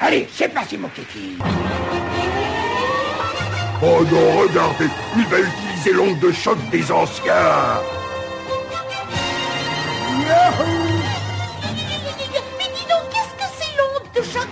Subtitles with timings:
[0.00, 1.36] Allez, c'est parti, mon kiki.
[3.82, 7.34] Oh non, regardez, il va utiliser l'onde de choc des anciens.
[12.58, 14.48] Mais dis donc, qu'est-ce que c'est l'onde de choc?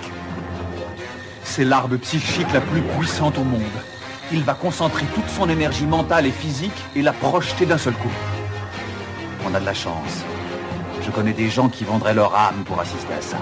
[1.44, 3.62] C'est l'arme psychique la plus puissante au monde.
[4.30, 8.12] Il va concentrer toute son énergie mentale et physique et la projeter d'un seul coup.
[9.46, 10.24] On a de la chance.
[11.02, 13.38] Je connais des gens qui vendraient leur âme pour assister à ça.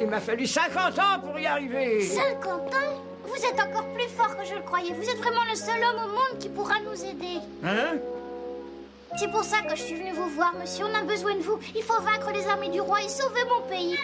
[0.00, 2.02] Il m'a fallu 50 ans pour y arriver.
[2.02, 4.92] 50 ans Vous êtes encore plus fort que je le croyais.
[4.92, 7.38] Vous êtes vraiment le seul homme au monde qui pourra nous aider.
[7.64, 7.98] Hein
[9.18, 10.84] C'est pour ça que je suis venue vous voir, monsieur.
[10.86, 11.58] On a besoin de vous.
[11.74, 13.98] Il faut vaincre les armées du roi et sauver mon pays.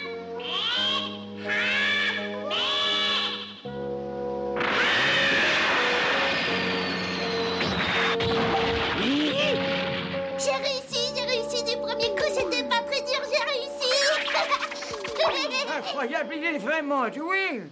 [16.34, 17.62] Il est vraiment doué.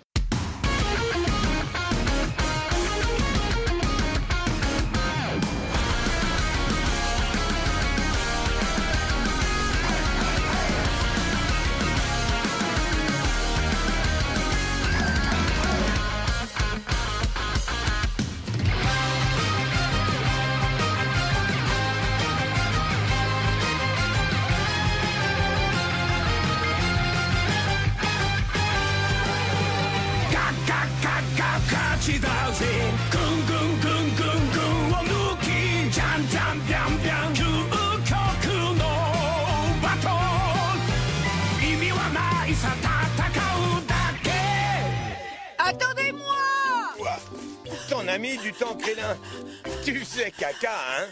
[49.85, 51.07] Tu sais caca, hein?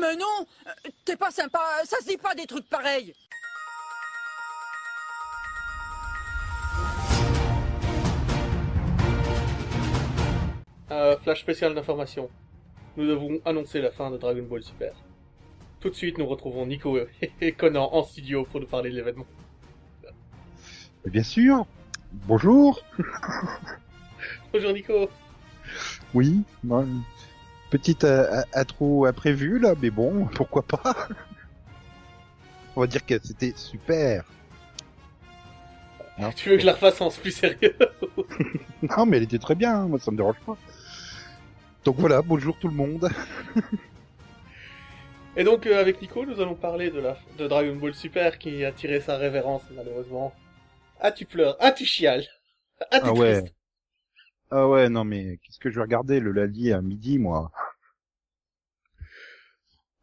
[0.00, 0.46] Mais non
[1.04, 3.14] T'es pas sympa, ça se dit pas des trucs pareils
[10.90, 12.30] Euh, flash spécial d'information.
[12.96, 14.94] Nous devons annoncer la fin de Dragon Ball Super.
[15.80, 16.98] Tout de suite, nous retrouvons Nico
[17.40, 19.26] et Conan en studio pour nous parler de l'événement.
[21.04, 21.66] Bien sûr.
[22.12, 22.82] Bonjour.
[24.52, 25.08] Bonjour Nico.
[26.14, 26.42] Oui.
[26.62, 27.04] bon,
[27.70, 31.08] petite euh, intro imprévue là, mais bon, pourquoi pas?
[32.76, 34.24] On va dire que c'était super.
[36.18, 37.76] Non, Tu veux que je la refasse en plus sérieux?
[38.82, 39.74] Non, mais elle était très bien.
[39.74, 40.56] hein, Moi, ça me dérange pas.
[41.84, 43.08] Donc voilà, bonjour tout le monde.
[45.36, 48.64] Et donc, euh, avec Nico, nous allons parler de, la, de Dragon Ball Super qui
[48.64, 50.34] a tiré sa révérence, malheureusement.
[51.00, 51.56] Ah, tu pleures.
[51.60, 52.26] Ah, tu chiales.
[52.90, 53.42] Ah, t'es Ah ouais.
[53.42, 53.54] triste.
[54.50, 57.50] Ah ouais, non mais qu'est-ce que je vais regarder le lundi à midi, moi?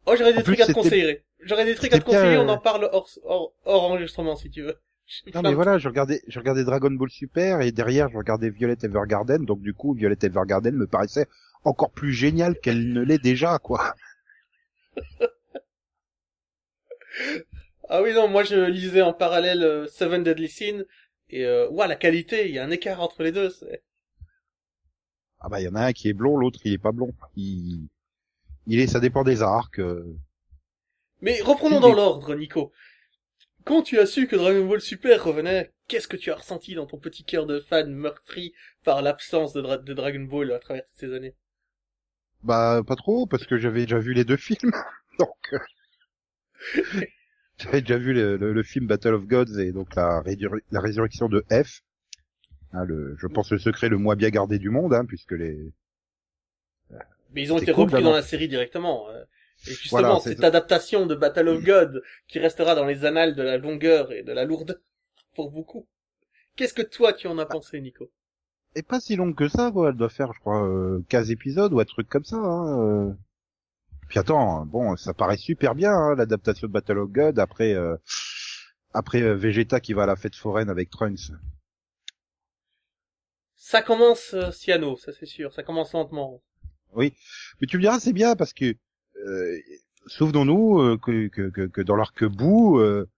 [0.06, 1.22] Oh, j'aurais des trucs à te conseiller.
[1.40, 4.50] J'aurais des trucs à te conseiller, on euh, en parle hors, hors, hors enregistrement, si
[4.50, 4.78] tu veux.
[5.34, 8.76] Non mais voilà, je regardais, je regardais Dragon Ball Super et derrière je regardais Violet
[8.82, 11.28] Evergarden, donc du coup Violet Evergarden me paraissait
[11.62, 13.94] encore plus génial qu'elle ne l'est déjà, quoi.
[17.88, 20.84] Ah oui, non, moi je lisais en parallèle euh, Seven Deadly Sins,
[21.30, 23.50] et euh, ouah, la qualité, il y a un écart entre les deux.
[25.40, 27.12] Ah bah il y en a un qui est blond, l'autre il est pas blond.
[27.36, 27.88] Il,
[28.66, 29.80] il est, ça dépend des arcs.
[29.80, 30.16] euh.
[31.20, 32.72] Mais reprenons dans l'ordre, Nico.
[33.64, 36.86] Quand tu as su que Dragon Ball Super revenait, qu'est-ce que tu as ressenti dans
[36.86, 38.54] ton petit cœur de fan meurtri
[38.84, 41.34] par l'absence de, Dra- de Dragon Ball à travers toutes ces années?
[42.42, 44.72] Bah pas trop parce que j'avais déjà vu les deux films,
[45.18, 45.58] donc euh,
[47.58, 50.22] j'avais déjà vu le, le- le film Battle of Gods et donc la
[50.72, 51.82] résurrection de F.
[52.72, 55.72] Hein, le, je pense le secret le moins bien gardé du monde, hein, puisque les
[57.34, 59.08] Mais ils ont été cool repris dans la série directement.
[59.10, 59.24] euh.
[59.66, 63.42] Et justement, Voilà, cette adaptation de Battle of God qui restera dans les annales de
[63.42, 64.76] la longueur et de la lourdeur
[65.34, 65.86] pour beaucoup.
[66.56, 68.10] Qu'est-ce que toi tu en as pensé, Nico?
[68.74, 69.88] Est pas si longue que ça, quoi.
[69.88, 72.36] Elle doit faire, je crois, euh, 15 épisodes ou un truc comme ça.
[72.36, 73.12] Hein, euh.
[74.08, 77.96] Puis attends, bon, ça paraît super bien hein, l'adaptation de Battle of God après euh,
[78.94, 81.32] après euh, Vegeta qui va à la fête foraine avec Trunks.
[83.56, 86.40] Ça commence euh, Ciano, ça c'est sûr, ça commence lentement.
[86.94, 87.12] Mais
[87.68, 88.74] tu me diras, c'est bien parce que
[89.26, 89.58] euh,
[90.06, 93.08] souvenons-nous euh, que, que, que, que dans l'arc bout, euh,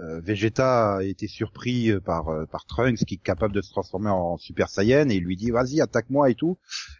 [0.00, 3.70] euh, Vegeta a été surpris euh, par euh, par Trunks qui est capable de se
[3.70, 6.56] transformer en Super Saiyan et il lui dit vas-y attaque-moi et tout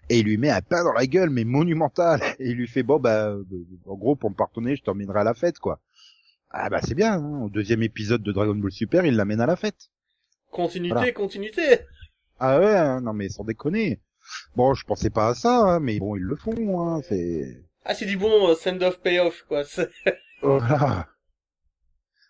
[0.09, 2.83] et il lui met un pain dans la gueule mais monumental et il lui fait
[2.83, 3.37] bon bah
[3.87, 5.81] en gros pour me pardonner je t'emmènerai à la fête quoi.
[6.51, 7.43] Ah bah c'est bien, hein.
[7.45, 9.91] au deuxième épisode de Dragon Ball Super il l'amène à la fête.
[10.51, 11.13] Continuité, Voilà.
[11.13, 11.81] continuité.
[12.39, 14.01] Ah ouais, hein, non mais sans déconner.
[14.57, 17.63] Bon, je pensais pas à ça, hein, mais bon, ils le font, hein, c'est...
[17.85, 19.65] Ah, c'est du bon euh, send-off payoff, quoi.
[20.43, 21.09] Voilà.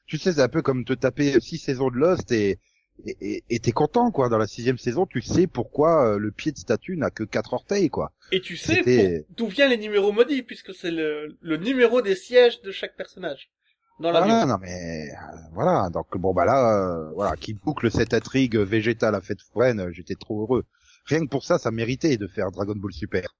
[0.07, 2.59] Tu sais, c'est un peu comme te taper six saisons de Lost et
[3.05, 4.29] et t'es content, quoi.
[4.29, 7.55] Dans la sixième saison, tu sais pourquoi euh, le pied de statue n'a que quatre
[7.55, 8.13] orteils, quoi.
[8.33, 12.61] Et tu sais d'où viennent les numéros maudits, puisque c'est le, le numéro des sièges
[12.63, 13.51] de chaque personnage.
[14.01, 14.29] Dans l'avion.
[14.29, 15.15] Voilà, non mais euh,
[15.53, 15.89] voilà.
[15.91, 19.93] Donc bon bah là, euh, voilà, qui boucle cette intrigue végétale à fête foraine, euh,
[19.93, 20.65] j'étais trop heureux.
[21.07, 23.35] Rien que pour ça, ça méritait de faire Dragon Ball Super.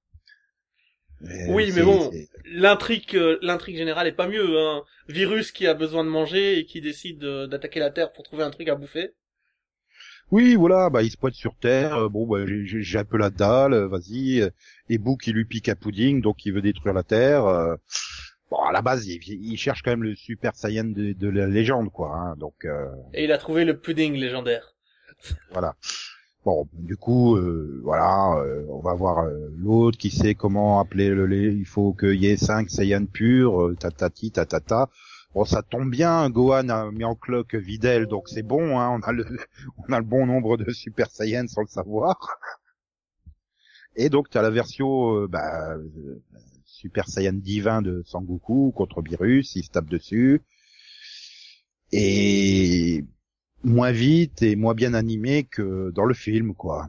[1.49, 2.11] Oui, mais bon.
[2.45, 4.83] L'intrigue, l'intrigue générale est pas mieux, hein.
[5.09, 8.51] Virus qui a besoin de manger et qui décide d'attaquer la Terre pour trouver un
[8.51, 9.11] truc à bouffer.
[10.31, 12.09] Oui, voilà, bah il se pointe sur Terre.
[12.09, 14.49] bon, bah j'ai- un peu la dalle, vas-y.
[14.87, 17.43] Et Boo qui lui pique un pudding, donc il veut détruire la Terre.
[18.51, 21.47] Bon, à la base, il, il cherche quand même le Super Saiyan de, de la
[21.47, 22.15] légende, quoi.
[22.15, 24.75] hein, donc euh, Et il a trouvé le pudding légendaire.
[25.51, 25.75] voilà.
[26.45, 31.09] Bon, du coup, euh, voilà, euh, on va voir euh, l'autre qui sait comment appeler
[31.09, 31.53] le lait.
[31.53, 34.89] Il faut qu'il y ait cinq Saiyans purs, euh, tatati, tatata.
[35.35, 39.01] Bon, ça tombe bien, Gohan a mis en cloque Videl, donc c'est bon, hein, on
[39.07, 39.25] a le,
[39.87, 42.17] on a le bon nombre de Super Saiyans sans le savoir.
[43.95, 45.75] Et donc, tu as la version euh, bah,
[46.79, 50.41] Super Saiyan divin de Sangoku contre Virus, il se tape dessus.
[51.91, 53.03] Et
[53.63, 56.87] moins vite et moins bien animé que dans le film, quoi.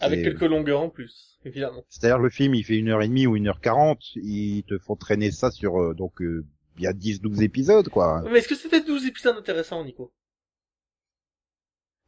[0.00, 1.84] Avec quelques longueurs en plus, évidemment.
[1.88, 4.76] C'est-à-dire le film, il fait une heure et demie ou une heure quarante, ils te
[4.78, 6.44] font traîner ça sur euh, donc euh,
[6.78, 8.22] il y a 10-12 épisodes, quoi.
[8.24, 10.12] Mais est-ce que c'était 12 épisodes intéressants, Nico?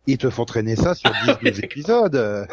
[0.09, 2.49] Ils te font traîner ça sur 10-12 épisodes.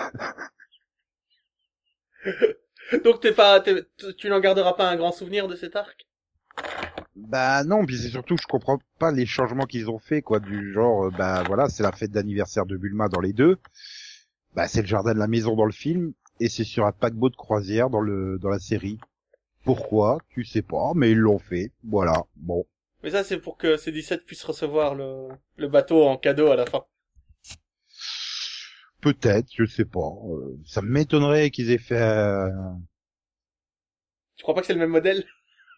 [3.03, 3.85] Donc t'es pas, t'es-
[4.17, 6.05] tu n'en garderas pas un grand souvenir de cet arc?
[7.15, 10.39] Bah non, puis c'est surtout que je comprends pas les changements qu'ils ont fait, quoi,
[10.39, 13.57] du genre, euh, bah voilà, c'est la fête d'anniversaire de Bulma dans les deux,
[14.55, 17.29] bah c'est le jardin de la maison dans le film, et c'est sur un paquebot
[17.29, 18.99] de croisière dans le dans la série.
[19.65, 20.19] Pourquoi?
[20.29, 21.71] Tu sais pas, mais ils l'ont fait.
[21.83, 22.25] Voilà.
[22.37, 22.65] Bon.
[23.01, 26.67] Mais ça, c'est pour que C17 puisse recevoir le, le bateau en cadeau à la
[26.67, 26.85] fin.
[29.13, 29.99] Peut-être, je sais pas.
[30.29, 32.01] Euh, ça m'étonnerait qu'ils aient fait.
[32.01, 32.49] euh,
[34.35, 35.27] Tu crois pas que c'est le même modèle?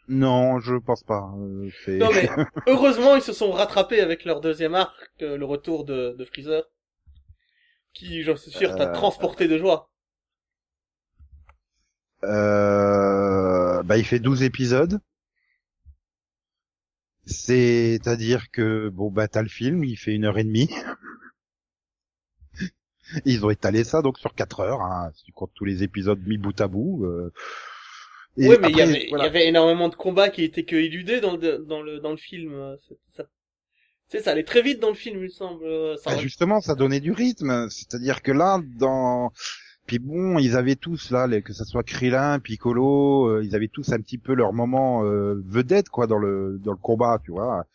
[0.10, 1.31] Non, je pense pas.
[1.38, 2.28] Euh, Non mais,
[2.66, 6.64] heureusement, ils se sont rattrapés avec leur deuxième arc, euh, le retour de, de Freezer.
[7.94, 9.92] Qui, j'en suis sûr, t'a transporté de joie.
[12.24, 15.00] Euh, bah, il fait 12 épisodes.
[17.26, 20.70] C'est-à-dire que, bon, bah, t'as le film, il fait une heure et demie.
[23.26, 26.20] Ils ont étalé ça, donc, sur 4 heures, hein, si tu comptes tous les épisodes
[26.28, 27.06] mis bout à bout.
[27.06, 27.32] euh.
[28.38, 29.26] Et oui, mais il y avait, il voilà.
[29.26, 32.18] y avait énormément de combats qui étaient que éludés dans le, dans le, dans le
[32.18, 32.54] film.
[32.54, 32.76] euh,
[33.16, 35.66] Ça, tu sais, ça allait très vite dans le film, il me semble.
[35.66, 36.12] euh, Ça...
[36.12, 37.68] Bah, justement, ça donnait du rythme.
[37.70, 39.31] C'est-à-dire que là, dans...
[39.88, 43.68] Puis bon, ils avaient tous, là, les- que ce soit Krillin, Piccolo, euh, ils avaient
[43.68, 47.31] tous un petit peu leur moment euh, vedette, quoi, dans le, dans le combat, tu
[47.31, 47.66] vois.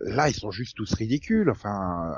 [0.00, 1.48] Là, ils sont juste tous ridicules.
[1.50, 2.12] Enfin,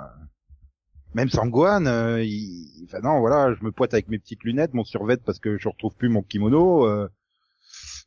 [1.16, 2.84] même Sangohan, euh, il...
[2.84, 5.68] enfin non, voilà, je me pointe avec mes petites lunettes, mon survêt parce que je
[5.68, 6.86] retrouve plus mon kimono.
[6.86, 7.08] euh,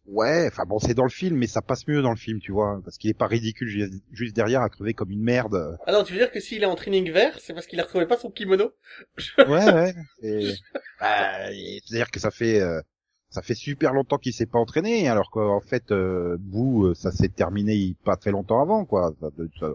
[0.05, 2.51] Ouais, enfin bon, c'est dans le film, mais ça passe mieux dans le film, tu
[2.51, 5.77] vois, parce qu'il est pas ridicule ju- juste derrière à crever comme une merde.
[5.85, 7.83] Ah non, tu veux dire que s'il est en training vert, c'est parce qu'il a
[7.83, 8.71] retrouvé pas son kimono
[9.37, 9.93] Ouais, ouais.
[10.23, 10.53] Et...
[10.99, 11.51] Bah,
[11.85, 12.81] C'est-à-dire que ça fait euh,
[13.29, 17.29] ça fait super longtemps qu'il s'est pas entraîné, alors qu'en fait, euh, Boo, ça s'est
[17.29, 19.13] terminé pas très longtemps avant, quoi.
[19.21, 19.73] Ça- De, ça-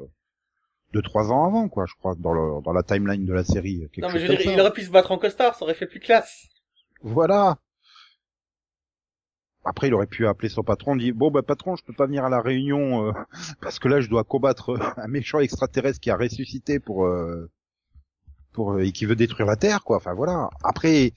[0.95, 3.87] deux trois ans avant, quoi, je crois, dans le dans la timeline de la série.
[3.99, 5.87] Non, mais je veux dire, il aurait pu se battre en costard, ça aurait fait
[5.87, 6.47] plus classe.
[7.03, 7.59] Voilà.
[9.67, 12.25] Après, il aurait pu appeler son patron, dire bon bah patron, je peux pas venir
[12.25, 13.13] à la réunion euh,
[13.61, 17.51] parce que là, je dois combattre euh, un méchant extraterrestre qui a ressuscité pour euh,
[18.53, 19.97] pour et qui veut détruire la Terre, quoi.
[19.97, 20.49] Enfin voilà.
[20.63, 21.13] Après,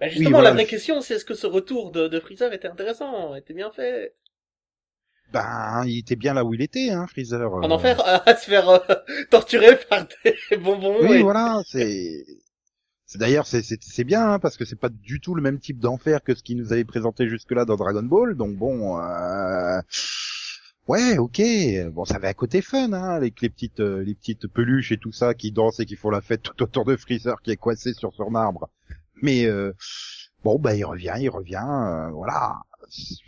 [0.00, 2.52] Bah, justement, voilà, la vraie je- question, c'est est-ce que ce retour de, de Freezer
[2.52, 4.14] était intéressant, était bien fait?
[5.32, 7.52] Ben, il était bien là où il était, hein, Freezer.
[7.52, 8.78] En Euh, enfer, à se faire euh,
[9.30, 10.98] torturer par des bonbons.
[11.02, 12.24] Oui, et- voilà, c'est.
[13.16, 16.34] D'ailleurs, c'est bien hein, parce que c'est pas du tout le même type d'enfer que
[16.34, 18.34] ce qui nous avait présenté jusque-là dans Dragon Ball.
[18.34, 19.80] Donc bon, euh...
[20.88, 21.40] Ouais, ok.
[21.92, 24.98] Bon, ça avait un côté fun, hein, avec les petites, euh, les petites peluches et
[24.98, 27.56] tout ça qui dansent et qui font la fête tout autour de Freezer qui est
[27.56, 28.68] coincé sur son arbre.
[29.22, 29.72] Mais euh,
[30.42, 32.56] bon, bah il revient, il revient, euh, voilà.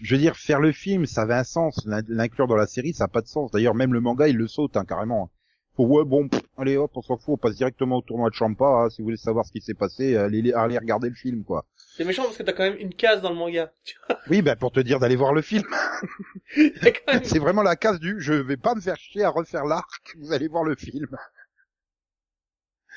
[0.00, 1.82] Je veux dire, faire le film, ça avait un sens.
[1.86, 3.50] L'in- L'inclure dans la série, ça a pas de sens.
[3.50, 5.30] D'ailleurs, même le manga, il le saute hein, carrément.
[5.74, 8.34] Pour ouais, bon, pff, allez hop, on s'en fout, on passe directement au tournoi de
[8.34, 8.64] Champa.
[8.64, 8.88] hein.
[8.90, 11.66] si vous voulez savoir ce qui s'est passé, allez, allez regarder le film, quoi.
[11.96, 13.72] C'est méchant parce que t'as quand même une case dans le manga.
[14.30, 15.64] Oui, bah pour te dire d'aller voir le film.
[16.56, 20.14] Même- C'est vraiment la case du je vais pas me faire chier à refaire l'arc,
[20.18, 21.08] vous allez voir le film.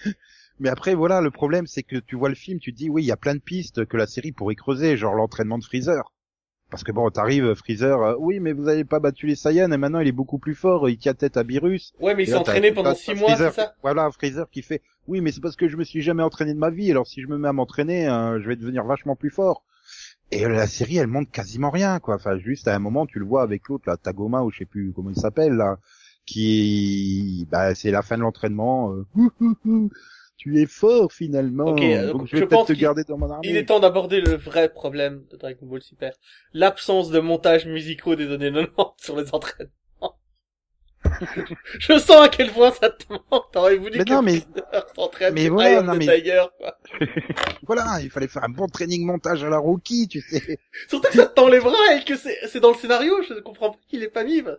[0.60, 3.04] Mais après voilà, le problème c'est que tu vois le film, tu te dis oui,
[3.04, 6.12] il y a plein de pistes que la série pourrait creuser, genre l'entraînement de Freezer.
[6.72, 9.78] Parce que bon, t'arrives Freezer, euh, oui, mais vous avez pas battu les Saiyans et
[9.78, 11.94] maintenant il est beaucoup plus fort, il tient tête à Beerus.
[12.00, 14.82] Ouais, mais il s'est entraîné pendant six mois, c'est ça qui- Voilà, Freezer qui fait
[15.08, 17.22] oui, mais c'est parce que je me suis jamais entraîné de ma vie, alors si
[17.24, 19.64] je me mets à m'entraîner, euh, je vais devenir vachement plus fort.
[20.32, 22.14] Et euh, la série, elle montre quasiment rien, quoi.
[22.14, 24.66] Enfin, juste à un moment, tu le vois avec l'autre, là, Tagoma, ou je sais
[24.66, 25.80] plus comment il s'appelle, là,
[26.28, 28.94] qui, bah, c'est la fin de l'entraînement.
[28.94, 29.06] euh,
[30.40, 31.66] tu es fort finalement.
[31.66, 33.48] Ok, donc je je vais peut-être pense te qu'il- garder dans mon armée.
[33.48, 36.14] Il est temps d'aborder le vrai problème de Dragon Ball Super.
[36.54, 39.70] L'absence de montage musicaux des années 90 sur les entraînements.
[41.80, 43.52] Je sens à quel point ça te manque.
[43.52, 44.42] T'aurais voulu Mais que non, mais-
[45.34, 46.78] mais voilà, non, mais- Tiger, quoi.
[47.68, 50.58] Voilà, il fallait faire un bon training montage à la Rocky, tu sais.
[50.88, 53.14] Surtout que ça te tend les bras et que c'est dans le scénario.
[53.28, 54.42] Je comprends pas qu'il est pas mis.
[54.42, 54.58] bah.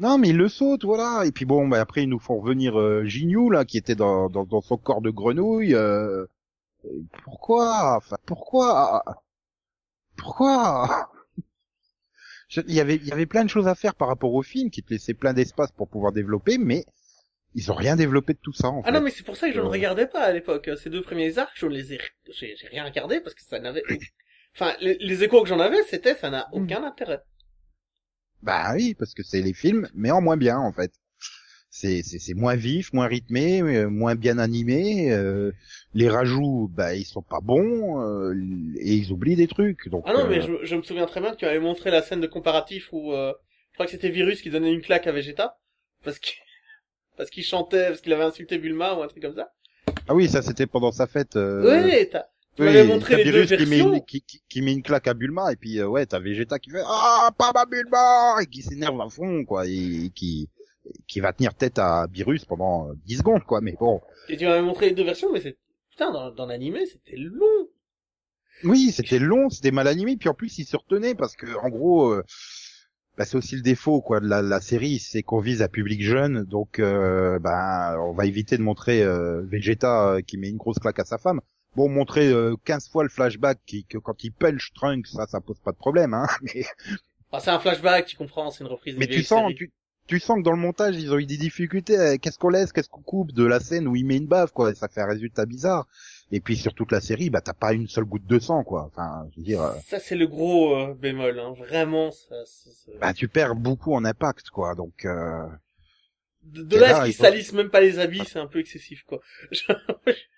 [0.00, 1.24] Non, mais il le saute, voilà.
[1.26, 4.28] Et puis bon, bah, après, ils nous font revenir euh, Ginyu, là, qui était dans,
[4.28, 5.74] dans, dans son corps de grenouille.
[5.74, 6.26] euh,
[7.24, 7.96] Pourquoi?
[7.96, 9.02] Enfin, pourquoi?
[10.16, 11.10] Pourquoi?
[12.48, 14.42] Je- Il y avait, il y avait plein de choses à faire par rapport au
[14.42, 16.84] film, qui te laissait plein d'espace pour pouvoir développer, mais
[17.54, 18.92] ils ont rien développé de tout ça, en Ah fait.
[18.92, 19.68] non, mais c'est pour ça que je ne Euh.
[19.68, 20.70] regardais pas à l'époque.
[20.82, 22.00] Ces deux premiers arcs, je les ai,
[22.30, 23.82] j'ai j'ai rien regardé parce que ça n'avait,
[24.54, 27.20] enfin, les, les échos que j'en avais, c'était, ça n'a aucun intérêt.
[28.42, 30.92] Bah oui, parce que c'est les films, mais en moins bien, en fait.
[31.70, 35.12] C'est, c'est, c'est moins vif, moins rythmé, euh, moins bien animé.
[35.12, 35.52] euh,
[35.94, 38.34] les rajouts, bah ils sont pas bons euh,
[38.80, 39.88] et ils oublient des trucs.
[39.88, 41.90] Donc, Ah non, mais euh, je, je me souviens très bien que tu avais montré
[41.90, 43.32] la scène de comparatif où, euh,
[43.70, 45.58] je crois que c'était Virus qui donnait une claque à Vegeta
[46.04, 46.34] parce qu'il,
[47.18, 49.52] parce qu'il chantait, parce qu'il avait insulté Bulma ou un truc comme ça.
[50.08, 51.36] ah oui, ça c'était pendant sa fête.
[51.36, 51.64] Euh...
[51.64, 52.24] Ouais, t'as,
[52.58, 55.06] tu oui, m'avais montré les deux qui met, une, qui, qui, qui met une claque
[55.06, 58.46] à Bulma et puis euh, ouais, t'as Vegeta qui fait ah pas ma Bulma et
[58.46, 60.48] qui s'énerve à fond quoi et qui
[61.06, 63.60] qui va tenir tête à Virus pendant euh, 10 secondes quoi.
[63.60, 65.56] Mais bon, Et tu m'avais montré les deux versions, mais c'est,
[65.90, 67.68] putain, dans, dans l'animé, c'était long.
[68.64, 71.68] Oui, c'était long, c'était mal animé, puis en plus il se retenait parce que en
[71.68, 72.24] gros, euh,
[73.16, 76.02] bah, c'est aussi le défaut quoi de la, la série, c'est qu'on vise un public
[76.02, 80.56] jeune, donc euh, ben on va éviter de montrer euh, Vegeta euh, qui met une
[80.56, 81.40] grosse claque à sa femme.
[81.76, 85.40] Bon, montrer euh, 15 fois le flashback qui, que quand il punch Trunks, ça, ça
[85.40, 86.26] pose pas de problème, hein.
[86.42, 86.64] Mais,
[87.32, 89.54] Ah, c'est un flashback, tu comprends, c'est une reprise mais tu sens, série.
[89.54, 89.70] tu,
[90.06, 91.98] tu sens que dans le montage ils ont eu des difficultés.
[91.98, 94.50] euh, Qu'est-ce qu'on laisse, qu'est-ce qu'on coupe de la scène où il met une baffe,
[94.52, 94.74] quoi.
[94.74, 95.86] Ça fait un résultat bizarre.
[96.32, 98.84] Et puis sur toute la série, bah t'as pas une seule goutte de sang, quoi.
[98.92, 99.62] Enfin, je veux dire.
[99.62, 101.54] euh, Ça, c'est le gros euh, bémol, hein.
[101.58, 105.46] Vraiment, ça, ça- ça- bah tu perds beaucoup en impact quoi donc euh...
[106.44, 109.04] De, de Et là, là, qu'ils salissent même pas les habits, c'est un peu excessif,
[109.04, 109.20] quoi.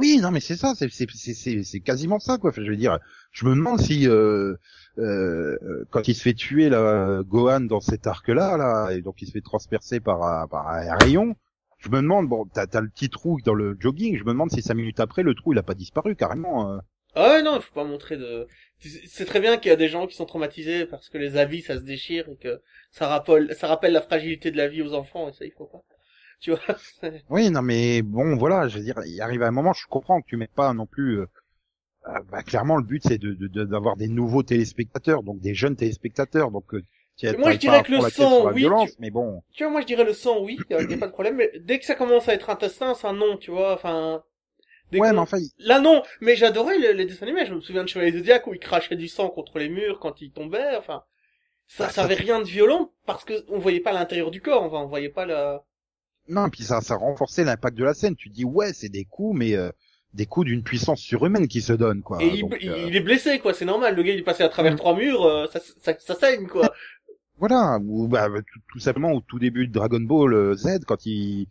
[0.00, 2.98] oui non mais c'est ça c'est c'est quasiment ça quoi enfin, je veux dire
[3.32, 4.54] je me demande si euh,
[4.98, 5.56] euh,
[5.90, 9.26] quand il se fait tuer là Gohan dans cet arc là là et donc il
[9.26, 11.36] se fait transpercer par un, par un rayon
[11.78, 14.62] je me demande bon t'as le petit trou dans le jogging je me demande si
[14.62, 16.78] cinq minutes après le trou il a pas disparu carrément euh.
[17.14, 18.46] Ah ouais, non, il faut pas montrer de...
[18.78, 21.62] C'est très bien qu'il y a des gens qui sont traumatisés parce que les habits,
[21.62, 24.94] ça se déchire et que ça rappelle, ça rappelle la fragilité de la vie aux
[24.94, 25.82] enfants et ça, il faut pas.
[26.42, 26.60] Tu vois
[27.30, 30.26] oui non mais bon voilà je veux dire il arrive un moment je comprends que
[30.26, 31.26] tu mets pas non plus euh,
[32.08, 35.54] euh, bah, clairement le but c'est de de- de- d'avoir des nouveaux téléspectateurs donc des
[35.54, 36.82] jeunes téléspectateurs donc euh,
[37.38, 39.42] Moi, je dirais à que le sang, oui, violence tu- mais bon.
[39.52, 41.50] Tu vois, moi, je dirais le sang, oui, il y a pas de problème, mais
[41.60, 44.22] dès que ça commence à être intestin, c'est un non, tu vois, enfin...
[44.92, 47.84] dès ouais mais enfin Là, non, mais j'adorais les, les dessins animés, je me souviens
[47.84, 51.04] de Chevalier Zodiac où il crachait du sang contre les murs quand il tombait, enfin...
[51.68, 54.62] Ça, Bah, ça avait rien de violent parce que on voyait pas l'intérieur du corps,
[54.64, 55.64] enfin, on voyait pas la...
[56.30, 58.16] Non, puis ça, ça renforçait l'impact de la scène.
[58.16, 59.70] Tu dis ouais, c'est des coups, mais euh,
[60.14, 62.22] des coups d'une puissance surhumaine qui se donne, quoi.
[62.22, 63.94] Et il, Donc, il- euh, il est blessé, quoi, c'est normal.
[63.96, 64.76] Le gars, il est passé à travers Mm.
[64.76, 66.62] trois murs, euh, ça, ça, ça saigne, quoi.
[67.38, 71.06] Voilà, ou bah, tout, tout simplement au tout début de Dragon Ball euh, Z, quand
[71.06, 71.48] il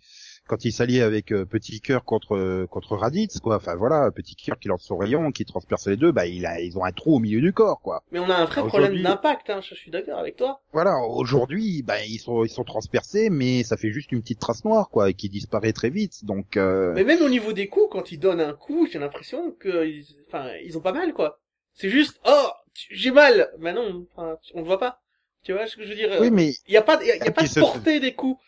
[0.50, 3.58] quand il s'alliait avec euh, Petit Cœur contre euh, contre Raditz, quoi.
[3.58, 6.60] Enfin voilà, Petit Cœur qui lance son rayon, qui transperce les deux, bah il a,
[6.60, 8.04] ils ont un trou au milieu du corps, quoi.
[8.12, 10.62] Mais on a un vrai problème d'impact, hein, je suis d'accord avec toi.
[10.74, 14.66] Voilà, aujourd'hui, bah ils sont ils sont transpercés, mais ça fait juste une petite trace
[14.66, 16.26] noire, quoi, et qui disparaît très vite.
[16.26, 19.52] Donc euh, Mais même au niveau des coups, quand ils donnent un coup, j'ai l'impression
[19.52, 21.40] que, ils- enfin, ils ont pas mal, quoi.
[21.76, 22.50] C'est juste, oh,
[22.90, 23.50] j'ai mal.
[23.60, 25.00] Mais non, on le voit pas.
[25.44, 27.12] Tu vois ce que je veux dire Oui, mais Il y a pas, il y
[27.12, 28.42] a, y pas de portée des coups.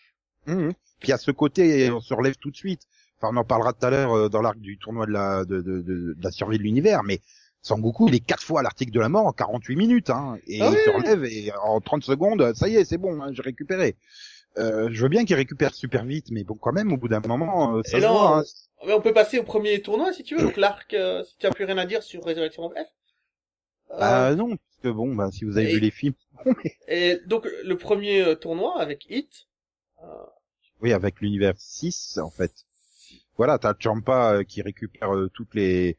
[0.47, 0.73] Mhm.
[1.01, 2.83] Puis à ce côté, on se relève tout de suite.
[3.19, 5.61] Enfin, on en parlera tout à l'heure euh, dans l'arc du tournoi de la, de,
[5.61, 7.19] de, de, de la survie de l'univers, mais
[7.61, 10.59] Sangoku, il est quatre fois à l'article de la mort en 48 minutes, hein, et
[10.61, 13.43] Ah il se relève et en 30 secondes, ça y est, c'est bon, hein, j'ai
[13.43, 13.95] récupéré.
[14.57, 17.21] Euh, je veux bien qu'il récupère super vite, mais bon, quand même, au bout d'un
[17.21, 18.39] moment, euh, ça se voit.
[18.39, 18.43] hein.
[18.85, 20.41] Mais on peut passer au premier tournoi si tu veux.
[20.41, 22.77] Donc l'arc, euh, si tu as plus rien à dire sur Résurrection of F.
[23.91, 26.15] Euh, Bah non, parce que bon, bah, si vous avez et- vu les films,
[26.87, 29.47] et donc le premier euh, tournoi avec Hit.
[30.81, 32.51] Oui, avec l'univers 6, en fait.
[33.37, 35.97] Voilà, t'as Champa euh, qui récupère euh, toutes les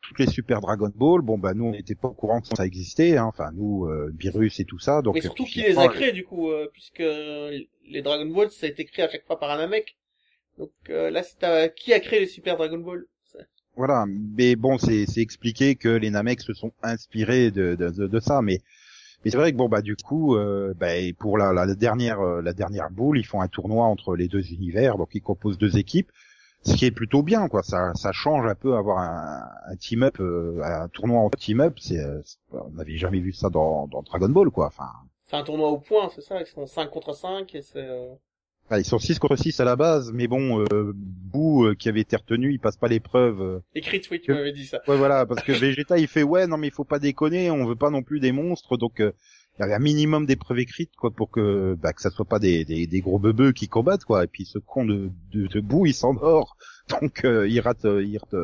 [0.00, 1.22] toutes les super Dragon Ball.
[1.22, 3.24] Bon bah nous on n'était pas au courant que ça existait, hein.
[3.24, 5.02] enfin nous euh, virus et tout ça.
[5.02, 8.66] Donc mais surtout qui les a créés du coup, euh, puisque les Dragon Ball ça
[8.66, 9.96] a été créé à chaque fois par un mec.
[10.58, 13.06] Donc euh, là, c'est à- qui a créé les Super Dragon Ball?
[13.76, 18.06] Voilà, mais bon c'est c'est expliqué que les Namek se sont inspirés de de, de,
[18.06, 18.60] de ça, mais
[19.24, 20.88] mais c'est vrai que bon bah du coup euh, bah,
[21.18, 24.52] pour la, la dernière euh, la dernière boule ils font un tournoi entre les deux
[24.52, 26.10] univers, donc ils composent deux équipes.
[26.66, 27.62] Ce qui est plutôt bien, quoi.
[27.62, 31.76] Ça, ça change un peu avoir un, team up, euh, un tournoi en team up.
[31.78, 32.02] C'est,
[32.52, 34.68] on n'avait jamais vu ça dans, dans Dragon Ball, quoi.
[34.68, 34.88] Enfin,
[35.24, 37.86] C'est un tournoi au point, c'est ça Ils sont 5 contre 5 et c'est...
[38.66, 41.88] enfin, ils sont 6 contre 6 à la base, mais bon, euh, Boo euh, qui
[41.88, 43.40] avait été retenu, il passe pas l'épreuve.
[43.40, 43.58] euh.
[43.74, 44.80] Écrite, oui, tu Que- m'avais dit ça.
[44.88, 47.66] Ouais, voilà, parce que Vegeta il fait ouais, non mais il faut pas déconner, on
[47.66, 49.12] veut pas non plus des monstres, donc euh,
[49.58, 52.38] il y avait un minimum d'épreuves écrites, quoi, pour que bah, que ça soit pas
[52.40, 54.24] des, des, des gros bebeux qui combattent, quoi.
[54.24, 56.56] Et puis ce con de de, de Boo, il s'endort,
[57.00, 58.34] donc euh, il rate, il rate.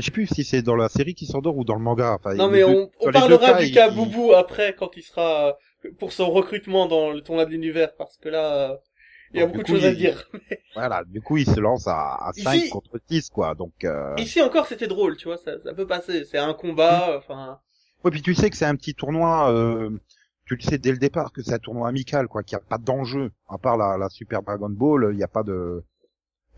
[0.00, 2.14] Je sais plus si c'est dans la série qui s'endort ou dans le manga.
[2.14, 5.56] Enfin, Non mais on, on parlera cas, du cas il- Boubou après quand il sera
[5.98, 8.78] pour son recrutement dans le tournoi de l'univers parce que là
[9.32, 10.30] il y a beaucoup de choses à dire.
[10.74, 13.54] Voilà, du coup il se lance à, à Ici- 5 contre 10, quoi.
[13.54, 13.72] Donc.
[13.84, 14.14] Euh...
[14.18, 16.24] Ici encore c'était drôle, tu vois, ça, ça peut passer.
[16.24, 17.16] C'est un combat, Mm.
[17.18, 17.58] enfin.
[18.04, 19.52] Ouais, puis tu sais que c'est un petit tournoi.
[19.52, 19.90] Euh...
[20.46, 22.66] Tu le sais dès le départ que c'est un tournoi amical, quoi, qu'il n'y a
[22.66, 23.32] pas d'enjeu.
[23.50, 25.84] À part la, la Super Dragon Ball, il n'y a pas de,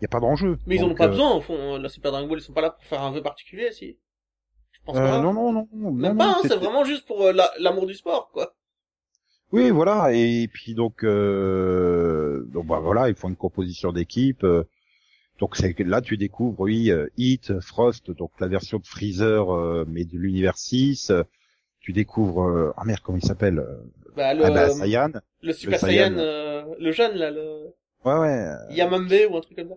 [0.01, 0.57] il y a pas d'enjeu.
[0.65, 1.77] Mais ils en ont pas euh, besoin au fond.
[1.77, 3.97] La Super Dragon Ball ils sont pas là pour faire un vœu particulier, si.
[4.71, 5.21] Je pense euh, pas.
[5.21, 7.85] non, non, non, non, Même non, pas, hein, c'est- vraiment juste pour euh, la- l'amour
[7.85, 8.55] du sport, quoi.
[9.51, 10.11] Oui, voilà.
[10.13, 12.43] Et puis donc, euh...
[12.47, 14.45] donc bah voilà, ils font une composition d'équipe.
[15.39, 20.17] Donc c'est là tu découvres, oui, Heat, Frost, donc la version de Freezer, mais de
[20.17, 21.09] l'univers 6.
[21.11, 21.23] euh,
[21.81, 23.65] Tu découvres, ah merde, comment il s'appelle
[24.15, 25.11] Bah, le, Ah bah Saiyan.
[25.41, 26.15] le Super Saiyan.
[26.15, 27.73] Saiyan, le jeune là, le
[28.05, 28.29] Ouais, ouais.
[28.29, 29.75] euh, Yamambe ou un truc comme ça.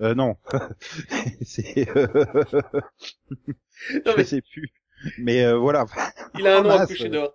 [0.00, 0.36] Euh, non,
[1.42, 2.06] c'est, euh...
[4.06, 4.70] Non, je mais sais plus.
[5.18, 5.86] Mais euh, voilà.
[6.38, 7.34] il a un nom à coucher dehors.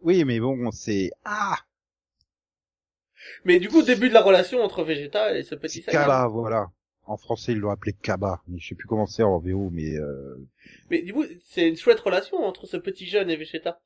[0.00, 1.56] Oui, mais bon, c'est ah,
[3.44, 5.82] Mais du coup, début de la relation entre Vegeta et ce petit.
[5.82, 6.70] Kaba, voilà.
[7.06, 9.94] En français, ils l'ont appelé Kaba, mais je sais plus comment c'est en VO, mais
[9.96, 10.36] euh...
[10.90, 13.80] Mais du coup, c'est une chouette relation entre ce petit jeune et Vegeta.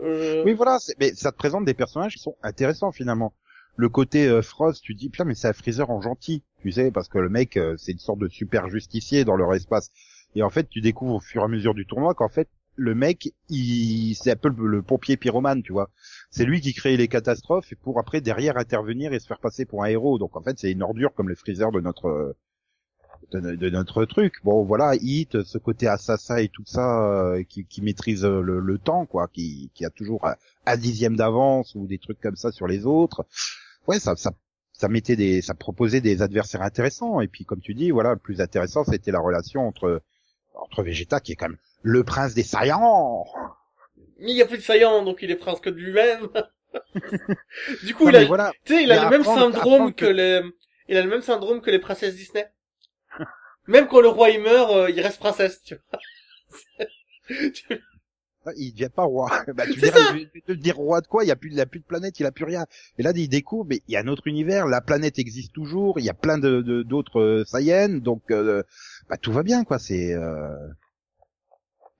[0.00, 0.44] Euh...
[0.44, 0.78] oui, voilà.
[1.00, 3.32] Mais ça te présente des personnages qui sont intéressants finalement.
[3.78, 6.90] Le côté euh, Frost, tu dis putain, mais c'est un Freezer en gentil, tu sais,
[6.90, 9.92] parce que le mec, euh, c'est une sorte de super justicier dans leur espace.
[10.34, 12.96] Et en fait, tu découvres au fur et à mesure du tournoi qu'en fait, le
[12.96, 15.90] mec, il, c'est un peu le, pompier pyromane, tu vois.
[16.28, 19.84] C'est lui qui crée les catastrophes pour après derrière intervenir et se faire passer pour
[19.84, 20.18] un héros.
[20.18, 22.34] Donc en fait, c'est une ordure comme le Freezer de notre
[23.30, 24.34] de, notre truc.
[24.42, 29.28] Bon, voilà, Hit, ce côté assassin et tout ça, euh, qui, maîtrise le, temps, quoi,
[29.28, 30.26] qui, qui a toujours
[30.66, 33.24] un dixième d'avance ou des trucs comme ça sur les autres.
[33.88, 34.30] Ouais, ça, ça,
[34.72, 37.20] ça mettait des, ça proposait des adversaires intéressants.
[37.20, 40.02] Et puis, comme tu dis, voilà, le plus intéressant, c'était la relation entre
[40.54, 43.24] entre Vegeta, qui est quand même le prince des Saiyans.
[44.18, 46.28] Mais il y a plus de Saiyan, donc il est prince que de lui-même.
[47.84, 49.94] du coup, Non, il a, voilà, tu sais, il a le même apprendre- syndrome apprendre
[49.94, 50.42] que que- les,
[50.88, 52.46] il a le même syndrome que les princesses Disney.
[53.68, 56.00] même quand le roi il meurt, euh, il reste princesse, tu vois.
[58.46, 59.30] Ah, il devient pas roi.
[59.54, 61.24] bah, tu dirais, il veut dire roi de quoi?
[61.24, 62.66] Il y a plus, il a plus de planète, il a plus rien.
[62.98, 65.98] Et là, il découvre, mais il y a un autre univers, la planète existe toujours,
[65.98, 68.62] il y a plein de d'autres euh, Saiyans, donc euh,
[69.08, 69.78] bah tout va bien, quoi.
[69.78, 70.48] C'est euh,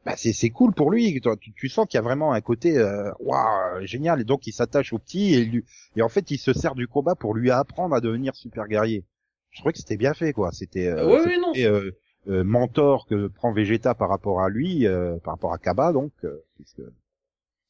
[0.07, 1.20] bah c'est c'est cool pour lui.
[1.40, 4.20] Tu, tu sens qu'il y a vraiment un côté euh, waouh génial.
[4.20, 5.64] Et donc il s'attache au petit et lui
[5.96, 9.05] et en fait il se sert du combat pour lui apprendre à devenir super guerrier.
[9.51, 10.53] Je trouvais que c'était bien fait, quoi.
[10.53, 11.90] C'était euh, Ouais, ce ouais, non, euh,
[12.26, 16.12] mentor que prend Vegeta par rapport à lui, euh, par rapport à Kaba, donc.
[16.24, 16.83] euh, puisque-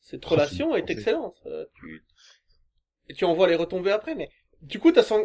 [0.00, 1.36] Cette relation est excellente.
[1.46, 2.02] euh, tu...
[3.08, 4.28] Et tu en vois les retombées après, mais
[4.62, 5.20] du coup, t'as Sang...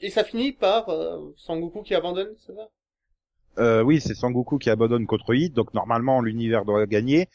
[0.00, 2.68] et ça finit par euh, Sangoku qui abandonne, c'est ça?
[3.58, 7.28] Euh, oui, c'est Sangoku qui abandonne contre Hit, donc normalement l'univers doit gagner.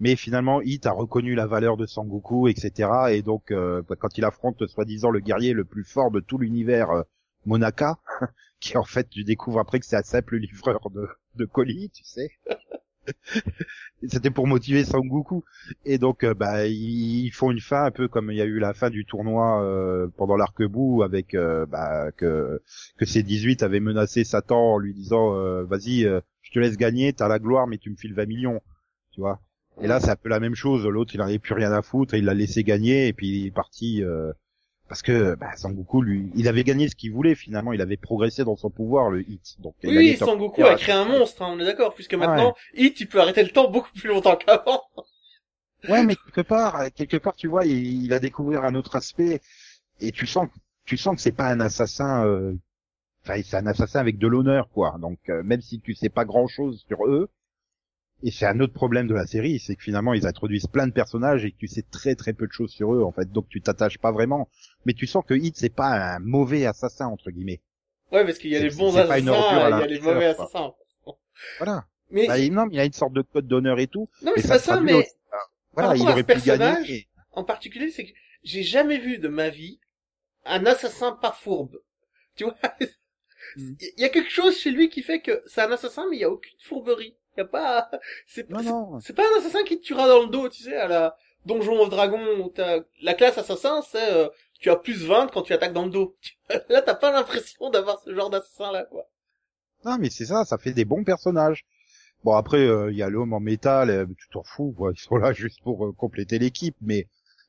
[0.00, 2.88] Mais finalement, Hit a reconnu la valeur de Sangoku, etc.
[3.10, 6.90] Et donc, euh, quand il affronte soi-disant le guerrier le plus fort de tout l'univers,
[6.90, 7.02] euh,
[7.46, 7.98] Monaka,
[8.60, 12.04] qui en fait, tu découvres après que c'est un simple livreur de, de colis, tu
[12.04, 12.30] sais.
[14.08, 15.44] C'était pour motiver Sangoku.
[15.84, 18.58] Et donc, euh, bah, ils font une fin un peu comme il y a eu
[18.58, 22.62] la fin du tournoi euh, pendant l'arc-bout avec euh, bah, que
[22.98, 27.12] que C18 avait menacé Satan en lui disant euh, vas-y, euh, je te laisse gagner,
[27.12, 28.60] t'as la gloire, mais tu me files 20 millions,
[29.12, 29.40] tu vois.
[29.80, 30.86] Et là, c'est un peu la même chose.
[30.86, 33.28] L'autre, il en avait plus rien à foutre, et il l'a laissé gagner, et puis
[33.28, 34.02] il est parti.
[34.88, 37.72] Parce que bah, Sangoku, lui, il avait gagné ce qu'il voulait finalement.
[37.72, 39.56] Il avait progressé dans son pouvoir, le hit.
[39.60, 43.00] Donc, il Oui, Sangoku a créé un monstre, hein, on est d'accord, puisque maintenant, Hit,
[43.00, 44.82] il peut arrêter le temps beaucoup plus longtemps qu'avant.
[45.88, 49.40] Ouais, mais quelque part, quelque part, tu vois, il, il a découvert un autre aspect,
[50.00, 50.48] et tu sens,
[50.84, 52.24] tu sens que c'est pas un assassin.
[52.26, 52.54] euh,
[53.24, 54.96] Enfin, c'est un assassin avec de l'honneur, quoi.
[55.00, 57.28] Donc, euh, même si tu sais pas grand-chose sur eux,
[58.22, 60.92] et c'est un autre problème de la série, c'est que finalement ils introduisent plein de
[60.92, 63.30] personnages et que tu sais très très peu de choses sur eux, en fait.
[63.32, 64.48] Donc, tu t'attaches pas vraiment.
[64.86, 67.60] Mais tu sens que Hit, c'est pas un mauvais assassin entre guillemets.
[68.10, 70.74] Ouais, parce qu'il y a les bons assassins, il y a les mauvais assassins.
[71.58, 71.86] Voilà.
[72.10, 74.08] Mais, Bah, il- non, mais il y a une sorte de code d'honneur et tout.
[74.22, 74.92] non, mais c'est pas ça, mais.
[75.74, 76.94] Voilà, par il rapport à aurait ce pu gagner.
[76.94, 79.78] et- en particulier, c'est que j'ai jamais vu de ma vie
[80.46, 81.80] un assassin pas fourbe.
[82.36, 82.56] Tu vois?
[83.56, 83.76] Mm.
[83.80, 86.20] Il y a quelque chose chez lui qui fait que c'est un assassin, mais il
[86.20, 87.16] y a aucune fourberie.
[87.38, 87.88] Y a pas,
[88.26, 91.80] c'est pas un assassin qui te tuera dans le dos, tu sais, à la Donjon
[91.80, 95.52] of Dragon, où t'as, la classe assassin, c'est, euh, tu as plus 20 quand tu
[95.52, 96.16] attaques dans le dos.
[96.68, 99.08] Là, t'as pas l'impression d'avoir ce genre d'assassin là, quoi.
[99.84, 101.64] Non, mais c'est ça, ça fait des bons personnages.
[102.24, 104.90] Bon, après, euh, il y a l'homme en métal, euh, tu t'en fous, quoi.
[104.92, 107.06] Ils sont là juste pour euh, compléter l'équipe, mais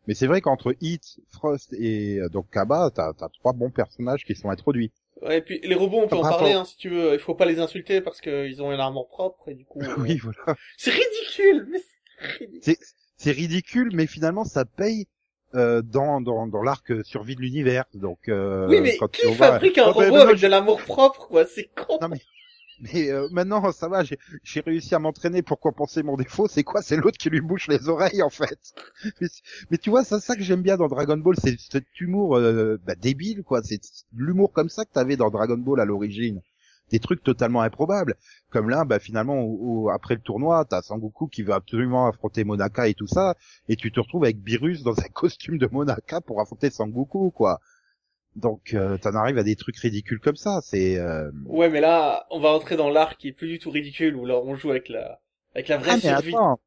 [0.08, 4.34] mais c'est vrai qu'entre Hit, Frost et donc Kaba, t'as as trois bons personnages qui
[4.34, 4.91] sont introduits.
[5.22, 7.14] Ouais, et puis les robots, on peut en Par parler, hein, si tu veux.
[7.14, 9.82] Il faut pas les insulter parce qu'ils ont une armure propre et du coup.
[9.84, 10.58] euh, oui, voilà.
[10.78, 12.76] C'est ridicule, mais c'est ridicule.
[13.18, 15.08] C'est ridicule, mais finalement, ça paye
[15.56, 17.84] euh, dans dans dans l'arc survie de l'univers.
[17.94, 20.82] Donc euh, oui, mais quand qui fabrique un Oh, ben, robot maintenant, avec de l'amour
[20.82, 21.46] propre, quoi?
[21.46, 21.98] C'est con.
[22.02, 22.22] Non, mais
[22.82, 26.48] mais euh, maintenant ça va, j'ai réussi à m'entraîner pour compenser mon défaut.
[26.48, 26.82] C'est quoi?
[26.82, 28.60] C'est l'autre qui lui bouche les oreilles en fait.
[29.72, 32.78] Mais, tu vois, c'est ça que j'aime bien dans Dragon Ball, c'est cet humour euh,
[32.86, 33.62] bah, débile quoi.
[33.63, 33.82] C'est
[34.13, 36.42] l'humour comme ça que t'avais dans Dragon Ball à l'origine.
[36.92, 38.15] Des trucs totalement improbables.
[38.50, 42.88] Comme là, bah finalement, au- après le tournoi, t'as Sangoku qui veut absolument affronter Monaka
[42.88, 43.36] et tout ça,
[43.68, 47.60] et tu te retrouves avec Beerus dans un costume de Monaka pour affronter Sangoku quoi.
[48.39, 50.60] Donc euh, t'en arrives à des trucs ridicules comme ça.
[50.63, 53.69] C'est euh, Ouais, mais là, on va entrer dans l'arc qui est plus du tout
[53.71, 55.19] ridicule, où là, on joue avec la,
[55.56, 56.30] avec la vraie Ah, survie.
[56.30, 56.60] attends,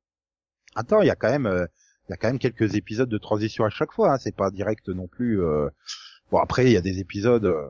[0.74, 1.66] attends, il y a quand même, euh,
[2.08, 4.12] il y a quand même quelques épisodes de transition à chaque fois.
[4.12, 4.18] Hein.
[4.18, 5.42] C'est pas direct non plus.
[5.42, 5.68] euh.
[6.30, 7.66] Bon après, il y a des épisodes euh,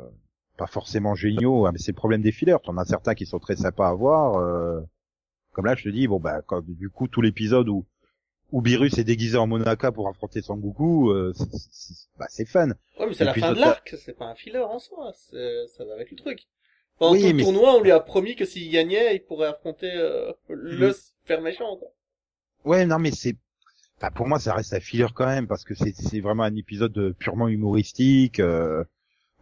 [0.56, 2.56] pas forcément géniaux, hein, mais c'est le problème des fillers.
[2.64, 4.36] T'en as certains qui sont très sympas à voir.
[4.36, 4.80] euh,
[5.52, 7.84] Comme là, je te dis, bon bah, quand, du coup, tout l'épisode où
[8.52, 12.68] où Beerus est déguisé en Monaka pour affronter Sangoku, euh, c'est- bah, c'est fun.
[12.98, 15.94] Ouais, mais c'est la fin de l'arc, c'est pas un filler en soi, ça va
[15.94, 16.46] avec le truc.
[16.98, 19.90] Pendant Oui, tout le tournoi, on lui a promis que s'il gagnait, il pourrait affronter
[19.92, 20.92] euh, le Mhm.
[20.92, 21.88] super méchant, quoi.
[22.64, 23.34] Ouais, non, mais c'est,
[23.96, 27.14] enfin, pour moi, ça reste un filler quand même parce que c'est vraiment un épisode
[27.18, 28.38] purement humoristique.
[28.40, 28.84] euh,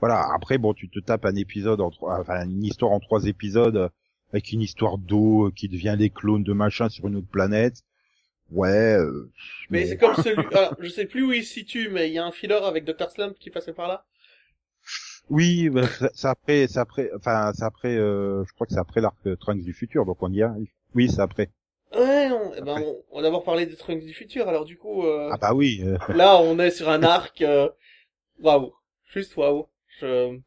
[0.01, 0.27] Voilà.
[0.35, 3.77] Après, bon, tu te tapes un épisode en trois, enfin, une histoire en trois épisodes
[3.77, 3.89] euh,
[4.33, 7.83] avec une histoire d'eau qui devient des clones de machin sur une autre planète.
[8.51, 8.97] Ouais.
[8.97, 9.31] euh,
[9.71, 12.19] Mais c'est comme celui, alors, je sais plus où il se situe, mais il y
[12.19, 13.11] a un filler avec Dr.
[13.11, 14.05] Slump qui passait par là.
[15.29, 15.83] Oui, bah,
[16.15, 17.97] c'est après, c'est après, enfin, c'est après.
[17.97, 20.71] euh, je crois que c'est après l'arc Trunks du futur, donc on y arrive.
[20.95, 21.51] Oui, c'est après.
[21.93, 22.85] Ouais, non, eh ben, Après.
[22.87, 25.55] on, on va d'abord parler des Trunks du futur, alors du coup, euh, Ah bah
[25.55, 25.83] oui.
[25.85, 27.69] euh, là, on est sur un arc, euh,
[28.41, 28.75] waouh.
[29.13, 29.69] Juste waouh.
[30.01, 30.39] Je...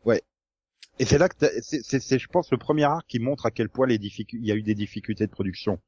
[1.00, 3.52] Et c'est là que c'est, c'est, c'est, je pense, le premier arc qui montre à
[3.52, 5.80] quel point les difficultés, il y a eu des difficultés de production.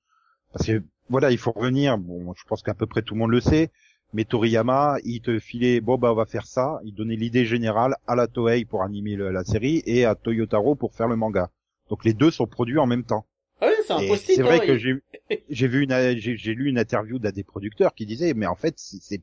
[0.55, 1.99] Parce que voilà, il faut revenir.
[1.99, 3.69] Bon, je pense qu'à peu près tout le monde le sait.
[4.13, 6.79] Mais Toriyama, il te filait, bon bah on va faire ça.
[6.85, 10.75] Il donnait l'idée générale à la Toei pour animer le- la série et à Toyotaro
[10.75, 11.51] pour faire le manga.
[11.89, 13.25] Donc les deux sont produits en même temps.
[13.61, 13.93] Ah ouais, c'est
[14.35, 14.95] c'est vrai hein, que il- j'ai
[15.49, 18.55] j'ai vu une j'ai j'ai lu une interview d'un des producteurs qui disait mais en
[18.55, 19.21] fait c'est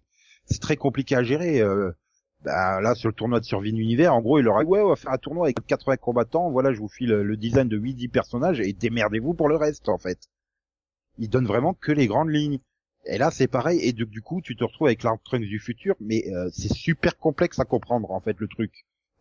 [0.61, 1.61] très compliqué à gérer.
[1.61, 1.93] euh,
[2.45, 4.81] bah, là sur le tournoi de survie d'univers, en gros il leur a dit ouais
[4.83, 7.77] on va faire un tournoi avec 80 combattants, voilà je vous file le design de
[7.79, 10.19] 8 10 personnages et démerdez-vous pour le reste en fait.
[11.19, 12.59] Il donne vraiment que les grandes lignes.
[13.07, 15.59] Et là c'est pareil et du, du coup tu te retrouves avec l'arc Trunks du
[15.59, 18.73] futur mais euh, c'est super complexe à comprendre en fait le truc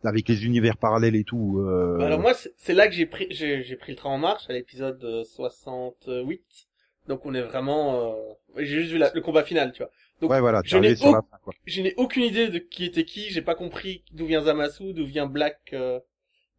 [0.04, 1.58] avec les univers parallèles et tout.
[1.60, 4.48] euh, Bah, Alors moi, c'est là que j'ai pris, j'ai pris le train en marche
[4.48, 6.68] à l'épisode euh, 68.
[7.08, 8.32] Donc on est vraiment, euh...
[8.56, 9.90] j'ai juste vu la- le combat final, tu vois.
[10.20, 11.16] Donc ouais voilà, n'ai au-
[11.66, 13.30] je n'ai aucune idée de qui était qui.
[13.30, 15.98] J'ai pas compris d'où vient Zamasu, d'où vient Black, euh,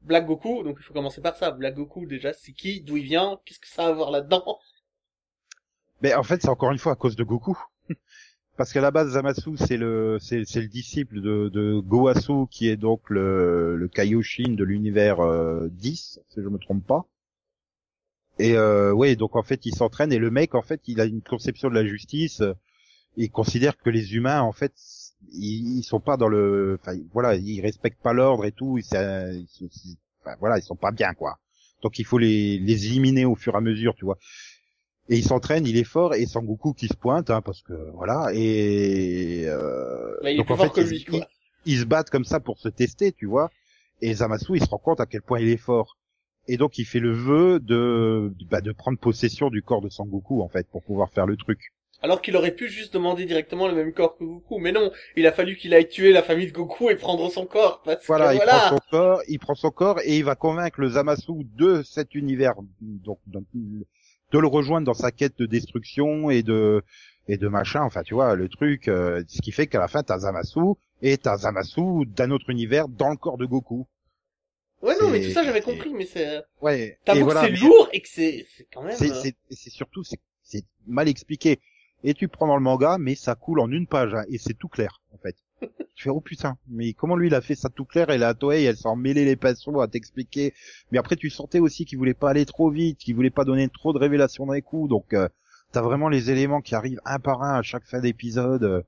[0.02, 0.64] Black Goku.
[0.64, 1.52] Donc il faut commencer par ça.
[1.52, 4.60] Black Goku déjà, c'est qui, d'où il vient, qu'est-ce que ça a à voir là-dedans?
[6.04, 7.58] Mais en fait, c'est encore une fois à cause de Goku.
[8.58, 12.70] Parce qu'à la base, Zamasu, c'est le, c'est, c'est le disciple de, de Goasu, qui
[12.70, 17.06] est donc le, le Kaioshin de l'univers euh, 10, si je me trompe pas.
[18.40, 21.06] Et euh, ouais, donc en fait, il s'entraîne et le mec, en fait, il a
[21.06, 22.42] une conception de la justice.
[22.42, 22.54] euh,
[23.18, 24.74] il considère que les humains, en fait,
[25.34, 28.78] ils, ils sont pas dans le, enfin voilà, ils respectent pas l'ordre et tout.
[28.80, 29.48] Ils, ils
[29.86, 31.40] ils- enfin, voilà, ils sont pas bien quoi.
[31.84, 34.18] Donc il faut les, les éliminer au fur et à mesure, tu vois.
[35.10, 38.32] Et il s'entraîne, il est fort et Sangoku qui se pointe, hein, parce que voilà.
[38.34, 41.20] Et euh, il est donc plus en fort fait, ils- lui, quoi.
[41.66, 43.52] ils, ils se battent comme ça pour se tester, tu vois.
[44.02, 45.98] Et Zamasu, il se rend compte à quel point il est fort.
[46.48, 50.42] Et donc il fait le vœu de bah, de prendre possession du corps de Sangoku
[50.42, 51.60] en fait pour pouvoir faire le truc.
[52.02, 55.26] Alors qu'il aurait pu juste demander directement le même corps que Goku, mais non, il
[55.26, 58.28] a fallu qu'il aille tuer la famille de Goku et prendre son corps, parce Voilà,
[58.30, 58.60] que il voilà.
[58.60, 62.14] prend son corps, il prend son corps et il va convaincre le Zamasu de cet
[62.14, 63.46] univers, donc donc,
[64.34, 66.84] de le rejoindre dans sa quête de destruction et de
[67.28, 67.82] et de machin.
[67.84, 71.18] Enfin, tu vois, le truc, euh, ce qui fait qu'à la fin t'as Zamasu et
[71.18, 73.88] t'as Zamasu d'un autre univers dans le corps de Goku.
[74.82, 76.44] Ouais, non, mais tout ça j'avais compris, mais c'est...
[76.62, 76.98] Ouais.
[77.06, 78.98] T'avoues voilà, que c'est mais lourd et que c'est, c'est quand même...
[78.98, 81.60] C'est euh, c'est c'est surtout c'est c'est mal expliqué.
[82.04, 84.56] Et tu prends dans le manga, mais ça coule en une page hein, et c'est
[84.56, 85.38] tout clair en fait.
[85.96, 88.10] Tu fais oh putain, mais comment lui il a fait ça tout clair?
[88.10, 90.54] Et la Toei elle s'en mêlait les pinceaux à t'expliquer.
[90.92, 93.70] Mais après tu sentais aussi qu'il voulait pas aller trop vite, qu'il voulait pas donner
[93.70, 94.88] trop de révélations d'un coup.
[94.88, 95.28] Donc euh,
[95.72, 98.64] t'as vraiment les éléments qui arrivent un par un à chaque fin d'épisode.
[98.64, 98.82] euh.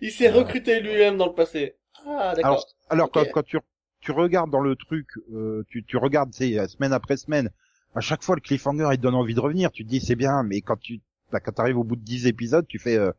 [0.00, 1.76] Il s'est recruté lui-même dans le passé.
[2.06, 2.64] Ah, d'accord.
[2.88, 3.58] Alors, quand, quand tu,
[4.00, 7.50] tu regardes dans le truc, euh, tu, tu regardes euh, semaine après semaine,
[7.94, 10.16] à chaque fois le cliffhanger il te donne envie de revenir, tu te dis c'est
[10.16, 13.12] bien, mais quand tu bah, quand t'arrives au bout de 10 épisodes, tu fais euh,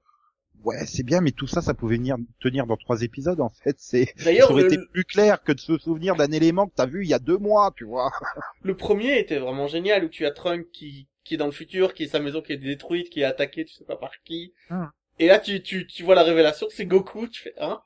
[0.63, 3.76] ouais c'est bien, mais tout ça ça pouvait venir tenir dans trois épisodes en fait,
[3.80, 6.86] c'est ça aurait le, été plus clair que de se souvenir d'un élément que t'as
[6.86, 8.12] vu il y a deux mois, tu vois.
[8.63, 11.93] le premier était vraiment génial, où tu as Trunk qui, qui est dans le futur,
[11.93, 14.54] qui est sa maison qui est détruite, qui est attaquée, tu sais pas par qui.
[14.69, 14.88] Hmm.
[15.19, 17.80] Et là, tu, tu, tu vois la révélation, c'est Goku, tu fais, hein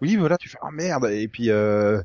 [0.00, 2.00] Oui, voilà, tu fais ah merde et puis euh,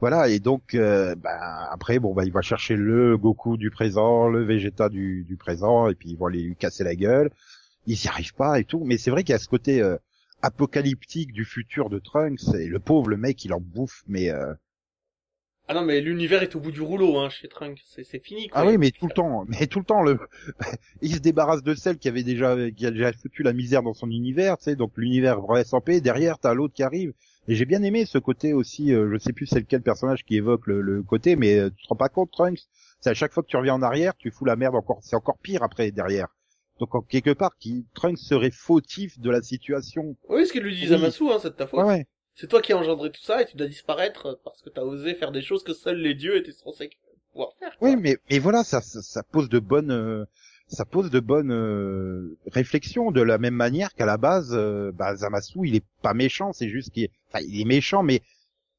[0.00, 4.28] voilà et donc euh, bah, après bon bah il va chercher le Goku du présent,
[4.28, 7.30] le Vegeta du, du présent et puis ils vont aller lui casser la gueule.
[7.88, 9.96] Ils y arrivent pas et tout, mais c'est vrai qu'il y a ce côté euh,
[10.42, 14.52] apocalyptique du futur de Trunks et le pauvre le mec il en bouffe mais euh,
[15.66, 17.80] Ah non, mais l'univers est au bout du rouleau, hein, chez Trunk.
[17.84, 18.60] C'est, fini, quoi.
[18.60, 20.18] ah oui mais tout le temps mais tout le temps le
[21.02, 23.94] il se débarrasse de celle qui avait déjà qui a déjà foutu la misère dans
[23.94, 27.12] son univers, tu sais donc l'univers va SMP derrière t'as l'autre qui arrive
[27.48, 30.36] et j'ai bien aimé ce côté aussi, euh, je sais plus c'est lequel personnage qui
[30.36, 32.60] évoque le, le côté, mais euh, tu te rends pas compte, Trunks,
[33.00, 35.16] c'est à chaque fois que tu reviens en arrière, tu fous la merde encore, c'est
[35.16, 36.28] encore pire après derrière.
[36.78, 40.16] Donc en quelque part, qui Trunks serait fautif de la situation.
[40.28, 40.88] Oui, ce qu'il lui dit Oui.
[40.88, 41.80] Zamasu, hein, c'est de ta faute.
[41.80, 42.06] Ouais, ouais.
[42.34, 45.14] C'est toi qui as engendré tout ça et tu dois disparaître parce que t'as osé
[45.14, 46.90] faire des choses que seuls les dieux étaient censés
[47.32, 47.76] pouvoir faire.
[47.76, 47.88] quoi.
[47.88, 50.24] Oui, mais mais voilà, ça ça, ça pose de bonnes euh,
[50.68, 55.16] ça pose de bonnes euh, réflexions de la même manière qu'à la base, euh, bah,
[55.16, 58.22] Zamasu, il est pas méchant, c'est juste qu'il est, enfin, il est méchant, mais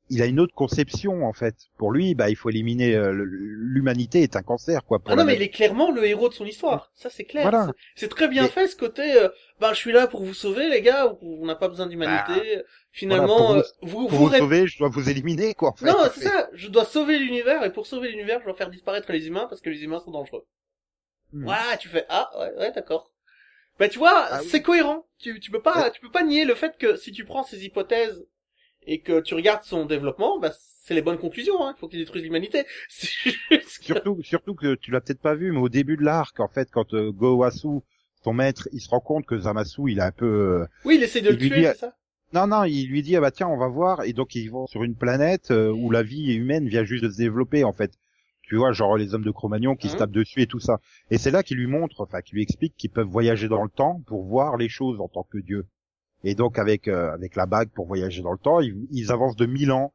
[0.09, 1.55] il a une autre conception en fait.
[1.77, 4.99] Pour lui, bah, il faut éliminer euh, l'humanité est un cancer quoi.
[4.99, 6.91] Pour Ah non, mais il est clairement le héros de son histoire.
[6.95, 7.43] Ça, c'est clair.
[7.43, 7.71] Voilà.
[7.95, 10.67] C'est- très bien Mais- fait, ce côté, euh, bah, je suis là pour vous sauver,
[10.69, 12.63] les gars, on n'a pas besoin d'humanité.
[12.91, 15.69] Finalement, Voilà, euh, pour vous, pour vous, vous ré- sauver, je dois vous éliminer quoi.
[15.69, 15.85] En fait.
[15.85, 16.49] Non, c'est ça.
[16.53, 19.61] Je dois sauver l'univers et pour sauver l'univers, je dois faire disparaître les humains parce
[19.61, 20.45] que les humains sont dangereux.
[21.33, 21.43] Hmm.
[21.43, 23.11] Voilà, tu fais ah ouais, ouais d'accord.
[23.77, 24.47] Bah tu vois, Ah oui.
[24.49, 25.05] c'est cohérent.
[25.19, 27.63] Tu tu peux pas tu peux pas nier le fait que si tu prends ces
[27.63, 28.25] hypothèses
[28.91, 31.63] et que tu regardes son développement, bah c'est les bonnes conclusions.
[31.65, 31.73] Hein.
[31.75, 32.63] Il faut qu'il détruise l'humanité.
[32.89, 36.39] Juste que- Surtout, surtout que tu l'as peut-être pas vu, mais au début de l'arc,
[36.39, 37.81] en fait, quand euh, Gowasu,
[38.23, 40.25] son maître, il se rend compte que Zamasu, il est un peu.
[40.25, 41.93] euh, Oui, il essaie de Il le tuer, dit- c'est ça?
[42.33, 44.67] Non, non, il lui dit ah bah tiens, on va voir, et donc ils vont
[44.67, 47.91] sur une planète euh, où la vie humaine vient juste de se développer, en fait.
[48.43, 49.99] Tu vois, genre les hommes de Cro-Magnon qui se Mhm.
[49.99, 50.79] tapent dessus et tout ça.
[51.11, 53.69] Et c'est là qu'il lui montre, enfin, qu'il lui explique qu'ils peuvent voyager dans le
[53.69, 55.65] temps pour voir les choses en tant que dieu.
[56.23, 59.35] Et donc avec euh, avec la bague pour voyager dans le temps, ils, ils avancent
[59.37, 59.93] de 1000 ans.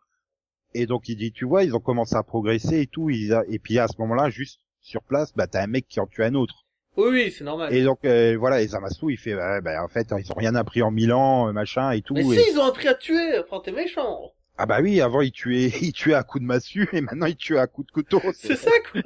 [0.74, 3.10] Et donc il dit, tu vois, ils ont commencé à progresser et tout.
[3.10, 6.00] Ils a- Et puis à ce moment-là, juste sur place, bah t'as un mec qui
[6.00, 6.64] en tue un autre.
[6.96, 7.74] Oui, oui, c'est normal.
[7.74, 10.80] Et donc euh, voilà, et Zamasu, il fait, bah, en fait, ils ont rien appris
[10.82, 12.14] en 1000 ans, euh, machin et tout.
[12.14, 13.38] Mais et- si, ils ont appris à tuer.
[13.40, 14.32] Enfin, t'es méchant.
[14.56, 17.36] Ah bah oui, avant il tuait, il tuait à coups de massue et maintenant il
[17.36, 18.20] tue à coups de couteau.
[18.34, 19.00] C'est ça quoi.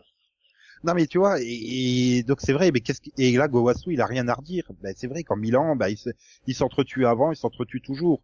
[0.84, 1.46] Non mais tu vois, et,
[2.18, 3.12] et donc c'est vrai, mais qu'est-ce qui...
[3.18, 4.64] et là Gowasu il a rien à redire.
[4.82, 6.10] Ben c'est vrai qu'en Milan, bah il se-
[6.46, 8.22] il s'entretue avant, il s'entretue toujours.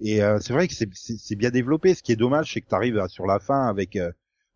[0.00, 1.94] Et euh, c'est vrai que c'est bien développé.
[1.94, 4.12] Ce qui est dommage, c'est que t'arrives à- sur la fin avec euh,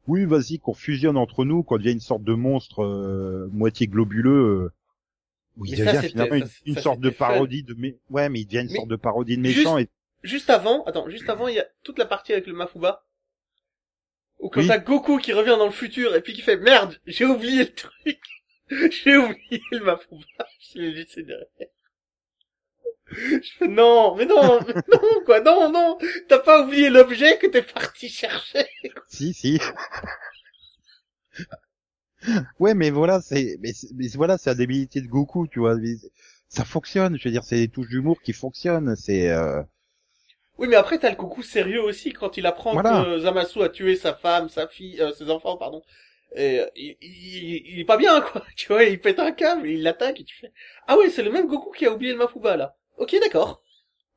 [0.07, 4.64] oui vas-y qu'on fusionne entre nous, qu'on devient une sorte de monstre euh, moitié globuleux.
[4.66, 4.72] euh,
[5.57, 7.26] où il Mais devient finalement une, ça, une ça, sorte de fun.
[7.29, 7.98] parodie de mé...
[8.11, 9.88] ouais mais il devient une Mais sorte de parodie de juste- méchant et
[10.22, 13.03] Juste avant, attends, juste avant, il y a toute la partie avec le Mafuba.
[14.40, 14.66] Où quand Oui.
[14.66, 17.74] t'as Goku qui revient dans le futur et puis qui fait merde, j'ai oublié le
[17.74, 18.20] truc.
[18.70, 20.46] j'ai oublié le Mafuba.
[20.74, 21.46] Je l'ai laissé derrière.
[23.12, 25.98] Je fais non, mais non, mais non, quoi, non, non,
[26.29, 28.66] t'as pas oublié l'objet que t'es parti chercher.
[29.09, 29.61] si si.
[32.59, 33.72] Ouais, mais voilà, c'est, mais,
[34.14, 35.76] voilà, c'est la débilité de Goku, tu vois.
[36.48, 39.62] Ça fonctionne, je veux dire, c'est des touches d'humour qui fonctionnent, c'est, euh...
[40.61, 43.03] Oui, mais après, t'as le coucou sérieux aussi quand il apprend Voilà.
[43.03, 45.83] que Zamasu a tué sa femme, sa fille, euh, ses enfants, pardon.
[46.37, 48.44] Et euh, il, il, il est pas bien, quoi.
[48.57, 50.53] Tu vois, il pète un câble, il l'attaque et tu fais...
[50.87, 52.77] Ah ouais, c'est le même Goku qui a oublié le Mafuba, là.
[52.99, 53.62] Ok, d'accord.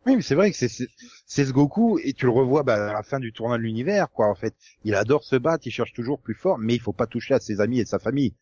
[0.05, 0.89] Oui, mais c'est vrai que c'est, c'est,
[1.25, 4.11] c'est ce Goku, et tu le revois, bah, à la fin du tournoi de l'univers,
[4.11, 4.53] quoi, en fait.
[4.83, 7.39] Il adore se battre, il cherche toujours plus fort, mais il faut pas toucher à
[7.39, 8.33] ses amis et sa famille.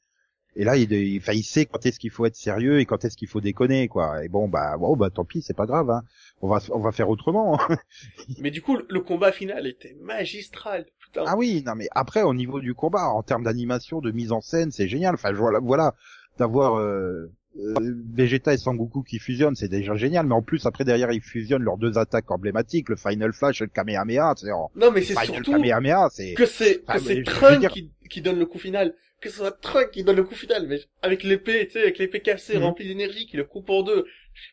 [0.55, 3.05] Et là, il, il, enfin, il sait quand est-ce qu'il faut être sérieux et quand
[3.05, 4.23] est-ce qu'il faut déconner, quoi.
[4.23, 6.03] Et bon, bah, bon, bah, tant pis, c'est pas grave, hein.
[6.41, 7.59] On va, on va faire autrement.
[8.39, 11.23] Mais du coup, le, combat final était magistral, putain.
[11.27, 14.41] Ah oui, non mais après au niveau du combat, en termes d'animation, de mise en
[14.41, 15.13] scène, c'est génial.
[15.15, 15.93] Enfin voilà, voilà
[16.37, 17.73] d'avoir euh, euh,
[18.13, 20.25] Vegeta et Sangoku qui fusionnent, c'est déjà génial.
[20.25, 23.65] Mais en plus après derrière ils fusionnent leurs deux attaques emblématiques, le Final Flash et
[23.65, 24.33] le Kamehameha.
[24.75, 28.45] Non, mais c'est surtout Kamehameha, que c'est je veux Trunks dire- qui, qui donne le
[28.45, 28.93] coup final.
[29.21, 31.97] Que ce soit Trunks qui donne le coup final, mais avec l'épée, tu sais, avec
[31.99, 32.63] l'épée cassée, Mhm.
[32.63, 34.05] remplie d'énergie, qui le coupe en deux.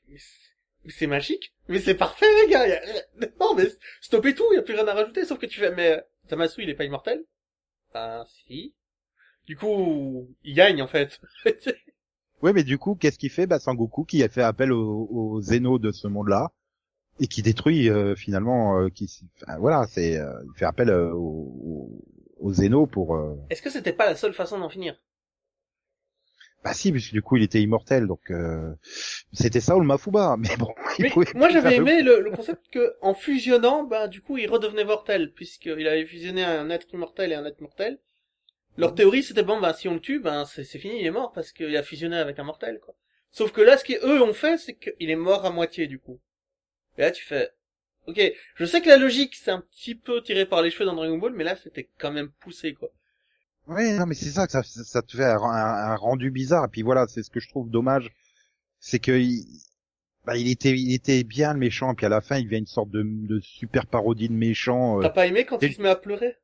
[0.09, 0.19] Mais
[0.91, 1.53] c'est- magique.
[1.69, 2.63] Mais c'est parfait, les gars.
[2.63, 3.67] a- Non, mais
[4.01, 6.71] stoppez tout, y a plus rien à rajouter, sauf que tu fais, mais Zamasu, il
[6.71, 7.25] est pas immortel?
[7.95, 8.75] Ben, si.
[9.47, 11.19] Du coup, il gagne, en fait.
[12.43, 13.49] Ouais, mais du coup, qu'est-ce qu'il fait?
[13.49, 16.53] Bah Sangoku qui a fait appel aux, aux Zeno de ce monde-là
[17.19, 19.11] et qui détruit euh, finalement, euh, qui,
[19.43, 22.01] enfin, voilà, c'est, euh, il fait appel euh, aux,
[22.41, 23.17] aux pour.
[23.17, 24.99] euh, Est-ce que c'était pas la seule façon d'en finir?
[26.65, 28.75] Bah si, puisque du coup il était immortel, donc euh,
[29.33, 30.37] c'était ça ou le Mafuba.
[30.39, 34.37] Mais bon, Mais moi j'avais aimé le, le concept que en fusionnant, bah du coup
[34.39, 37.99] il redevenait mortel puisqu'il avait fusionné un être immortel et un être mortel.
[38.77, 41.11] Leur théorie c'était bon bah si on le tue, ben c'est c'est fini, il est
[41.13, 42.97] mort parce qu'il a fusionné avec un mortel quoi.
[43.33, 46.21] Sauf que là ce qu'eux ont fait c'est qu'il est mort à moitié du coup.
[46.99, 47.51] Et là tu fais,
[48.09, 48.21] ok,
[48.57, 51.19] je sais que la logique c'est un petit peu tiré par les cheveux dans Dragon
[51.19, 52.91] Ball, mais là c'était quand même poussé quoi.
[53.67, 56.65] Ouais, non, mais c'est ça que ça, ça te fait un, rendu bizarre.
[56.65, 58.11] Et puis voilà, c'est ce que je trouve dommage,
[58.81, 59.45] c'est que il,
[60.27, 62.67] bah, il était, il était bien le méchant, puis à la fin il devient une
[62.67, 65.03] sorte de, de super parodie de méchant.
[65.03, 66.37] euh, T'as pas aimé quand et- il se met à pleurer?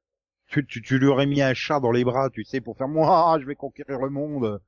[0.46, 2.88] Tu, tu, tu lui aurais mis un chat dans les bras, tu sais, pour faire
[2.88, 4.58] moi, je vais conquérir le monde.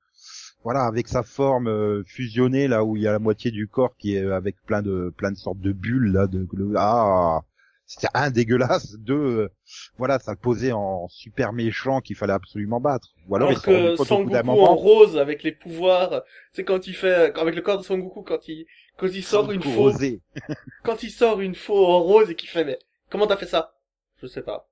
[0.64, 3.96] Voilà, avec sa forme euh, fusionnée là où il y a la moitié du corps
[3.96, 7.40] qui est euh, avec plein de plein de sortes de bulles là de, de- ah
[7.86, 9.48] c'était un dégueulasse, deux euh,
[9.96, 13.14] voilà ça le posait en super méchant qu'il fallait absolument battre.
[13.28, 17.32] Ou alors, Alors rendus que Sangoku en rose avec les pouvoirs, c'est quand il fait
[17.38, 18.66] avec le corps de Sangoku quand il
[18.96, 19.92] quand il sort une faux
[20.82, 23.74] quand il sort une faux en rose et qu'il fait mais comment t'as fait ça?
[24.20, 24.68] Je sais pas.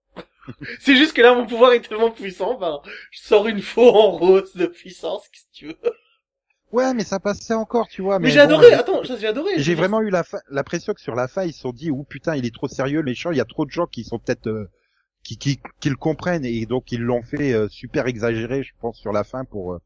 [0.80, 2.80] c'est juste que là mon pouvoir est tellement puissant, ben
[3.10, 5.94] je sors une faux en rose de puissance, qu'est-ce que tu veux?
[6.72, 8.18] Ouais, mais ça passait encore, tu vois.
[8.18, 9.52] Mais, Mais, j'ai bon, adoré, j'ai- attends, j'ai adoré.
[9.56, 12.04] J'ai vraiment eu la fa- l'impression que sur la fin, ils se sont dit, ou
[12.04, 13.30] putain, il est trop sérieux, le méchant.
[13.32, 14.70] Il y a trop de gens qui sont peut-être euh,
[15.24, 18.98] qui, qui qui le comprennent et donc ils l'ont fait euh, super exagéré, je pense,
[18.98, 19.80] sur la fin pour euh,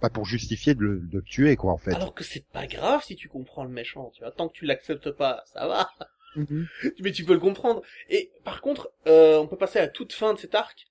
[0.00, 1.98] pas pour justifier de le, de le tuer, quoi, en fait.
[1.98, 4.64] Alors que c'est pas grave si tu comprends le méchant, tu vois, tant que tu
[4.66, 5.88] l'acceptes pas, ça va.
[6.36, 6.66] Mhm.
[7.00, 7.82] mais tu peux le comprendre.
[8.08, 10.86] Et par contre, euh, on peut passer à toute fin de cet arc,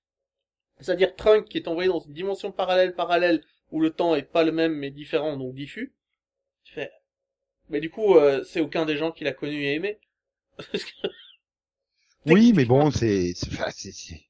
[0.80, 4.44] c'est-à-dire Trunk qui est envoyé dans une dimension parallèle parallèle où le temps est pas
[4.44, 5.94] le même mais différent donc diffus.
[6.66, 6.92] Tu fais,
[7.70, 10.00] mais du coup, euh, c'est aucun des gens qui l'a connu et aimé.
[10.58, 11.08] Parce que-
[12.26, 14.22] Oui, mais bon, c'est c'est enfin, c'est- c'est-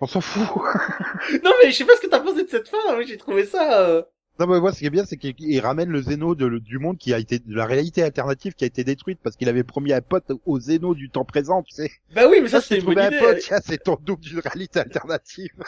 [0.00, 0.42] on s'en fout.
[1.44, 3.46] non mais je sais pas ce que t'as pensé de cette fin, mais j'ai trouvé
[3.46, 3.80] ça.
[3.86, 4.02] euh,
[4.38, 6.78] non, mais moi, ce qui est bien, c'est qu'il il ramène le Zéno de, du
[6.78, 9.62] monde qui a été de la réalité alternative qui a été détruite parce qu'il avait
[9.62, 11.90] promis un pote au Zéno du temps présent, tu sais.
[12.14, 13.18] Bah oui, mais ça c'est une bonne un idée.
[13.18, 15.52] pote, c'est ton double d'une réalité alternative.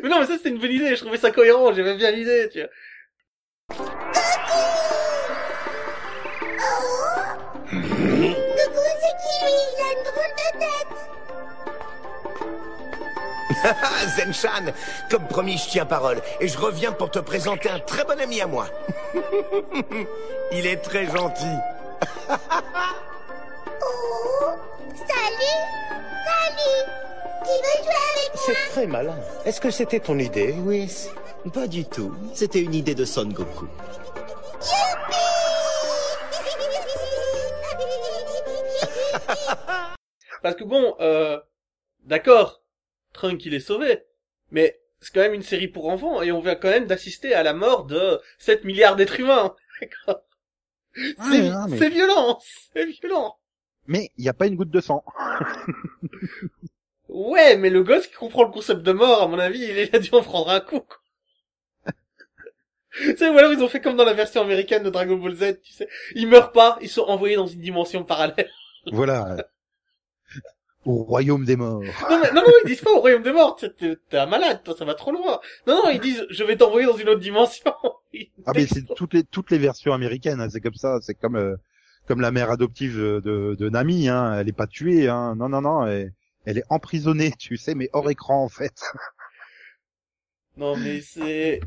[0.00, 0.94] Mais non, mais ça c'était une bonne idée.
[0.94, 1.72] Je trouvais ça cohérent.
[1.72, 2.68] J'aimais bien l'idée, tu vois.
[14.16, 14.72] Zenchan,
[15.10, 16.20] comme promis, je tiens parole.
[16.40, 18.66] Et je reviens pour te présenter un très bon ami à moi.
[20.52, 21.56] Il est très gentil.
[23.84, 24.50] Oh,
[24.94, 25.60] salut,
[26.24, 26.82] salut.
[27.44, 28.42] Qui veut jouer avec moi?
[28.46, 29.16] C'est très malin.
[29.44, 31.10] Est-ce que c'était ton idée, Whis
[31.52, 32.14] Pas du tout.
[32.32, 33.66] C'était une idée de Son Goku.
[40.42, 41.40] Parce que bon, euh,
[42.04, 42.61] d'accord,
[43.12, 44.02] Trunk il est sauvé,
[44.50, 47.42] mais c'est quand même une série pour enfants et on vient quand même d'assister à
[47.42, 49.54] la mort de 7 milliards d'êtres humains.
[49.80, 50.22] D'accord.
[50.94, 52.38] C'est mais- violent,
[52.74, 53.36] c'est violent.
[53.86, 55.04] Mais il n'y a pas une goutte de sang.
[57.08, 59.98] Ouais, mais le gosse qui comprend le concept de mort, à mon avis, il a
[59.98, 60.80] dû en prendre un coup.
[60.80, 60.96] quoi.
[62.94, 65.34] tu sais, ou alors ils ont fait comme dans la version américaine de Dragon Ball
[65.34, 65.88] Z, tu sais.
[66.14, 68.50] Ils meurent pas, ils sont envoyés dans une dimension parallèle.
[68.92, 69.36] voilà.
[70.84, 71.82] Au royaume des morts.
[72.10, 73.56] Non, mais, non, non, ils disent pas au royaume des morts.
[73.56, 75.40] T'es- un malade, toi, ça va trop loin.
[75.66, 77.72] Non, non, ils disent, je vais t'envoyer dans une autre dimension.
[78.44, 81.36] Ah mais c'est toutes les toutes les versions américaines, hein, c'est comme ça, c'est comme
[81.36, 81.56] euh,
[82.06, 85.48] comme la mère adoptive de, de, de Nami, hein, elle est pas tuée, hein, non
[85.48, 86.12] non non, elle,
[86.44, 88.82] elle est emprisonnée, tu sais, mais hors écran en fait.
[90.58, 91.60] Non, mais c'est...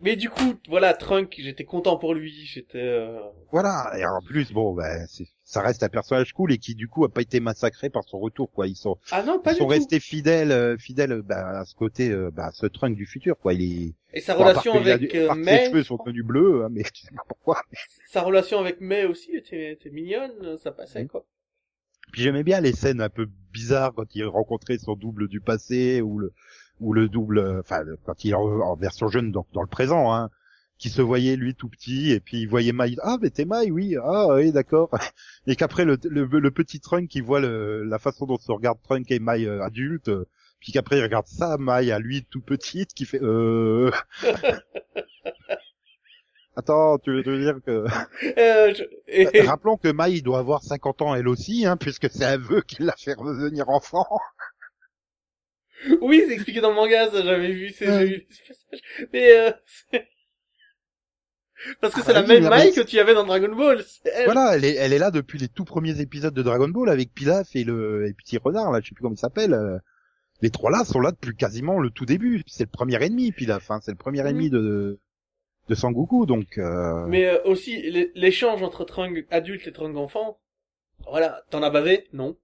[0.00, 2.78] Mais du coup, voilà, Trunk, j'étais content pour lui, j'étais...
[2.78, 3.18] euh,
[3.50, 6.86] Voilà, et en plus bon, ben c'est- ça reste un personnage cool et qui du
[6.86, 8.68] coup a pas été massacré par son retour quoi.
[8.68, 9.70] Ils sont Ah non, pas ils du sont tout.
[9.70, 13.36] restés fidèles euh, fidèles bah, à ce côté euh, bah, à ce Trunk du futur
[13.38, 13.54] quoi.
[13.54, 16.64] Il est Et sa Bon, relation avec du- euh, May, ses cheveux sont devenus bleus,
[16.64, 17.62] hein, mais je sais pas pourquoi.
[18.06, 21.24] sa relation avec May aussi était, était mignonne, ça passait, quoi.
[22.12, 26.00] Puis j'aimais bien les scènes un peu bizarres quand il rencontrait son double du passé
[26.00, 26.32] ou le
[26.80, 30.12] ou le double, euh, enfin quand il est en, version jeune donc dans le présent,
[30.14, 30.30] hein,
[30.78, 33.70] qui se voyait lui tout petit et puis il voyait Mai, ah mais t'es Mai,
[33.70, 34.90] oui, ah oui d'accord,
[35.46, 38.78] et qu'après le, le, le petit Trunk qui voit le, la façon dont se regarde
[38.82, 40.10] Trunk et Mai euh, adulte,
[40.60, 43.90] puis qu'après il regarde ça, Mai à lui tout petite qui fait euh
[46.56, 47.84] Attends, tu veux, tu veux dire que...
[48.38, 52.24] Euh, je- et- Rappelons que Mai doit avoir 50 ans elle aussi, hein, puisque c'est
[52.24, 54.06] un vœu qui l'a fait revenir enfant.
[56.00, 58.80] Oui, c'est expliqué dans le manga, ça, j'avais vu, c'est, j'ai vu ce passage.
[59.12, 59.50] Mais, euh,
[61.80, 63.84] Parce que Ah c'est bah la oui, même Mai que tu avais dans Dragon Ball.
[64.04, 64.24] elle.
[64.26, 67.12] Voilà, elle est, elle est là depuis les tout premiers épisodes de Dragon Ball avec
[67.12, 69.54] Pilaf et le et Petit Renard, là, je sais plus comment il s'appelle.
[69.54, 69.78] euh,
[70.40, 72.42] Les trois là sont là depuis quasiment le tout début.
[72.46, 74.28] C'est le premier ennemi, Pilaf, hein, c'est le premier Mhm.
[74.28, 74.98] ennemi de
[75.68, 76.56] de Sangoku, donc.
[76.58, 77.04] Euh...
[77.08, 80.38] Mais euh, aussi, l'é- l'échange entre Trunk adulte et Trunk enfant,
[81.10, 82.06] voilà, t'en as bavé?
[82.14, 82.36] Non.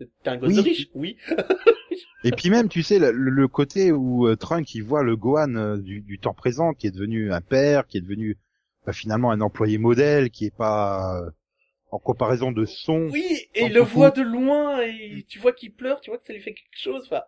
[0.00, 0.60] T'es un gosse Oui.
[0.60, 0.88] riche?
[0.94, 1.16] Oui.
[2.24, 5.54] Et puis même, tu sais, le, le côté où euh, Trunk il voit le Gohan
[5.56, 8.38] euh, du, du temps présent, qui est devenu un père, qui est devenu
[8.86, 11.30] bah, finalement un employé modèle, qui est pas euh,
[11.90, 13.08] en comparaison de son.
[13.10, 13.24] Oui,
[13.54, 16.32] et il le voit de loin, et tu vois qu'il pleure, tu vois que ça
[16.32, 17.22] lui fait quelque chose, enfin,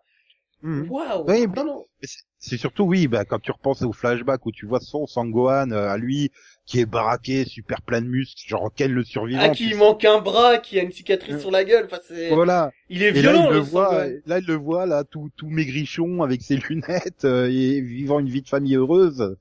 [0.62, 1.84] Waouh Oui, Non, non.
[2.02, 5.70] Mais c'est- surtout oui, bah quand tu repenses au flashback où tu vois son Sangohan
[5.72, 6.30] euh, à lui
[6.64, 9.40] qui est baraqué, super plein de muscles, genre Ken le survivant.
[9.42, 9.76] Ah, qui sais.
[9.76, 11.40] manque un bras, qui a une cicatrice Mm.
[11.40, 12.30] sur la gueule, enfin, c'est...
[12.30, 12.72] Voilà.
[12.88, 15.30] Il est Et là violent, il le le voit, là il le voit là tout
[15.36, 19.36] tout maigrichon avec ses lunettes euh, et vivant une vie de famille heureuse.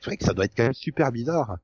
[0.00, 1.58] C'est vrai que ça doit être quand même super bizarre.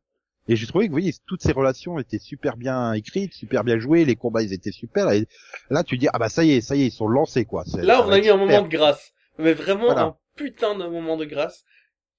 [0.48, 3.78] Et j'ai trouvé que vous voyez toutes ces relations étaient super bien écrites, super bien
[3.78, 5.10] jouées, les combats ils étaient super.
[5.10, 5.26] Et
[5.70, 7.64] là tu dis ah bah ça y est, ça y est ils sont lancés quoi.
[7.78, 9.12] Là, on a eu un moment de grâce.
[9.38, 10.02] Mais vraiment Voilà.
[10.02, 11.64] un putain de moment de grâce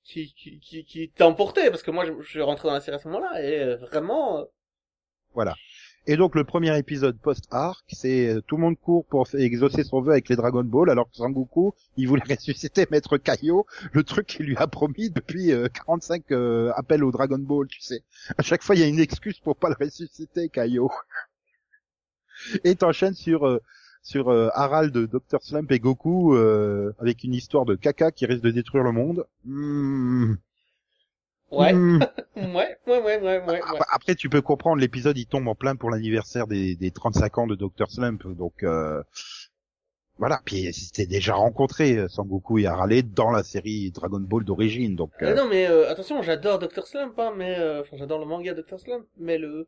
[0.03, 2.81] qui, qui, qui, qui t'a emporté, parce que moi, je, je suis rentré dans la
[2.81, 4.43] série à ce moment-là, et euh, vraiment, euh,
[5.33, 5.55] Voilà.
[6.09, 10.01] Et donc le premier épisode post-arc, c'est euh, tout le monde court pour exaucer son
[10.01, 14.25] vœu avec les Dragon Ball, alors que Sangoku, il voulait ressusciter Maître Kaio, le truc
[14.25, 18.03] qu'il lui a promis depuis euh, 45 euh, appels au Dragon Ball, tu sais.
[18.37, 20.89] À chaque fois, il y a une excuse pour pas le ressusciter, Kaio.
[22.63, 23.59] Et t'enchaînes sur euh,
[24.01, 26.33] sur Harald, Dr Slump et Goku
[26.97, 29.25] avec une histoire de caca qui risque de détruire le monde.
[29.43, 30.35] Hmm.
[31.51, 31.99] Ouais, Hmm.
[32.35, 33.61] ouais, ouais, ouais, ouais, ouais, ouais.
[33.91, 37.47] Après, tu peux comprendre, l'épisode il tombe en plein pour l'anniversaire des, des 35 ans
[37.47, 39.01] de Dr Slump, donc euh,
[40.17, 40.41] voilà.
[40.45, 45.11] Puis c'était déjà rencontré euh, Sangoku et Harale dans la série Dragon Ball d'origine, donc
[45.21, 46.85] Euh, euh, non, mais euh, attention, j'adore Dr.
[46.87, 48.79] Slump, hein, mais euh, enfin, j'adore le manga Dr.
[48.79, 49.67] Slump, mais le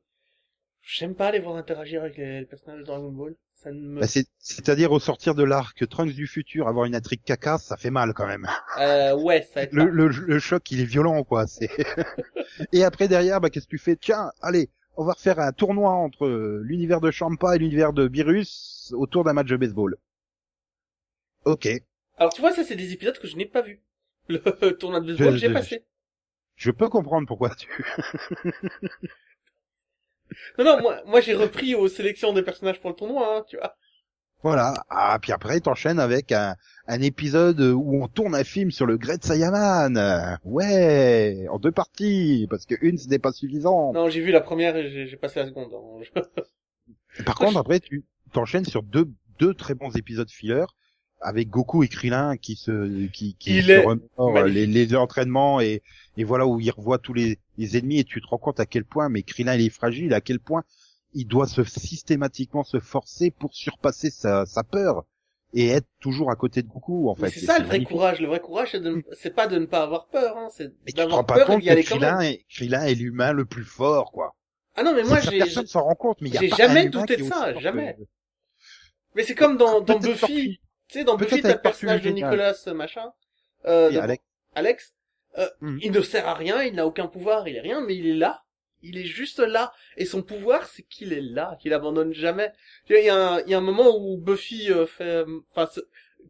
[0.81, 3.35] j'aime pas les voir interagir avec les, les personnages de Dragon Ball.
[3.61, 6.95] Ça ne me bah, c'est- c'est-à-dire au sortir de l'arc Trunks du futur, avoir une
[6.95, 8.47] intrigue caca, ça fait mal quand même.
[8.79, 11.45] euh, ouais, ça Le, le, le choc, il est violent, quoi.
[11.47, 11.69] C'est
[12.73, 13.95] et après derrière, bah qu'est-ce que tu fais?
[13.95, 18.07] Tiens, allez, on va refaire un tournoi entre euh, l'univers de Champa et l'univers de
[18.07, 19.97] Virus autour d'un match de baseball.
[21.45, 21.65] Ok.
[22.17, 23.81] Alors tu vois, ça c'est des épisodes que je n'ai pas vus.
[24.27, 24.37] Le
[24.77, 25.85] tournoi de baseball, j'ai passé.
[26.55, 27.67] Je peux comprendre pourquoi tu.
[30.57, 33.57] Non, non, moi, moi j'ai repris aux sélections des personnages pour le tournoi, hein, tu
[33.57, 33.75] vois.
[34.41, 34.73] Voilà.
[34.89, 36.55] Ah, puis après, t'enchaînes avec un,
[36.87, 40.37] un épisode où on tourne un film sur le Great Saiyaman.
[40.45, 43.91] Ouais, en deux parties, parce que une, ce n'est pas suffisant.
[43.91, 45.73] Non, j'ai vu la première et j'ai passé la seconde.
[45.73, 46.21] hein.
[47.25, 50.63] Par contre, après, tu t'enchaînes sur deux, deux très bons épisodes filler
[51.21, 53.73] avec Goku et Krillin qui se, qui, qui Il se
[54.47, 55.81] les, les entraînements et,
[56.17, 58.65] et voilà où il revoit tous les, les ennemis et tu te rends compte à
[58.65, 60.63] quel point, mais Krillin il est fragile, à quel point
[61.13, 65.05] il doit se systématiquement se forcer pour surpasser sa, sa peur
[65.53, 67.29] et être toujours à côté de Goku en fait.
[67.29, 68.19] c'est Et ça le vrai courage.
[68.21, 70.71] Le vrai courage, c'est de ne- c'est pas de ne pas avoir peur, hein, c'est
[70.95, 72.15] d'avoir pas peur et compte d'y que aller quand même.
[72.17, 74.35] Krillin est, Krillin est l'humain le plus fort quoi.
[74.75, 76.57] Ah non, mais moi j'ai, personne s'en rend compte, mais il y a j'ai pas
[76.57, 77.95] jamais douté de ça, jamais.
[77.95, 78.03] que-
[79.15, 79.99] mais c'est comme dans, dans.
[79.99, 80.59] Buffy.
[80.89, 82.09] Tu sais, dans Buffy, t'as le personnage de.
[82.31, 83.13] Nicolas, euh, machin,
[83.65, 84.23] euh, Alex,
[84.55, 84.93] Alex.
[85.37, 85.79] Euh, Mhm.
[85.83, 88.15] Il ne sert à rien, il n'a aucun pouvoir, il est rien, mais il est
[88.15, 88.43] là.
[88.81, 89.71] Il est juste là.
[89.97, 92.51] Et son pouvoir, c'est qu'il est là, qu'il abandonne jamais.
[92.89, 95.81] Il y a un, il y a un moment où Buffy euh, fait, enfin, se-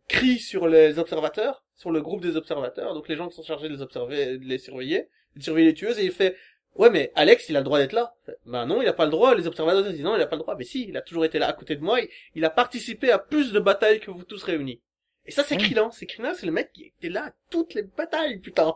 [0.07, 3.69] crie sur les observateurs, sur le groupe des observateurs, donc les gens qui sont chargés
[3.69, 6.35] de les observer, de les surveiller, de surveiller les tueuses, et il fait,
[6.75, 8.13] ouais, mais Alex, il a le droit d'être là.
[8.45, 9.35] Ben non, il a pas le droit.
[9.35, 10.55] Les observateurs disent non, il a pas le droit.
[10.57, 11.99] Mais si, il a toujours été là à côté de moi.
[12.01, 14.81] Il, il a participé à plus de batailles que vous tous réunis.
[15.25, 15.63] Et ça, c'est Oui.
[15.63, 15.89] Krillin.
[15.91, 18.73] C'est Krillin, c'est le mec qui était là à toutes les batailles, putain.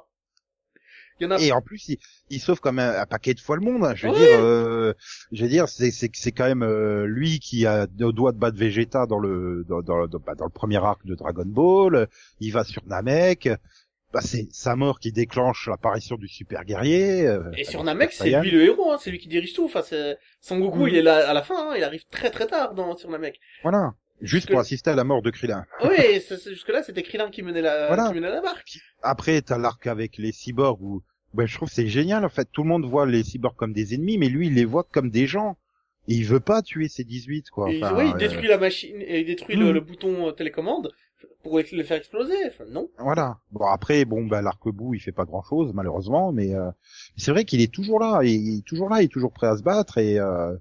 [1.20, 1.40] Il y en a.
[1.40, 1.98] Et en plus, il,
[2.32, 3.86] il sauve comme un, un paquet de fois le monde.
[3.86, 3.94] hein.
[3.96, 4.20] Je veux Oui.
[4.20, 4.94] dire, euh,
[5.32, 8.38] je veux dire, c'est c'est c'est quand même euh, lui qui a au doigt de
[8.40, 12.08] battre Vegeta dans le dans dans, dans, bah, dans le premier arc de Dragon Ball.
[12.40, 13.48] Il va sur Namek.
[14.14, 17.26] Bah, c'est sa mort qui déclenche l'apparition du super guerrier.
[17.28, 19.66] euh, Et sur Namek, c'est lui le héros, hein, c'est lui qui dirige tout.
[19.66, 19.82] Enfin,
[20.40, 20.88] Son Goku, Mhm.
[20.90, 23.40] il est là à la fin, hein, il arrive très très tard dans sur Namek.
[23.64, 23.94] Voilà.
[24.22, 25.66] Juste pour assister à la mort de Krillin.
[25.84, 28.08] Oui, jusque là, c'était Krillin qui menait la, Voilà.
[28.10, 28.78] qui menait la barque.
[29.02, 31.02] Après, t'as l'arc avec les cyborgs où,
[31.34, 32.48] ben, je trouve que c'est génial, en fait.
[32.52, 35.10] Tout le monde voit les cyborgs comme des ennemis, mais lui, il les voit comme
[35.10, 35.58] des gens.
[36.08, 37.72] Et il veut pas tuer ses 18, quoi.
[37.72, 40.32] Et, Enfin, oui, il euh, détruit la machine et il détruit le, le bouton euh,
[40.34, 40.92] télécommande
[41.44, 42.36] pour le faire exploser.
[42.48, 42.90] Enfin, non.
[42.98, 43.40] Voilà.
[43.52, 46.72] Bon, après, bon, ben, l'arc-bout, il fait pas grand chose, malheureusement, mais, euh,
[47.18, 49.58] c'est vrai qu'il est toujours là, il est toujours là, il est toujours prêt à
[49.58, 50.56] se battre, et, euh,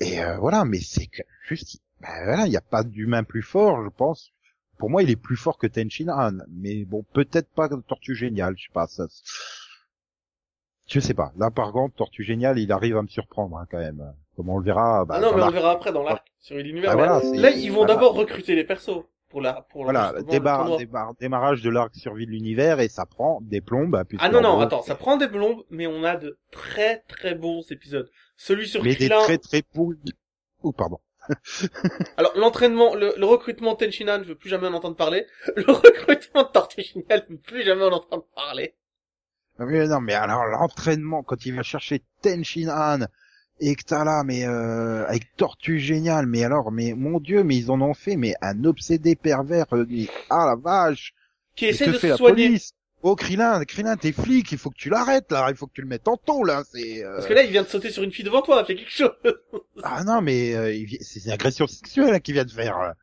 [0.00, 3.42] et, euh, voilà, mais c'est que, juste, ben, voilà, il n'y a pas d'humain plus
[3.42, 4.32] fort, je pense.
[4.78, 8.54] Pour moi, il est plus fort que Tenshin Han, mais bon, peut-être pas Tortue Génial,
[8.58, 9.06] je sais pas, ça,
[10.86, 11.32] je sais pas.
[11.38, 14.14] Là, par contre, Tortue Génial, il arrive à me surprendre, hein, quand même.
[14.36, 16.56] Comme on le verra, bah, ah non, mais on le verra après dans l'arc sur
[16.56, 16.90] l'univers.
[16.90, 17.94] Ah, Mais voilà, là, ils vont voilà.
[17.94, 19.02] d'abord recruter les persos
[19.36, 23.04] pour la pour Voilà, le débar- débar- démarrage de l'arc survie de l'univers, et ça
[23.04, 26.16] prend des plombes, bah, Ah non non, attends, ça prend des plombes, mais on a
[26.16, 28.10] de très très bons épisodes.
[28.38, 29.18] Celui sur mais des Krillin.
[29.24, 29.98] très très poules.
[30.62, 31.00] Oh, pardon.
[32.16, 35.26] Alors l'entraînement, le, le recrutement de Tenshinhan, je veux plus jamais en entendre parler.
[35.56, 38.74] Le recrutement de Géniale, je veux plus jamais en entendre parler.
[39.58, 43.04] Non, mais non, mais alors l'entraînement quand il va chercher Tenshin Han
[43.60, 47.56] et que t'as là, mais euh, avec Tortue génial, mais alors, mais mon Dieu, mais
[47.56, 49.66] ils en ont fait, mais un obsédé pervers.
[49.72, 49.86] euh,
[50.30, 51.14] ah la vache.
[51.54, 52.46] Qui essaie que de fait se la soigner.
[52.48, 52.72] police?
[53.02, 55.80] Oh Krillin, Krillin, t'es flic, il faut que tu l'arrêtes là, il faut que tu
[55.82, 56.64] le mettes en taux là.
[56.70, 57.04] C'est.
[57.04, 58.90] euh, Parce que là, il vient de sauter sur une fille devant toi, fais quelque
[58.90, 59.12] chose.
[59.82, 62.94] Ah non, mais euh, c'est une agression sexuelle hein, qu'il vient de faire.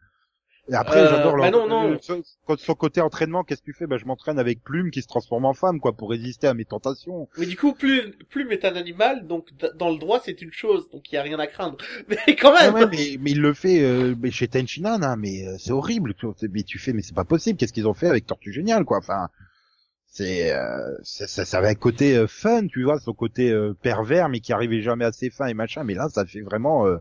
[0.69, 1.89] Et après, Euh, j'adore bah leur- non, non.
[1.89, 3.85] le- son- quand son côté entraînement, qu'est-ce que tu fais?
[3.85, 6.63] Bah je m'entraîne avec Plume qui se transforme en femme, quoi, pour résister à mes
[6.63, 7.27] tentations.
[7.37, 10.89] Mais du coup, plus plus est un animal, donc dans le droit, c'est une chose,
[10.89, 11.77] donc il y a rien à craindre.
[12.07, 12.73] Mais quand même.
[12.73, 16.13] ouais, mais, mais il le fait euh, mais chez Tenshinhan, hein, mais euh, c'est horrible.
[16.13, 17.57] tu vois, c'est- Mais tu fais, mais c'est pas possible.
[17.57, 18.99] Qu'est-ce qu'ils ont fait avec Tortue Génial, quoi?
[18.99, 19.27] Enfin,
[20.07, 23.73] c'est euh, ça, ça, ça avait un côté euh, fun, tu vois, son côté euh,
[23.81, 25.83] pervers, mais qui arrivait jamais à ses fins et machin.
[25.83, 26.97] Mais là, ça fait vraiment euh,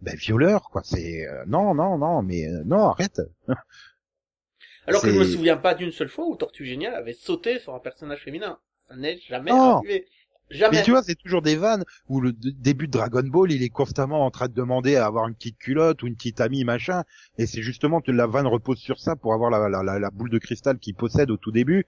[0.00, 0.82] ben, violeur, quoi.
[0.84, 3.20] C'est euh, non, non, non, mais euh, non, arrête.
[4.86, 7.74] Alors que je me souviens pas d'une seule fois où Tortue Génial avait sauté sur
[7.74, 8.58] un personnage féminin.
[8.88, 9.78] Ça n'est jamais Non.
[9.78, 10.06] arrivé.
[10.50, 10.76] Jamais.
[10.76, 13.70] Mais tu vois, c'est toujours des vannes où le début de Dragon Ball, il est
[13.70, 17.02] constamment en train de demander à avoir une petite culotte ou une petite amie, machin.
[17.38, 20.10] Et c'est justement que la vanne repose sur ça pour avoir la, la, la, la
[20.10, 21.86] boule de cristal qu'il possède au tout début.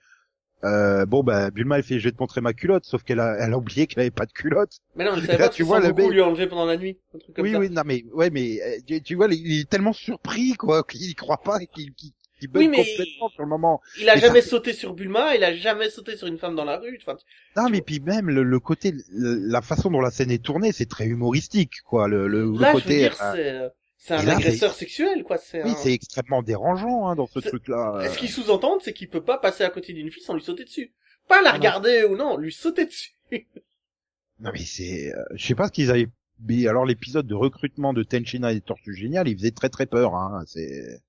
[0.65, 3.37] Euh, bon, bah, Bulma, elle fait, je vais te montrer ma culotte, sauf qu'elle a,
[3.39, 4.79] elle a oublié qu'elle avait pas de culotte.
[4.97, 6.77] Mais non, il Là, savait pas tu vois, le mec- lui a enlevé pendant la
[6.77, 6.99] nuit.
[7.15, 7.59] Un truc comme oui, ça.
[7.59, 11.03] oui, non, mais, ouais, mais, euh, tu, tu vois, il est tellement surpris, quoi, qu'il
[11.03, 11.93] y croit pas et qu'il,
[12.55, 13.81] Oui, mais- complètement sur le moment.
[14.01, 16.79] Il a jamais sauté sur Bulma, il a jamais sauté sur une femme dans la
[16.79, 16.99] rue.
[17.01, 17.17] Enfin,
[17.57, 20.73] Non, mais puis même, le, le côté, le- la façon dont la scène est tournée,
[20.73, 24.19] c'est très humoristique, quoi, le, le, le là, je veux côté, dire, euh, c'est, euh,
[24.19, 25.39] un là, agresseur sexuel, quoi.
[25.39, 28.03] C'est Oui, un- c'est extrêmement dérangeant hein, dans ce truc-là.
[28.05, 30.43] Et Ce qu'ils sous-entendent, c'est qu'il peut pas passer à côté d'une fille sans lui
[30.43, 30.93] sauter dessus.
[31.29, 31.59] Pas la Ah non.
[31.59, 33.13] regarder ou non, lui sauter dessus.
[34.39, 36.09] Non mais c'est, euh, je sais pas ce qu'ils avaient.
[36.47, 40.15] Mais alors l'épisode de recrutement de Tenchina et Tortue Génial, il faisait très très peur.
[40.15, 40.45] Hein.
[40.47, 41.01] C'est.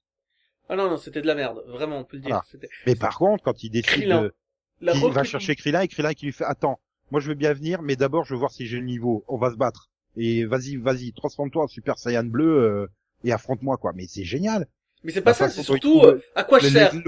[0.69, 1.61] Ah non, non, c'était de la merde.
[1.67, 2.41] Vraiment, on peut le dire.
[2.51, 2.67] Voilà.
[2.85, 4.21] Mais par contre, quand il décide, Krillin.
[4.23, 4.35] de...
[4.79, 6.79] la il va chercher Krillin et Krillin qui lui fait attends,
[7.11, 9.25] moi je veux bien venir, mais d'abord je veux voir si j'ai le niveau.
[9.27, 9.89] On va se battre.
[10.17, 12.87] Et vas-y, vas-y, transforme-toi en Super Saiyan bleu euh,
[13.23, 13.93] et affronte-moi quoi.
[13.95, 14.67] Mais c'est génial.
[15.03, 16.93] Mais c'est pas ça, c'est surtout trouve euh, à quoi je sers.
[16.95, 17.03] le-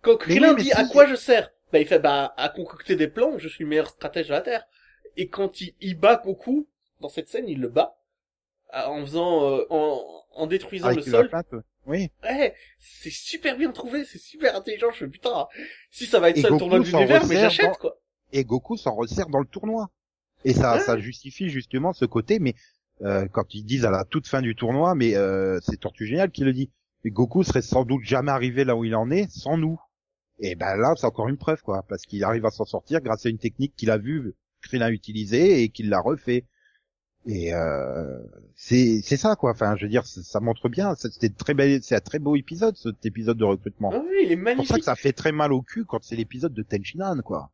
[0.00, 3.38] Quand Krillin dit à quoi je sers, bah il fait bah à concocter des plans,
[3.38, 4.64] je suis le meilleur stratège de la Terre.
[5.16, 6.68] Et quand il, il bat Goku,
[7.00, 7.96] dans cette scène, il le bat
[8.74, 10.00] euh, en faisant euh, en,
[10.34, 11.30] en détruisant avec le sol.
[11.86, 12.10] Oui.
[12.22, 14.92] Ouais, c'est super bien trouvé, c'est super intelligent.
[14.92, 15.48] Je fais putain,
[15.90, 17.98] si ça va être Et ça le tournoi de l'univers, mais j'achète dans- quoi.
[18.32, 19.90] et Goku s'en resserre dans le tournoi.
[20.44, 22.54] Et ça, ça justifie justement ce côté, mais
[23.02, 26.30] euh, quand ils disent à la toute fin du tournoi, mais euh, c'est Tortue Génial
[26.30, 26.70] qui le dit,
[27.04, 29.80] Goku serait sans doute jamais arrivé là où il en est sans nous.
[30.38, 33.26] Et ben là, c'est encore une preuve, quoi, parce qu'il arrive à s'en sortir grâce
[33.26, 36.46] à une technique qu'il a vu Krillin utiliser et qu'il l'a refait.
[37.26, 38.18] Et euh,
[38.56, 39.52] c'est c'est ça, quoi.
[39.52, 40.94] Enfin, je veux dire, ça, montre bien.
[40.96, 43.90] C'était très bel, c'est un très beau épisode, cet épisode de recrutement.
[43.92, 44.84] Ah oui, il est C'est pour ça que magnifique.
[44.84, 47.52] ça fait très mal au cul quand c'est l'épisode de Tenshinhan, quoi.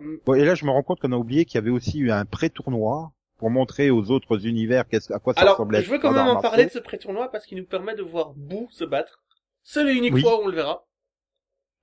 [0.00, 1.98] Euh, Bon, et là, je me rends compte qu'on a oublié qu'il y avait aussi
[1.98, 5.82] eu un pré-tournoi pour montrer aux autres univers qu'est-ce, à quoi ça Alors, ressemblait.
[5.82, 8.32] je veux quand même en parler de ce pré-tournoi parce qu'il nous permet de voir
[8.34, 9.22] Boo se battre.
[9.64, 10.22] Seule et unique Oui.
[10.22, 10.86] fois où on le verra.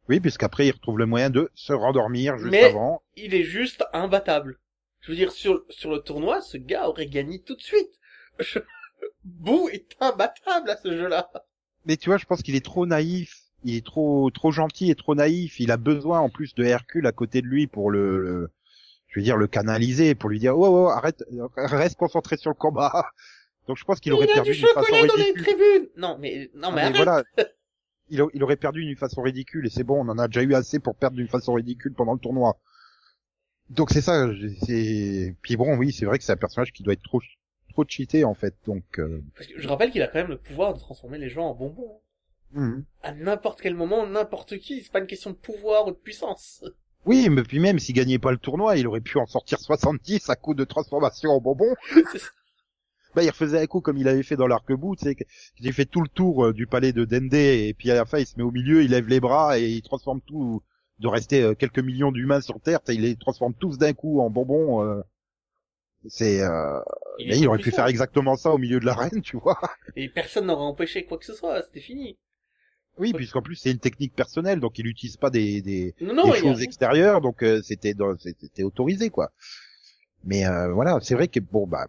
[0.07, 3.01] Oui, puisqu'après, il retrouve le moyen de se rendormir juste Mais- avant.
[3.15, 4.59] Il est juste imbattable.
[5.01, 7.91] Je veux dire, sur, sur le tournoi, ce gars aurait gagné tout de suite.
[8.39, 8.59] Je...
[9.23, 11.29] Boo est imbattable à ce jeu-là.
[11.85, 13.33] Mais tu vois, je pense qu'il est trop naïf.
[13.63, 15.59] Il est trop, trop gentil et trop naïf.
[15.59, 18.51] Il a besoin, en plus de Hercule à côté de lui pour le, le-
[19.07, 21.23] je veux dire, le canaliser, pour lui dire, oh, oh, arrête,
[21.55, 23.11] reste concentré sur le combat.
[23.67, 25.43] Donc je pense qu'il aurait perdu du d'une façon chocolat dans les ridicule.
[25.43, 25.87] tribunes.
[25.97, 27.23] Non, mais, non, mais, Ah, voilà.
[28.11, 30.79] Il, aurait perdu d'une façon ridicule et c'est bon, on en a déjà eu assez
[30.79, 32.57] pour perdre d'une façon ridicule pendant le tournoi.
[33.69, 34.27] Donc c'est ça,
[34.65, 37.21] c'est puis bon oui, c'est vrai que c'est un personnage qui doit être trop
[37.71, 38.55] trop cheaté en fait.
[38.65, 41.29] Donc euh, Parce que je rappelle qu'il a quand même le pouvoir de transformer les
[41.29, 42.01] gens en bonbons.
[42.53, 42.85] Mhm.
[43.03, 44.83] À n'importe quel moment, n'importe qui.
[44.83, 46.63] C'est pas une question de pouvoir ou de puissance.
[47.05, 50.29] oui, mais puis même s'il gagnait pas le tournoi, il aurait pu en sortir 70
[50.29, 51.75] à coup de transformation en bonbon.
[53.15, 55.85] Bah il refaisait un coup comme il avait fait dans l'arc-bout, tu sais, qu'il fait
[55.85, 58.37] tout le tour euh, du palais de Dende et puis à la fin il se
[58.37, 60.61] met au milieu, il lève les bras et il transforme tout
[60.99, 64.29] de rester euh, quelques millions d'humains sur Terre, il les transforme tous d'un coup en
[64.29, 64.83] bonbons.
[64.83, 65.01] euh.
[66.07, 66.79] C'est euh,
[67.17, 69.59] Il, aurait pu faire exactement ça au milieu de l'arène, tu vois.
[69.95, 71.61] Et personne n'aurait empêché quoi que ce soit.
[71.63, 72.17] C'était fini.
[72.99, 76.23] Oui, puisqu'en plus c'est une technique personnelle, donc il n'utilise pas des, des, Non, non,
[76.25, 77.93] des a- choses extérieures, donc euh, c'était
[78.41, 79.31] c'était autorisé quoi.
[80.25, 81.87] Mais euh, voilà, c'est vrai que bon bah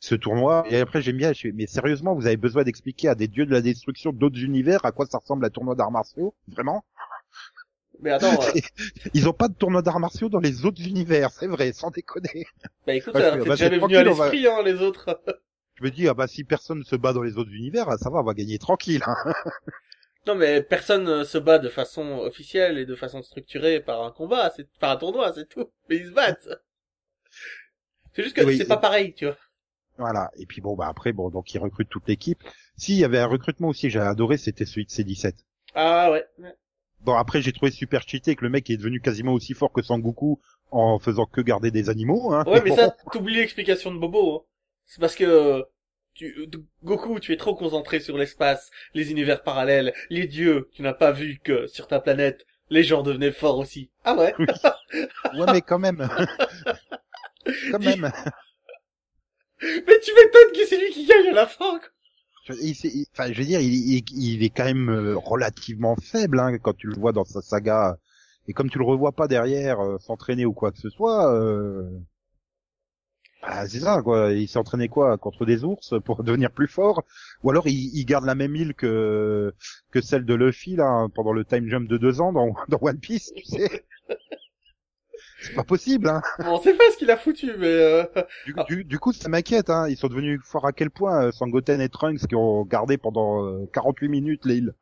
[0.00, 3.28] ce tournoi et après j'aime bien, je mais sérieusement vous avez besoin d'expliquer à des
[3.28, 6.84] dieux de la destruction d'autres univers à quoi ça ressemble un tournoi d'arts martiaux, vraiment?
[8.00, 8.52] Mais attends, euh,
[9.14, 12.46] Ils ont pas de tournoi d'arts martiaux dans les autres univers, c'est vrai, sans déconner.
[12.86, 15.20] bah écoute, ça bah, jamais venu à va- l'esprit, hein, les autres.
[15.74, 18.08] Je me dis ah bah si personne ne se bat dans les autres univers, ça
[18.10, 19.02] va, on va gagner tranquille.
[19.06, 19.16] hein.
[20.26, 24.10] Non, mais personne euh, se bat de façon officielle et de façon structurée par un
[24.10, 25.70] combat, c'est par un tournoi, c'est tout.
[25.88, 26.48] Mais ils se battent.
[28.12, 29.36] C'est juste que Oui, c'est pas pareil, tu vois.
[29.96, 30.30] Voilà.
[30.36, 32.42] Et puis bon bah après bon donc ils recrutent toute l'équipe.
[32.76, 35.34] S'il y avait un recrutement aussi que j'ai adoré, c'était celui de C17.
[35.74, 36.24] Ah ouais.
[37.00, 39.82] Bon après j'ai trouvé super cheaté que le mec est devenu quasiment aussi fort que
[39.82, 40.40] Sangoku
[40.70, 42.32] en faisant que garder des animaux.
[42.32, 42.44] Hein.
[42.46, 42.76] Ouais, mais bon.
[42.76, 44.36] ça, t'oublies l'explication de Bobo.
[44.36, 44.44] Hein.
[44.86, 45.62] C'est parce que euh,
[46.14, 46.46] tu,
[46.84, 50.68] Goku, tu es trop concentré sur l'espace, les univers parallèles, les dieux.
[50.72, 53.90] Tu n'as pas vu que sur ta planète, les gens devenaient forts aussi.
[54.04, 54.34] Ah ouais?
[55.34, 56.08] Ouais mais quand même.
[57.70, 58.10] quand même.
[59.62, 61.78] mais tu m'étonnes que c'est lui qui gagne à la fin.
[61.78, 61.88] quoi.
[62.46, 65.16] Je- il- c'est- il- Enfin je veux dire il, il- il est quand même euh,
[65.16, 67.96] relativement faible hein, quand tu le vois dans sa saga.
[68.48, 71.32] Et comme tu le revois pas derrière euh, s'entraîner ou quoi que ce soit.
[71.34, 71.84] Euh...
[73.42, 77.04] Bah, c'est ça quoi, il s'est entraîné quoi contre des ours pour devenir plus fort?
[77.42, 79.54] Ou alors il, il garde la même île que
[79.90, 82.98] que celle de Luffy là pendant le time jump de deux ans dans, dans One
[83.00, 83.84] Piece, tu sais?
[85.40, 86.22] C'est pas possible hein.
[86.38, 88.04] Bon, on sait pas ce qu'il a foutu, mais euh...
[88.44, 91.32] Du, du, du coup ça m'inquiète hein, ils sont devenus forts à quel point euh,
[91.32, 94.74] Sangoten et Trunks qui ont gardé pendant euh, 48 minutes l'île?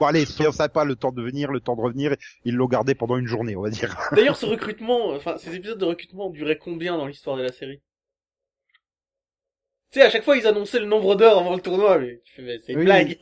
[0.00, 2.14] Bon allez, soyons sympas, le temps de venir, le temps de revenir,
[2.44, 3.96] ils l'ont gardé pendant une journée, on va dire.
[4.12, 7.80] D'ailleurs, ce recrutement, enfin, ces épisodes de recrutement duré combien dans l'histoire de la série?
[9.90, 12.34] Tu sais, à chaque fois, ils annonçaient le nombre d'heures avant le tournoi, mais tu
[12.34, 12.84] fais, mais c'est une Oui.
[12.84, 13.18] blague.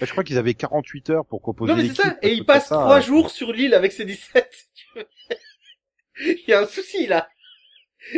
[0.00, 2.16] Bah, je crois qu'ils avaient 48 heures pour composer Non, mais c'est ça.
[2.22, 4.68] Et ils passent ça, trois euh, jours sur l'île avec ces 17.
[6.20, 7.28] Il y a un souci, là.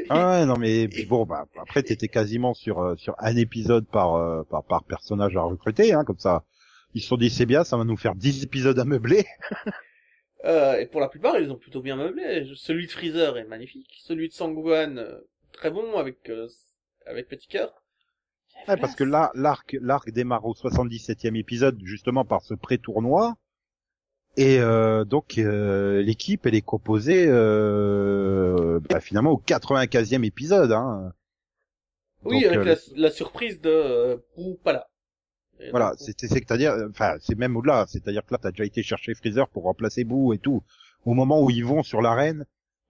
[0.09, 4.14] Ah ouais, non mais bon, bah après t'étais quasiment sur euh, sur un épisode par
[4.14, 6.45] euh, par par personnage à recruter, hein, comme ça.
[6.95, 9.26] Ils se sont dit c'est bien, ça va nous faire 10 épisodes à meubler.
[10.45, 12.49] Euh, et pour la plupart, ils ont plutôt bien meublé.
[12.55, 14.01] Celui de Freezer est magnifique.
[14.05, 15.18] Celui de Sangohan, euh,
[15.53, 16.49] très bon, avec, euh,
[17.05, 17.82] avec Petit Cœur.
[18.68, 23.37] Ouais, parce que là, l'arc, l'arc démarre au 77e épisode, justement par ce pré-tournoi.
[24.37, 30.72] Et euh, donc euh, l'équipe, elle est composée euh, bah, finalement au 95e épisode.
[30.72, 31.12] Hein.
[32.24, 34.89] Oui, Donc, avec euh, la, la surprise de euh, Prou Pala.
[35.61, 37.87] Et Voilà, c'est-à-dire, enfin, c'est même au-delà.
[37.89, 40.62] C'est-à-dire que là, t'as déjà été chercher Freezer pour remplacer Boo et tout.
[41.07, 42.45] Au moment où ils vont sur l'arène,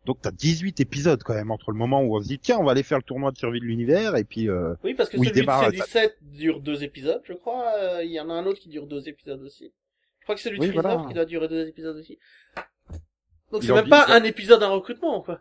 [0.06, 2.64] donc t'as 18 épisodes quand même entre le moment où on se dit tiens, on
[2.64, 5.18] va aller faire le tournoi de survie de l'univers et puis euh, Oui, parce que
[5.18, 7.72] celui démarre, de C17 dure deux épisodes, je crois.
[7.78, 9.72] Euh, Il y en a un autre qui dure deux épisodes aussi.
[10.26, 11.08] Je crois que celui de Oui, Freezer voilà.
[11.08, 12.18] qui doit durer deux épisodes aussi.
[13.52, 15.38] Donc c'est même pas que- un épisode, un recrutement, quoi.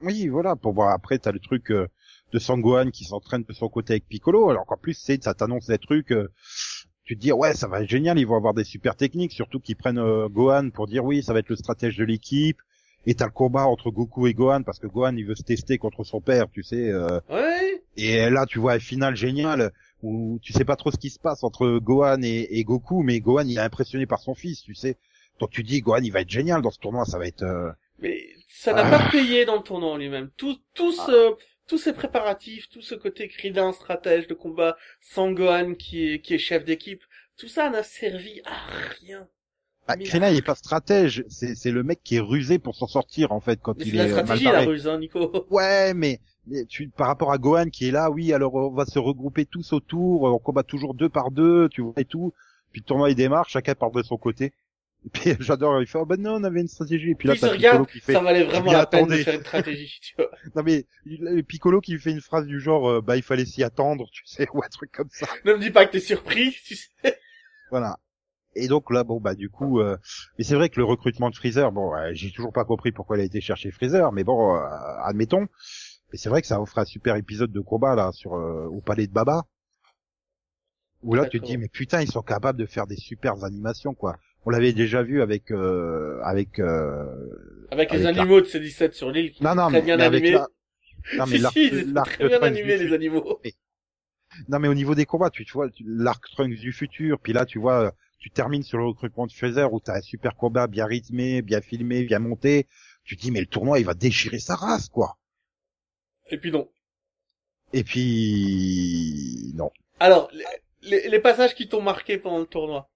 [0.00, 1.86] Oui, voilà, pour voir après, t'as le truc euh,
[2.32, 5.66] de Sangohan qui s'entraîne de son côté avec Piccolo, alors qu'en plus, c'est, ça t'annonce
[5.66, 6.32] des trucs, euh,
[7.04, 9.60] tu te dis, ouais, ça va être génial, ils vont avoir des super techniques, surtout
[9.60, 12.56] qu'ils prennent euh, Gohan pour dire, oui, ça va être le stratège de l'équipe,
[13.04, 15.76] et t'as le combat entre Goku et Gohan, parce que Gohan, il veut se tester
[15.76, 17.82] contre son père, tu sais, euh, Ouais.
[17.98, 19.70] et là, tu vois un final génial,
[20.02, 23.20] où tu sais pas trop ce qui se passe entre Gohan et, et Goku, mais
[23.20, 24.96] Gohan, il est impressionné par son fils, tu sais,
[25.38, 27.42] Donc tu dis, Gohan, il va être génial dans ce tournoi, ça va être...
[27.42, 28.98] euh, Mais ça n'a Ah.
[28.98, 30.30] pas payé dans le tournoi en lui-même.
[30.36, 31.34] Tout, tout ce,
[31.66, 36.38] tous ces préparatifs, tout ce côté Krillin, stratège de combat, Sangohan qui est, qui est
[36.38, 37.02] chef d'équipe,
[37.36, 38.56] tout ça n'a servi à
[39.00, 39.28] rien.
[39.92, 42.86] Ah, Krillin, il est pas stratège, c'est c'est le mec qui est rusé pour s'en
[42.86, 44.98] sortir en fait quand Mais il c'est est la euh, stratégie, mal la ruse, hein,
[44.98, 45.46] Nico.
[45.50, 48.86] Ouais, mais, mais tu, par rapport à Gohan qui est là, oui, alors on va
[48.86, 52.32] se regrouper tous autour, on combat toujours deux par deux, tu vois et tout.
[52.72, 54.52] Puis le tournoi il démarre, chacun part de son côté.
[55.06, 57.10] Et puis j'adore, il fait oh ben non, on avait une stratégie.
[57.10, 59.24] Et puis là Puis regarde, qui fait ça valait vraiment la peine de attendez.
[59.24, 60.30] faire une stratégie, tu vois.
[60.54, 60.86] non mais
[61.42, 64.46] Piccolo qui fait une phrase du genre euh, bah il fallait s'y attendre, tu sais,
[64.52, 65.26] ou un truc comme ça.
[65.44, 67.18] Ne me dis pas que t'es surpris, tu sais.
[67.70, 67.98] Voilà.
[68.56, 69.96] Et donc là, bon bah du coup, euh,
[70.38, 73.16] mais c'est vrai que le recrutement de Freezer, bon, euh, j'ai toujours pas compris pourquoi
[73.16, 74.60] il a été chercher Freezer, mais bon, euh,
[75.04, 75.46] admettons.
[76.12, 78.80] Mais c'est vrai que ça offre un super épisode de combat là sur euh, au
[78.80, 79.44] palais de Baba,
[81.02, 83.94] où là tu te dis mais putain ils sont capables de faire des super animations
[83.94, 84.16] quoi.
[84.44, 87.04] On l'avait déjà vu avec euh, avec euh,
[87.70, 90.04] Avec les Avec animaux de C17 sur l'île, qui non non très mais, bien mais
[90.04, 90.38] avec animés.
[90.38, 90.48] la...
[91.18, 93.40] non mais si, l'arc si, l'arc très bien animés, les animaux.
[94.48, 97.44] Non, mais au niveau des combats, tu, tu vois, l'arc Trunks du futur, puis là,
[97.44, 100.86] tu vois, tu termines sur le recrutement de Freezer où t'as un super combat bien
[100.86, 102.68] rythmé, bien filmé, bien monté.
[103.04, 105.16] Tu te dis, mais le tournoi, il va déchirer sa race, quoi.
[106.28, 106.70] Et puis non.
[107.72, 109.70] Et puis, non.
[109.98, 110.44] Alors, les,
[110.82, 112.90] les, les passages qui t'ont marqué pendant le tournoi.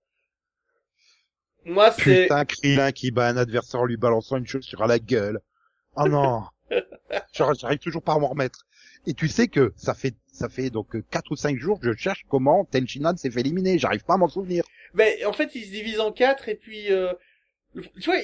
[1.64, 2.24] Moi, c'est...
[2.24, 5.40] Putain, Krillin qui bat un adversaire en lui balançant une chaussure à la gueule.
[5.96, 6.42] Oh non.
[7.32, 8.66] J'arrive toujours pas à m'en remettre.
[9.06, 11.92] Et tu sais que ça fait, ça fait donc euh, quatre ou cinq jours que
[11.92, 13.78] je cherche comment Tenshinhan s'est fait éliminer.
[13.78, 14.64] J'arrive pas à m'en souvenir.
[14.94, 16.90] Mais en fait, il se divise en quatre et puis...
[16.90, 17.12] Euh...
[18.00, 18.18] Tu vois,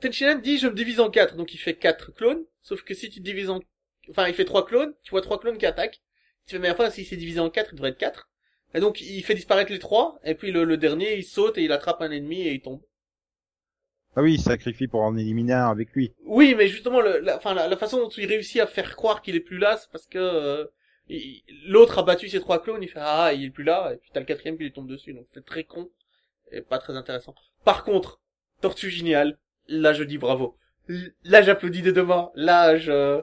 [0.00, 2.44] Tenshinhan dit je me divise en quatre, donc il fait quatre clones.
[2.62, 3.60] Sauf que si tu te divises en...
[4.08, 6.00] Enfin, il fait trois clones, tu vois trois clones qui attaquent.
[6.46, 8.30] Tu fais, mais enfin, s'il s'est divisé en quatre, il devrait être quatre.
[8.74, 11.62] Et donc, il fait disparaître les trois, et puis le, le dernier, il saute et
[11.62, 12.80] il attrape un ennemi et il tombe.
[14.16, 16.14] Ah oui, il sacrifie pour en éliminer un avec lui.
[16.24, 19.22] Oui, mais justement, le, la, enfin, la, la façon dont il réussit à faire croire
[19.22, 20.64] qu'il est plus là, c'est parce que euh,
[21.66, 24.10] l'autre a battu ses trois clones, il fait ah il est plus là, et puis
[24.12, 25.90] t'as le quatrième qui lui tombe dessus, donc c'est très con
[26.50, 27.34] et pas très intéressant.
[27.64, 28.20] Par contre,
[28.60, 29.38] Tortue génial,
[29.68, 30.56] là je dis bravo,
[31.24, 33.20] là j'applaudis des deux mains, là je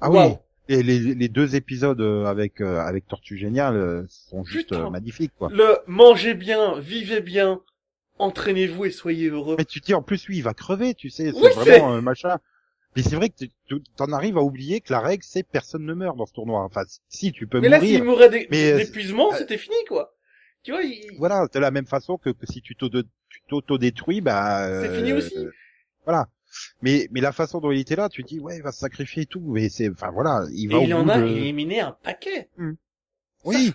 [0.00, 0.34] Ah oui.
[0.68, 4.88] Et les, les deux épisodes euh, avec euh, avec Tortue Génial euh, sont juste Putain.
[4.88, 5.48] magnifiques quoi.
[5.52, 7.60] le mangez bien, vivez bien,
[8.18, 9.56] entraînez-vous et soyez heureux.
[9.58, 12.00] Mais tu dis en plus lui il va crever, tu sais, c'est Oui, vraiment un
[12.02, 12.38] machin.
[12.96, 13.44] Mais c'est vrai que
[13.96, 16.62] t'en arrives à oublier que la règle c'est personne ne meurt dans ce tournoi.
[16.64, 17.96] Enfin si tu peux Mais là mourir.
[17.96, 20.14] s'il mourait mais, euh, d'épuisement, euh, c'était fini quoi.
[20.62, 21.16] Tu vois, il...
[21.18, 24.66] Voilà, de la même façon que, que si tu t'auto- tu t'auto-détruis, bah.
[24.82, 25.34] C'est euh, fini aussi.
[26.04, 26.28] Voilà.
[26.82, 29.22] Mais mais la façon dont il était là, tu dis ouais il va se sacrifier
[29.22, 31.80] et tout, mais c'est enfin voilà, il et va au il en a de- éliminé
[31.80, 32.48] un paquet.
[33.44, 33.68] Oui.
[33.68, 33.72] Ça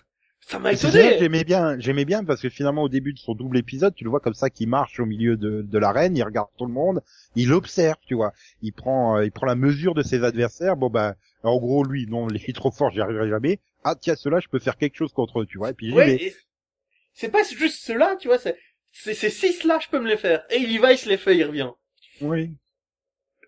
[0.60, 1.18] m'a vrai que étonné.
[1.18, 4.12] J'aimais bien, j'aimais bien parce que finalement au début de son double épisode, tu le
[4.12, 7.02] vois comme ça qui marche au milieu de, de l'arène, il regarde tout le monde,
[7.36, 8.32] il observe, tu vois,
[8.62, 10.78] il prend, euh, il prend la mesure de ses adversaires.
[10.78, 13.60] Bon ben, en gros lui, non, il est trop fort, j'y arriverai jamais.
[13.84, 15.72] Ah tiens, ceux-là, je peux faire quelque chose contre eux, tu vois.
[15.72, 16.36] Et puis Ouais, et
[17.14, 18.58] c'est pas juste ceux-là, tu vois, c'est,
[18.91, 20.43] c'est ces six-là, je peux me les faire.
[20.52, 21.72] Et il y va, il se les fait, il revient.
[22.22, 22.56] Oui.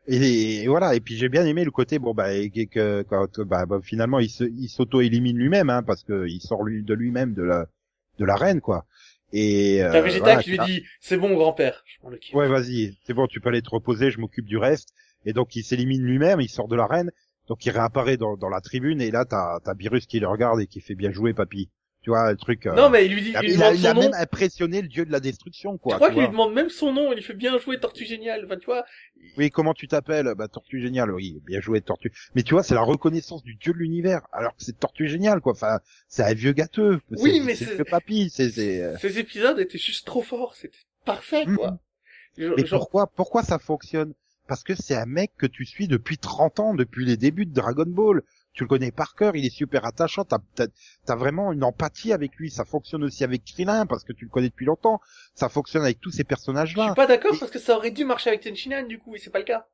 [0.08, 0.95] Et, et voilà.
[0.95, 4.20] Et puis j'ai bien aimé le côté bon bah et que, quand bah, bah, finalement
[4.20, 7.68] il s'auto-élimine lui-même, hein, parce que il sort lui de lui-même de la
[8.20, 8.86] de l'arène quoi.
[9.34, 11.84] Et T'as euh, Vegeta voilà, qui lui dit, c'est bon, grand-père.
[12.34, 14.93] Ouais, vas-y, c'est bon, tu peux aller te reposer, je m'occupe du reste.
[15.26, 17.12] Et donc il s'élimine lui-même, il sort de l'arène,
[17.49, 20.62] donc il réapparaît dans, dans la tribune, et là t'as t'as Beerus qui le regarde
[20.62, 21.70] et qui fait bien jouer papy.
[22.08, 22.66] Tu vois, le truc.
[22.68, 24.82] euh, Non, mais il lui dit, il a, il lui a- il a même impressionné
[24.82, 25.95] le dieu de la destruction, quoi.
[25.95, 28.45] je crois qu'il lui demande même son nom, il lui fait bien jouer Tortue Génial.
[28.45, 28.86] Enfin, tu vois.
[29.38, 30.34] Oui, comment tu t'appelles?
[30.38, 32.14] Bah Tortue Génial, oui, bien joué Tortue.
[32.34, 35.41] Mais tu vois, c'est la reconnaissance du dieu de l'univers, alors que c'est Tortue Génial,
[35.41, 35.51] quoi.
[35.51, 37.01] Enfin, c'est un vieux gâteux.
[37.12, 41.72] Oui, mais c'est papy, c'est euh, Ces épisodes étaient juste trop forts, c'était parfait, quoi.
[41.72, 41.78] Mhm.
[42.38, 44.14] Je- Mais genre- pourquoi, pourquoi ça fonctionne?
[44.47, 47.53] Parce que c'est un mec que tu suis depuis 30 ans, depuis les débuts de
[47.53, 48.22] Dragon Ball.
[48.58, 50.39] Tu le connais par cœur, il est super attachant, t'as,
[51.05, 52.49] t'as vraiment une empathie avec lui.
[52.49, 54.99] Ça fonctionne aussi avec Krillin, parce que tu le connais depuis longtemps.
[55.36, 56.86] Ça fonctionne avec tous ces je personnages-là.
[56.88, 59.20] suis pas d'accord Et- parce que ça aurait dû marcher avec Tenshinhan, du coup, et
[59.20, 59.68] c'est pas le cas.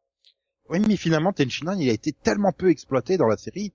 [0.70, 3.74] Oui, mais finalement, Tenshinhan, il a été tellement peu exploité dans la série.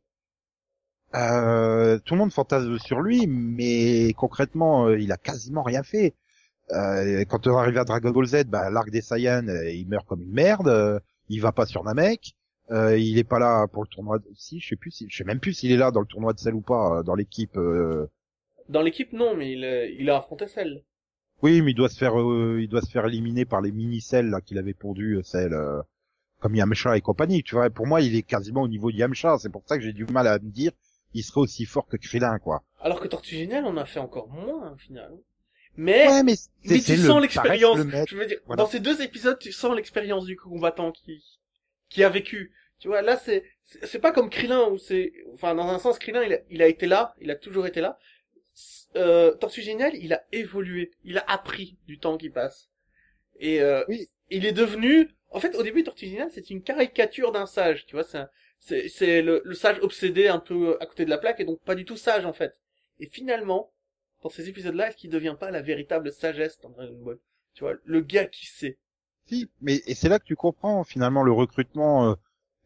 [1.15, 6.15] Euh, tout le monde fantasme sur lui, mais concrètement, euh, il a quasiment rien fait.
[6.73, 10.07] Euh, quand on arrive à Dragon Ball Z, bah, l'arc des Saiyans, euh, il meurt
[10.07, 10.69] comme une merde.
[10.69, 11.01] euh,
[11.31, 12.35] il va pas sur Namek.
[12.71, 14.19] Euh, il est pas là pour le tournoi.
[14.19, 14.25] De...
[14.37, 15.07] Si, je sais plus, si...
[15.09, 17.03] je sais même plus s'il est là dans le tournoi de Cell ou pas, euh,
[17.03, 17.57] dans l'équipe.
[17.57, 18.07] euh,
[18.69, 20.83] Dans l'équipe, non, mais il, euh, il a affronté celle.
[21.43, 24.01] Oui, mais il doit se faire, euh, il doit se faire éliminer par les mini
[24.01, 25.83] celles là qu'il avait pondu, euh, euh,
[26.41, 27.43] comme Yamcha et compagnie.
[27.43, 29.39] Tu vois, pour moi, il est quasiment au niveau de Yamcha.
[29.39, 30.73] C'est pour ça que j'ai du mal à me dire,
[31.15, 32.63] il serait aussi fort que Krillin, quoi.
[32.81, 35.13] Alors que Tortue Génial, on a fait encore moins, au final.
[35.77, 37.79] Mais, Ouais, mais, mais tu sens l'expérience.
[37.79, 38.05] le.
[38.09, 38.65] Je veux dire, Voilà.
[38.65, 41.23] dans ces deux épisodes, tu sens l'expérience du combattant qui,
[41.89, 42.53] qui a vécu.
[42.81, 46.23] Tu vois, là, c'est, c'est pas comme Krillin où c'est, enfin, dans un sens, Krillin,
[46.25, 47.99] il a, il a été là, il a toujours été là.
[48.97, 52.69] Euh, Tortue Génial, il a évolué, il a appris du temps qui passe.
[53.41, 54.09] Et, euh, Oui.
[54.31, 57.95] il est devenu, en fait, au début, Tortue Génial, c'est une caricature d'un sage, tu
[57.97, 58.31] vois, c'est un-
[58.61, 61.61] c'est, c'est le, le sage obsédé un peu à côté de la plaque et donc
[61.65, 62.55] pas du tout sage, en fait.
[63.01, 63.73] Et finalement,
[64.23, 67.19] dans ces épisodes-là, est-ce qu'il devient pas la véritable sagesse dans Dragon Ball?
[67.55, 68.79] Tu vois, le gars qui sait.
[69.29, 72.11] Si, mais et c'est là que tu comprends finalement le recrutement.
[72.11, 72.15] euh,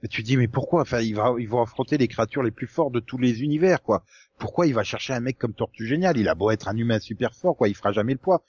[0.05, 0.83] et tu te dis mais pourquoi?
[0.83, 3.83] Enfin, il va, ils vont affronter les créatures les plus fortes de tous les univers,
[3.83, 4.05] quoi.
[4.39, 6.99] Pourquoi il va chercher un mec comme Tortue Génial Il a beau être un humain
[6.99, 8.43] super fort, quoi, il fera jamais le poids.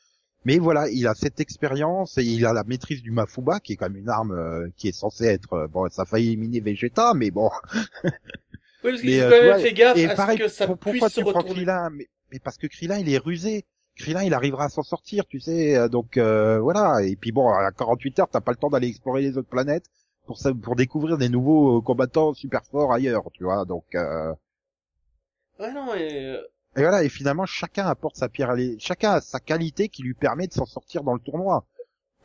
[0.45, 3.76] Mais voilà, il a cette expérience et il a la maîtrise du Mafuba, qui est
[3.78, 6.59] quand même une arme euh, qui est censée être euh, bon, ça a failli éliminer
[6.59, 7.49] Vegeta, mais bon.
[8.84, 10.68] Oui, parce qu'il Mais, faut euh, quand tu même faire gaffe à ce que ça
[10.68, 11.43] pour- pourquoi tu se prends.
[11.43, 11.89] Krillin?
[11.91, 13.66] Mais, mais parce que Krillin, il est rusé.
[13.97, 15.75] Krillin, il arrivera à s'en sortir, tu sais.
[15.77, 17.03] euh, Donc euh, voilà.
[17.03, 19.85] Et puis bon, à 48 heures, t'as pas le temps d'aller explorer les autres planètes
[20.25, 23.65] pour ça, pour découvrir des nouveaux euh, combattants super forts ailleurs, tu vois.
[23.65, 24.33] Donc euh,
[25.59, 26.41] Ouais, non, et, euh,
[26.75, 27.03] et voilà.
[27.03, 30.47] Et finalement, chacun apporte sa pierre à l'é- chacun a sa qualité qui lui permet
[30.47, 31.65] de s'en sortir dans le tournoi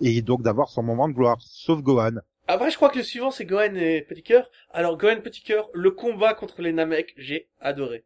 [0.01, 1.39] et donc d'avoir son moment de gloire.
[1.41, 2.17] Sauf Gohan.
[2.47, 4.49] Après, je crois que le suivant, c'est Gohan et Petit Cœur.
[4.71, 8.05] Alors, Gohan Petit Cœur, le combat contre les Namek, j'ai adoré.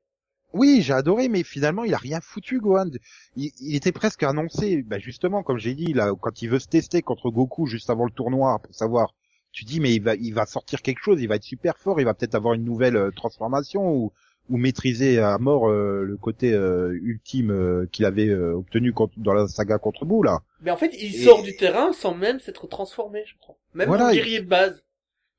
[0.53, 2.91] Oui, j'ai adoré, mais finalement, il a rien foutu, Gohan.
[3.37, 6.69] Il, il était presque annoncé, bah justement, comme j'ai dit, là, quand il veut se
[6.69, 9.15] tester contre Goku juste avant le tournoi pour savoir,
[9.53, 12.01] tu dis, mais il va, il va sortir quelque chose, il va être super fort,
[12.01, 14.13] il va peut-être avoir une nouvelle euh, transformation ou,
[14.51, 19.13] ou maîtriser à mort euh, le côté euh, ultime euh, qu'il avait euh, obtenu contre-
[19.19, 20.41] dans la saga contre Boo, là.
[20.63, 23.57] Mais en fait, il Et- sort du terrain sans même s'être transformé, je crois.
[23.75, 24.83] Même Voilà, en il- guerrier de base.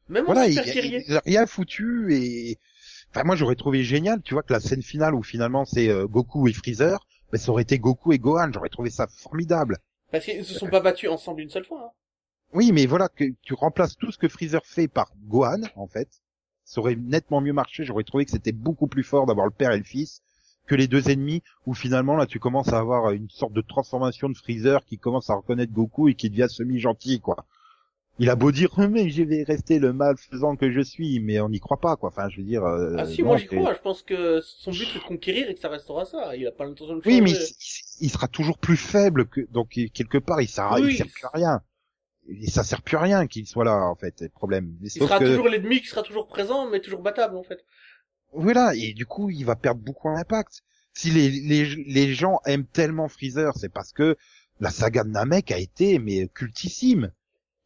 [0.09, 1.03] Même voilà, en il, super il- guerrier.
[1.07, 2.57] il a rien foutu et,
[3.14, 6.07] enfin, moi, j'aurais trouvé génial, tu vois, que la scène finale où finalement c'est euh,
[6.07, 9.78] Goku et Freezer, ben, ça aurait été Goku et Gohan, j'aurais trouvé ça formidable.
[10.11, 11.86] Parce qu'ils se sont pas battus ensemble une seule fois.
[11.86, 11.91] Hein.
[12.53, 16.09] Oui, mais voilà, que tu remplaces tout ce que Freezer fait par Gohan, en fait.
[16.66, 17.84] Ça aurait nettement mieux marché.
[17.84, 20.22] J'aurais trouvé que c'était beaucoup plus fort d'avoir le père et le fils
[20.66, 24.30] que les deux ennemis, où finalement, là, tu commences à avoir une sorte de transformation
[24.30, 27.45] de Freezer qui commence à reconnaître Goku et qui devient semi-gentil, quoi.
[28.20, 31.49] Il a beau dire, mais je vais rester le malfaisant que je suis, mais on
[31.49, 32.09] n'y croit pas, quoi.
[32.09, 32.64] Enfin, je veux dire...
[32.64, 33.74] euh, ah si, non, moi j'y crois.
[33.74, 36.36] Je pense que son but c'est de conquérir et que ça restera ça.
[36.36, 37.47] Il a pas l'intention de Oui, mais il,
[38.01, 40.91] il sera toujours plus faible que, donc, quelque part, il sert, Oui.
[40.93, 41.61] il sert plus à rien.
[42.30, 44.76] Et ça sert plus à rien qu'il soit là, en fait, le problème.
[44.80, 47.43] Mais Il sauf sera que- toujours l'ennemi qui sera toujours présent, mais toujours battable en
[47.43, 47.66] fait.
[48.32, 50.61] Voilà, et du coup, il va perdre beaucoup en impact.
[50.93, 54.16] Si les, les, les gens aiment tellement Freezer, c'est parce que
[54.59, 57.11] la saga de Namek a été mais cultissime.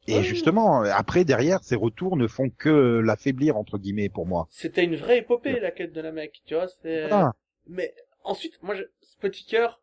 [0.08, 0.24] Et Oui.
[0.24, 4.48] justement, après, derrière, ces retours ne font que l'affaiblir, entre guillemets, pour moi.
[4.50, 6.68] C'était une vraie épopée la quête de la mec, tu vois.
[6.68, 7.08] C'est.
[7.10, 7.34] Voilà.
[7.68, 7.94] Mais
[8.24, 8.84] ensuite, moi, je...
[9.02, 9.82] ce petit cœur,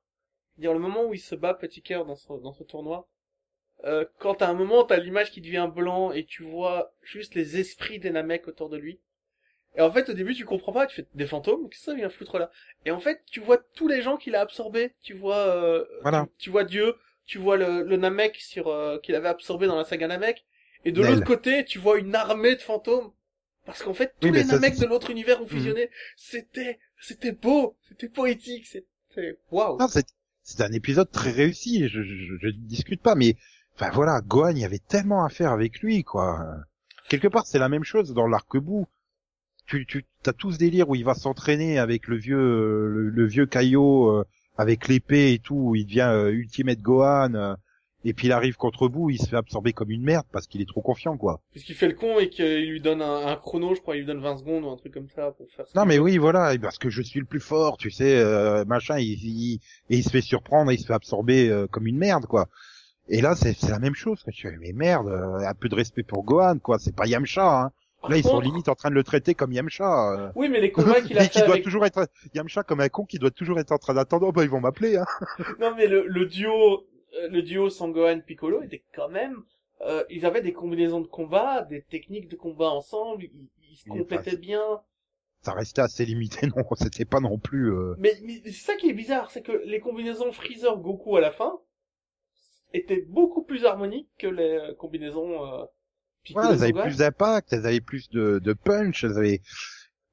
[0.58, 3.08] dire le moment où il se bat petit cœur dans ce dans ce tournoi,
[3.84, 7.58] euh, quand à un moment t'as l'image qui devient blanc et tu vois juste les
[7.58, 9.00] esprits des Namek autour de lui.
[9.76, 11.94] Et en fait, au début, tu comprends pas, tu fais des fantômes, qu'est-ce que ça
[11.94, 12.50] vient foutre là?
[12.86, 16.26] Et en fait, tu vois tous les gens qu'il a absorbés, tu vois, euh, Voilà.
[16.38, 16.94] tu, tu vois Dieu,
[17.26, 20.44] tu vois le, le Namek sur euh, qu'il avait absorbé dans la saga Namek,
[20.84, 23.12] et de l'autre côté, tu vois une armée de fantômes.
[23.64, 25.88] Parce qu'en fait, tous Oui, les ça, Namek de l'autre univers ont fusionné.
[26.16, 29.78] C'était, c'était beau, c'était poétique, c'était, waouh.
[30.42, 33.36] C'est, un épisode très réussi, je, je, je discute pas, mais,
[33.74, 36.38] enfin voilà, Gohan, il y avait tellement à faire avec lui, quoi.
[37.08, 38.86] Quelque part, c'est la même chose dans l'arc-bout.
[39.66, 43.08] Tu, tu, t'as tout ce délire où il va s'entraîner avec le vieux, euh, le,
[43.08, 44.24] le vieux Kaio, euh,
[44.56, 47.54] avec l'épée et tout, où il devient euh, Ultimate Gohan, euh,
[48.06, 50.60] et puis il arrive contre Boo, il se fait absorber comme une merde parce qu'il
[50.60, 51.40] est trop confiant, quoi.
[51.52, 54.06] Puisqu'il fait le con et qu'il lui donne un, un chrono, je crois, il lui
[54.06, 55.72] donne 20 secondes ou un truc comme ça pour faire ça.
[55.80, 58.98] Non mais oui voilà parce que je suis le plus fort tu sais euh, machin
[58.98, 61.96] il, il- et il se fait surprendre et il se fait absorber euh, comme une
[61.96, 62.48] merde quoi
[63.08, 64.32] et là c'est la même chose quoi.
[64.34, 67.62] tu fais mais merde euh, un peu de respect pour Gohan quoi c'est pas Yamcha
[67.62, 67.70] hein
[68.08, 70.32] là ils sont limite en train de le traiter comme Yamcha euh.
[70.34, 71.64] Oui, mais les combats qu'il a qui fait doit avec...
[71.64, 74.44] toujours être Yamcha comme un con qui doit toujours être en train d'attendre oh, bah
[74.44, 75.06] ils vont m'appeler hein
[75.60, 79.42] Non, mais le, le duo, euh, le duo Sangohan Piccolo était quand même,
[79.82, 83.88] euh, ils avaient des combinaisons de combat, des techniques de combat ensemble, ils, ils se
[83.88, 84.80] complétaient enfin, bien.
[85.42, 88.88] ça restait assez limité non c'était pas non plus euh, Mais, mais c'est ça qui
[88.88, 91.60] est bizarre, c'est que les combinaisons Freezer Goku à la fin
[92.72, 95.64] étaient beaucoup plus harmoniques que les combinaisons euh,
[96.34, 99.40] Ouais, elles avaient plus d'impact, elles avaient plus de, de punch, elles avaient.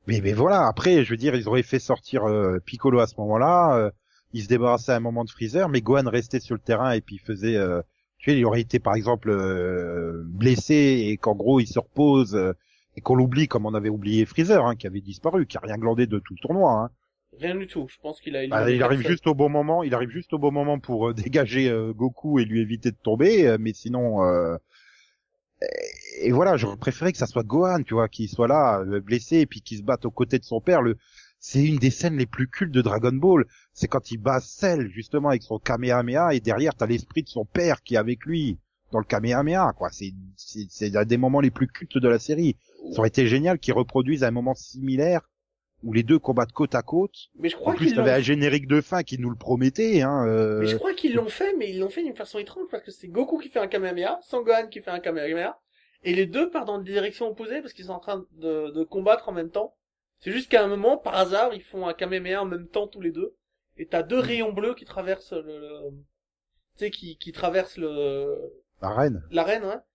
[0.08, 3.16] Mais mais voilà, après, je veux dire, ils auraient fait sortir euh, Piccolo à ce
[3.20, 3.92] moment-là, euh,
[4.34, 7.02] ils se débarrassaient à un moment de Freezer, mais Gohan restait sur le terrain et
[7.02, 7.56] puis faisait.
[7.56, 7.82] Euh,
[8.18, 12.36] tu sais, il aurait été par exemple euh, blessé et qu'en gros il se repose
[12.36, 12.54] euh,
[12.96, 15.78] et qu'on l'oublie comme on avait oublié Freezer, hein, qui avait disparu, qui a rien
[15.78, 16.72] glandé de tout le tournoi.
[16.72, 16.90] Hein.
[17.40, 17.88] Rien du tout.
[17.90, 18.46] Je pense qu'il a.
[18.48, 19.84] Bah, éliminé il arrive juste au bon moment.
[19.84, 22.98] Il arrive juste au bon moment pour euh, dégager euh, Goku et lui éviter de
[23.02, 23.48] tomber.
[23.48, 24.58] euh, mais sinon, euh,
[26.20, 29.38] et, voilà, j'aurais préféré que ça soit Gohan, tu vois, qui soit là euh, blessé
[29.38, 30.82] et puis qui se batte aux côtés de son père.
[30.82, 30.98] Le,
[31.40, 33.46] c'est une des scènes les plus cultes de Dragon Ball.
[33.74, 37.46] C'est quand il bat Cell justement avec son Kamehameha et derrière t'as l'esprit de son
[37.46, 38.60] père qui est avec lui
[38.92, 39.74] dans le Kamehameha.
[39.74, 42.58] Quoi, c'est c'est c'est un des moments les plus cultes de la série.
[42.92, 45.31] Ça aurait été génial qu'ils reproduisent un moment similaire
[45.84, 47.16] où les deux combattent côte à côte.
[47.40, 50.02] Mais je crois En plus, t'avais un générique de fin qui nous le promettait.
[50.02, 52.66] Hein, euh, Mais je crois qu'ils l'ont fait, mais ils l'ont fait d'une façon étrange
[52.70, 55.60] parce que c'est Goku qui fait un Kamehameha, Sangohan qui fait un Kamehameha,
[56.04, 58.84] et les deux partent dans des directions opposées parce qu'ils sont en train de, de
[58.84, 59.76] combattre en même temps.
[60.20, 63.02] C'est juste qu'à un moment, par hasard, ils font un Kamehameha en même temps tous
[63.02, 63.36] les deux,
[63.78, 65.90] et t'as deux rayons bleus qui traversent le, le-
[66.78, 68.38] tu sais, qui, qui traversent le,
[68.82, 69.24] La reine.
[69.32, 69.91] l'arène, hein, euh,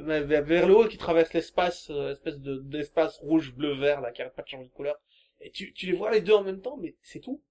[0.00, 4.12] vers, vers le haut, qui traverse l'espace, euh, espèce de d'espace rouge, bleu, vert, là,
[4.12, 4.96] qui arrête pas de changer de couleur.
[5.40, 7.42] Et tu, tu les vois les deux en même temps, mais c'est tout.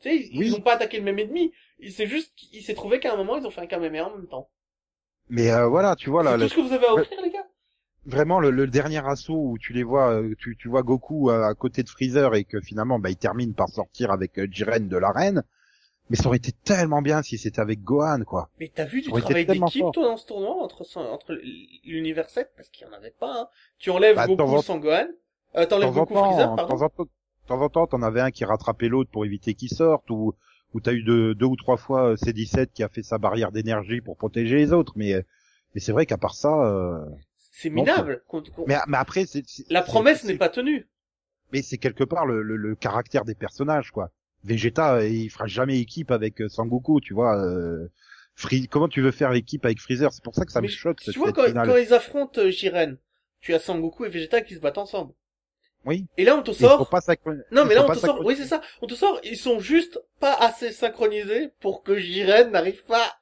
[0.00, 0.46] Tu sais, ils, Oui.
[0.48, 1.52] ils ont pas attaqué le même ennemi.
[1.78, 4.16] Il- C'est juste qu'il s'est trouvé qu'à un moment, ils ont fait un Kamehameha en
[4.16, 4.50] même temps.
[5.28, 7.20] Mais euh, voilà, tu vois là, c'est le- tout ce que vous avez à offrir,
[7.22, 7.46] les gars.
[8.04, 11.42] vraiment le, le dernier assaut où tu les vois, euh, tu, tu vois Goku euh,
[11.44, 14.88] à côté de Freezer et que finalement bah, il termine par sortir avec euh, Jiren
[14.88, 15.42] de l'arène.
[16.12, 18.50] Mais ça aurait été tellement bien si c'était avec Gohan, quoi.
[18.60, 21.32] Mais t'as vu du travail d'équipe, toi, dans ce tournoi, entre, son- entre
[21.84, 23.48] l'univers 7, parce qu'il y en avait pas, hein.
[23.78, 25.06] Tu enlèves Bah, Goku sans Gohan,
[25.56, 26.76] euh, t'enlèves Goku temps, Freezer, pardon.
[26.76, 27.08] temps en temps, de
[27.48, 30.34] temps en temps, t'en avais un qui rattrapait l'autre pour éviter qu'il sorte, ou
[30.74, 33.50] ou t'as eu deux, deux ou trois fois euh, C17 qui a fait sa barrière
[33.50, 34.92] d'énergie pour protéger les autres.
[34.96, 35.14] Mais
[35.74, 36.98] mais c'est vrai qu'à part ça, euh,
[37.50, 38.22] C'est minable.
[38.28, 40.88] Qu'on- mais mais après c'est La promesse n'est pas tenue.
[41.52, 44.10] mais c'est quelque part le, le, le caractère des personnages quoi.
[44.44, 47.88] Vegeta euh, il fera jamais équipe avec euh, Sangoku tu vois euh,
[48.34, 50.12] Free- comment tu veux faire équipe avec Freezer?
[50.12, 51.44] C'est pour ça que ça Mais me choque Tu cette vois, quand,
[51.76, 52.96] ils affrontent euh, Jiren,
[53.40, 55.12] tu as Sangoku et Vegeta qui se battent ensemble.
[55.84, 56.06] oui.
[56.16, 56.88] Et là, on te sort...
[56.88, 57.00] pas
[57.50, 58.24] Non, mais là, on te sort...
[58.24, 58.62] Oui, c'est ça.
[58.80, 63.12] On te sort, ils sont juste pas assez synchronisés pour que Jiren n'arrive pas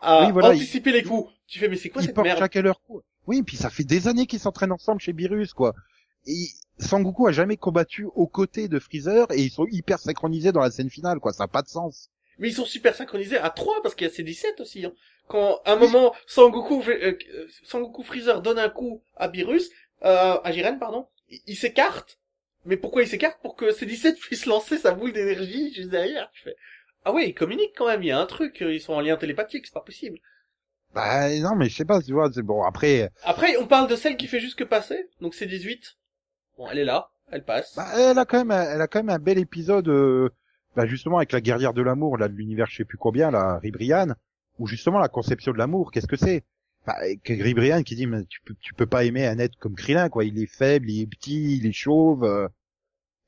[0.00, 1.30] à Oui, voilà, anticiper les coups.
[1.46, 2.38] Tu fais, mais c'est quoi ils cette portent merde?
[2.38, 3.02] chacun leur coup.
[3.26, 5.74] Oui puis ça fait des années qu'ils s'entraînent ensemble chez Beerus quoi
[6.26, 6.48] et
[6.78, 10.70] Sangoku a jamais combattu aux côtés de Freezer et ils sont hyper synchronisés dans la
[10.70, 13.82] scène finale quoi ça a pas de sens Mais ils sont super synchronisés à 3
[13.82, 14.84] parce qu'il y a ces 17 aussi.
[14.84, 14.92] Hein.
[15.28, 19.70] Quand à un moment Sangoku, euh, euh, Sangoku Freezer donne un coup à Beerus,
[20.04, 21.06] euh, à Jiren pardon,
[21.46, 22.18] il, s'écarte.
[22.64, 23.40] Mais pourquoi il s'écarte?
[23.42, 26.30] Pour que ces 17 puissent lancer sa boule d'énergie juste derrière.
[26.34, 26.56] Je fais
[27.04, 28.02] ah ouais, ils communiquent quand même.
[28.02, 28.58] Il y a un truc.
[28.60, 30.18] Ils sont en lien télépathique, c'est pas possible.
[30.94, 33.96] bah non mais je sais pas tu vois c'est bon après Après, on parle de
[33.96, 35.08] celle qui fait juste que passer.
[35.20, 35.96] Donc c'est 18.
[36.60, 37.74] Bon, elle est là, elle passe.
[37.74, 40.28] Bah, elle a quand même, un- elle a quand même un bel épisode, euh,
[40.76, 43.58] bah, justement avec la guerrière de l'amour, là, de l'univers, je sais plus combien, la
[43.58, 44.08] Ribrian,
[44.58, 46.44] où justement la conception de l'amour, qu'est-ce que c'est?
[46.86, 50.10] Bah, que Ribrian qui dit, mais tu peux, peux pas aimer un être comme Krillin,
[50.10, 50.26] quoi.
[50.26, 52.24] Il est faible, il est petit, il est chauve.
[52.24, 52.46] euh,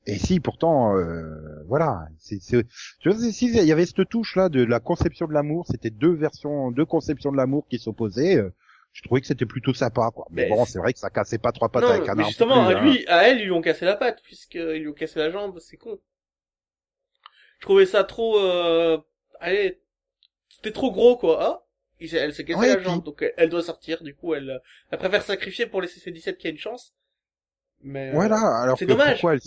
[0.05, 2.07] et si, pourtant, euh, voilà.
[2.19, 5.65] C'est, tu vois, si il y avait cette touche là de la conception de l'amour,
[5.67, 8.37] c'était deux versions, deux conceptions de l'amour qui s'opposaient.
[8.37, 8.53] euh,
[8.93, 10.25] je trouvais que c'était plutôt sympa, quoi.
[10.29, 12.23] Mais, Mais bon, c'est- vrai que ça cassait pas trois pattes non, avec un mais
[12.25, 12.83] justement, plus, à hein.
[12.83, 15.59] lui, à elle, ils lui ont cassé la patte, puisqu'ils lui ont cassé la jambe,
[15.59, 15.99] c'est con.
[17.59, 18.97] Je trouvais ça trop, euh,
[19.39, 19.81] allez,
[20.49, 21.67] c'était trop gros, quoi,
[21.99, 24.15] il s'est- elle s'est cassé Ouais, la puis- jambe, donc elle, elle doit sortir, du
[24.15, 24.59] coup, elle, euh,
[24.91, 26.93] elle préfère sacrifier pour laisser ses 17 qui a une chance.
[27.81, 29.13] Mais, euh, Voilà, alors c'est dommage.
[29.13, 29.41] pourquoi elle,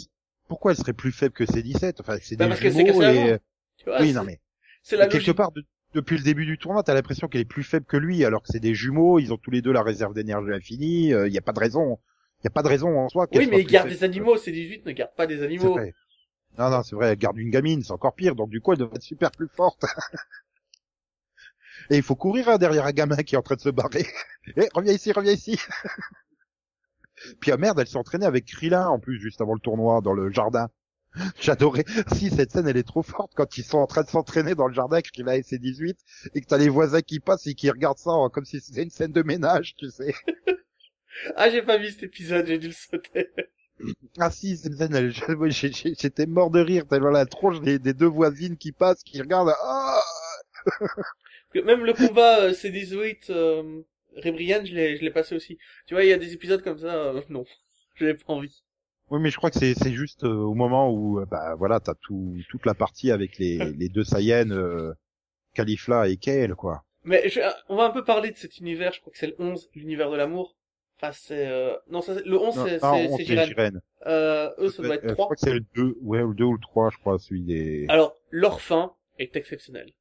[0.49, 3.39] pourquoi elle serait plus faible que ces 17 Enfin, c'est Bah, des parce jumeaux et...
[3.79, 4.41] tu vois, oui, non mais
[4.83, 5.37] c'est la quelque logique.
[5.37, 5.65] part, de-
[5.97, 8.49] depuis le début du tournoi, t'as l'impression qu'elle est plus faible que lui, alors que
[8.51, 11.43] c'est des jumeaux, ils ont tous les deux la réserve d'énergie infinie, il y a
[11.43, 11.99] pas de raison,
[12.41, 13.27] il y a pas de raison en soi.
[13.33, 15.73] Oui, mais ils gardent des animaux, c'est 18 ne garde pas des animaux.
[15.73, 15.95] vrai.
[16.59, 18.79] Non, non, c'est vrai, elle garde une gamine, c'est encore pire, donc du coup, elle
[18.79, 19.85] devrait être super plus forte.
[21.91, 24.07] Et il faut courir hein, derrière un gamin qui est en train de se barrer.
[24.57, 25.59] Eh, reviens ici, reviens ici.
[27.41, 30.13] Puis ah merde, elle s'est entraînée avec Krillin en plus juste avant le tournoi dans
[30.13, 30.69] le jardin.
[31.41, 31.85] J'adorais.
[32.15, 34.67] Si cette scène elle est trop forte quand ils sont en train de s'entraîner dans
[34.69, 35.99] le jardin, Krillin et ses 18
[36.35, 38.91] et que t'as les voisins qui passent et qui regardent ça comme si c'était une
[38.91, 40.15] scène de ménage, tu sais.
[41.37, 43.29] Ah, j'ai pas vu cet épisode, j'ai dû le sauter.
[44.19, 45.13] Ah si, cette scène, elle-
[45.51, 49.55] j'étais mort de rire tellement la tronche des, des deux voisines qui passent, qui regardent.
[49.63, 50.01] Ah
[51.53, 53.83] Que Même le combat euh, C18 euh,
[54.17, 55.59] Rebrian, je l'ai je l'ai passé aussi.
[55.87, 57.45] Tu vois, il y a des épisodes comme ça, euh, non,
[57.97, 58.63] j'avais pas envie.
[59.11, 61.79] Oui, mais je crois que c'est c'est juste euh, au moment où euh, bah voilà,
[61.81, 64.93] t'as tout toute la partie avec les les deux Saiyans, euh,
[65.55, 66.83] Califla et Kale quoi.
[67.05, 69.37] Mais je- on va un peu parler de cet univers, je crois que c'est le
[69.39, 70.57] 11, l'univers de l'amour.
[70.99, 71.47] Enfin, c'est...
[71.47, 71.77] Euh...
[71.89, 73.81] Non, ça, c'est- le 11, c'est c'est- Jiren.
[74.07, 75.27] Euh, eux, ça doit Euh, être Je 3.
[75.27, 77.85] crois que c'est le 2, ouais, le 2 ou le 3, je crois, celui des...
[77.91, 79.93] Alors, leur fin est exceptionnelle.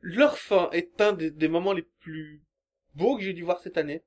[0.00, 2.42] Leur fin est un des, des moments les plus
[2.94, 4.02] beaux que j'ai dû voir cette année.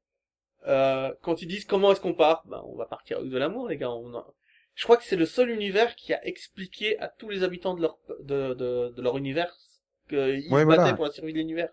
[0.67, 3.67] Euh, quand ils disent comment est-ce qu'on part, ben on va partir avec de l'amour
[3.67, 3.91] les gars.
[3.91, 4.27] On a...
[4.75, 7.81] je crois que c'est le seul univers qui a expliqué à tous les habitants de
[7.81, 9.51] leur de de, de leur univers
[10.09, 10.19] qu'ils
[10.51, 10.83] Ouais, se voilà.
[10.83, 11.69] battaient pour la survie de l'univers.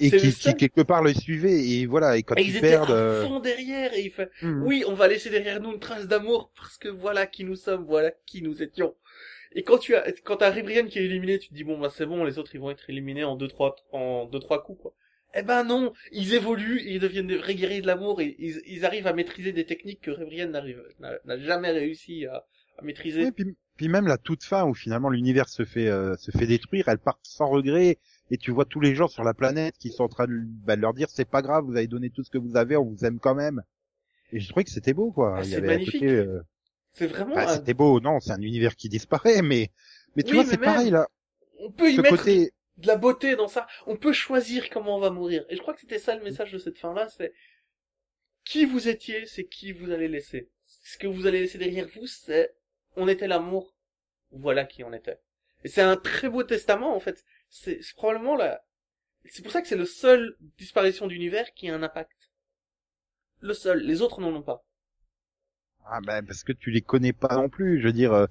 [0.00, 2.90] Et qui, qui, quelque part le suivait et voilà et quand Et ils ils perdent
[2.90, 4.62] euh, fond derrière et il fait Mhm.
[4.64, 7.84] oui, on va laisser derrière nous une trace d'amour parce que voilà qui nous sommes,
[7.84, 8.96] voilà qui nous étions.
[9.54, 11.90] Et quand tu as quand t'as Ribrian qui est éliminé, tu te dis bon bah
[11.94, 14.80] c'est bon, les autres ils vont être éliminés en deux trois en deux trois coups
[14.82, 14.94] quoi.
[15.34, 18.60] Eh ben non, ils évoluent, et ils deviennent des vrais guerriers de l'amour et ils,
[18.66, 20.10] ils arrivent à maîtriser des techniques que
[20.46, 22.44] n'arrive n'a jamais réussi à,
[22.78, 23.24] à maîtriser.
[23.24, 26.46] Ouais, puis, puis même la toute fin où finalement l'univers se fait euh, se fait
[26.46, 27.98] détruire, elle part sans regret
[28.30, 30.76] et tu vois tous les gens sur la planète qui sont en train de, bah,
[30.76, 32.84] de leur dire c'est pas grave, vous avez donné tout ce que vous avez, on
[32.84, 33.62] vous aime quand même.
[34.32, 35.40] Et je trouvais que c'était beau quoi.
[35.40, 36.02] Ah, c'est magnifique.
[36.02, 36.42] euh,
[36.92, 39.70] C'est vraiment bah, un- c'était beau, non, c'est un univers qui disparaît, mais
[40.16, 41.08] mais tu Oui, vois c'est pareil là.
[41.60, 43.66] on peut y Ce mettre côté, de la beauté dans ça.
[43.86, 45.44] On peut choisir comment on va mourir.
[45.48, 47.32] Et je crois que c'était ça le message de cette fin-là, c'est
[48.44, 50.50] qui vous étiez, c'est qui vous allez laisser.
[50.66, 52.54] Ce que vous allez laisser derrière vous, c'est
[52.96, 53.74] on était l'amour,
[54.30, 55.20] voilà qui on était.
[55.64, 57.24] Et c'est un très beau testament en fait.
[57.48, 58.64] C'est probablement la.
[59.26, 62.30] C'est pour ça que c'est le seul disparition d'univers qui a un impact.
[63.40, 63.80] Le seul.
[63.80, 64.64] Les autres n'en ont pas.
[65.84, 67.80] ah ben parce que tu les connais pas non plus.
[67.80, 68.26] Je veux dire, euh,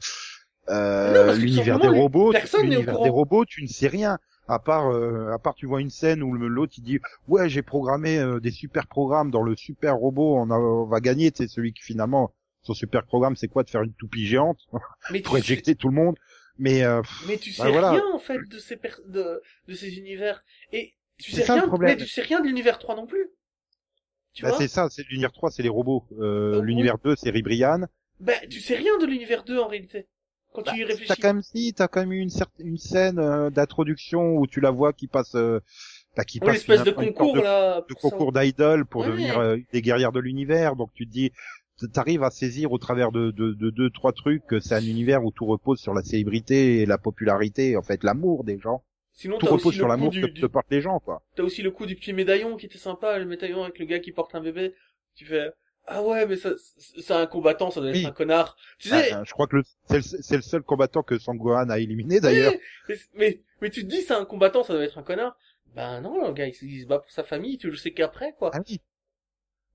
[0.69, 3.05] euh, l'univers des robots, personne n'est au l'univers courant.
[3.05, 4.19] des robots, tu ne sais rien.
[4.51, 7.47] À part, euh, à part, tu vois une scène où le- l'autre il dit, ouais,
[7.47, 11.31] j'ai programmé euh, des super programmes dans le super robot, on, a- on va gagner.
[11.33, 14.59] C'est celui qui finalement, son super programme, c'est quoi de faire une toupie géante?
[15.09, 16.17] Mais pour sais- éjecter tout le monde.
[16.57, 17.91] Mais euh, Mais tu sais Bah voilà.
[17.91, 20.43] rien en fait de ces per- de, de ces univers
[20.73, 23.29] et tu sais ça, rien mais tu sais rien de l'univers 3 non plus.
[24.33, 26.05] Tu bah, vois c'est ça, c'est l'univers 3, c'est les robots.
[26.19, 27.85] Euh, Euh, l'univers 2, c'est Ribrian.
[28.19, 30.07] Ben tu sais rien de l'univers 2 en réalité.
[30.53, 32.77] Quand Bah, tu y T'as quand même si, t'as quand même eu une certaine une
[32.77, 35.59] scène euh, d'introduction où tu la vois qui passe, euh,
[36.17, 37.85] bah, qui Oui, passe l'espèce de concours de là.
[37.87, 39.07] de concours d'idol pour Ouais.
[39.07, 40.75] devenir euh, des guerrières de l'univers.
[40.75, 41.31] Donc tu te dis,
[41.93, 45.23] t'arrives à saisir au travers de, de, de deux trois trucs que c'est un univers
[45.23, 48.83] où tout repose sur la célébrité et la popularité, en fait l'amour des gens.
[49.13, 51.21] Sinon Tout repose sur l'amour que du- te portent les gens, quoi.
[51.35, 53.99] t'as aussi le coup du petit médaillon qui était sympa, le médaillon avec le gars
[53.99, 54.73] qui porte un bébé.
[55.15, 55.49] Tu fais
[55.91, 58.05] ah ouais mais ça c'est un combattant, ça doit être Oui.
[58.05, 58.55] un connard.
[58.79, 59.11] Tu sais.
[59.11, 59.63] Ah, je crois que le-
[60.01, 62.53] c'est le, seul combattant que Sangohan a éliminé d'ailleurs.
[62.89, 65.37] mais, mais mais tu te dis c'est un combattant, ça doit être un connard.
[65.75, 67.91] Ben non le gars il, se- il se bat pour sa famille, tu le sais
[67.91, 68.51] qu'après quoi.
[68.53, 68.79] Ah oui.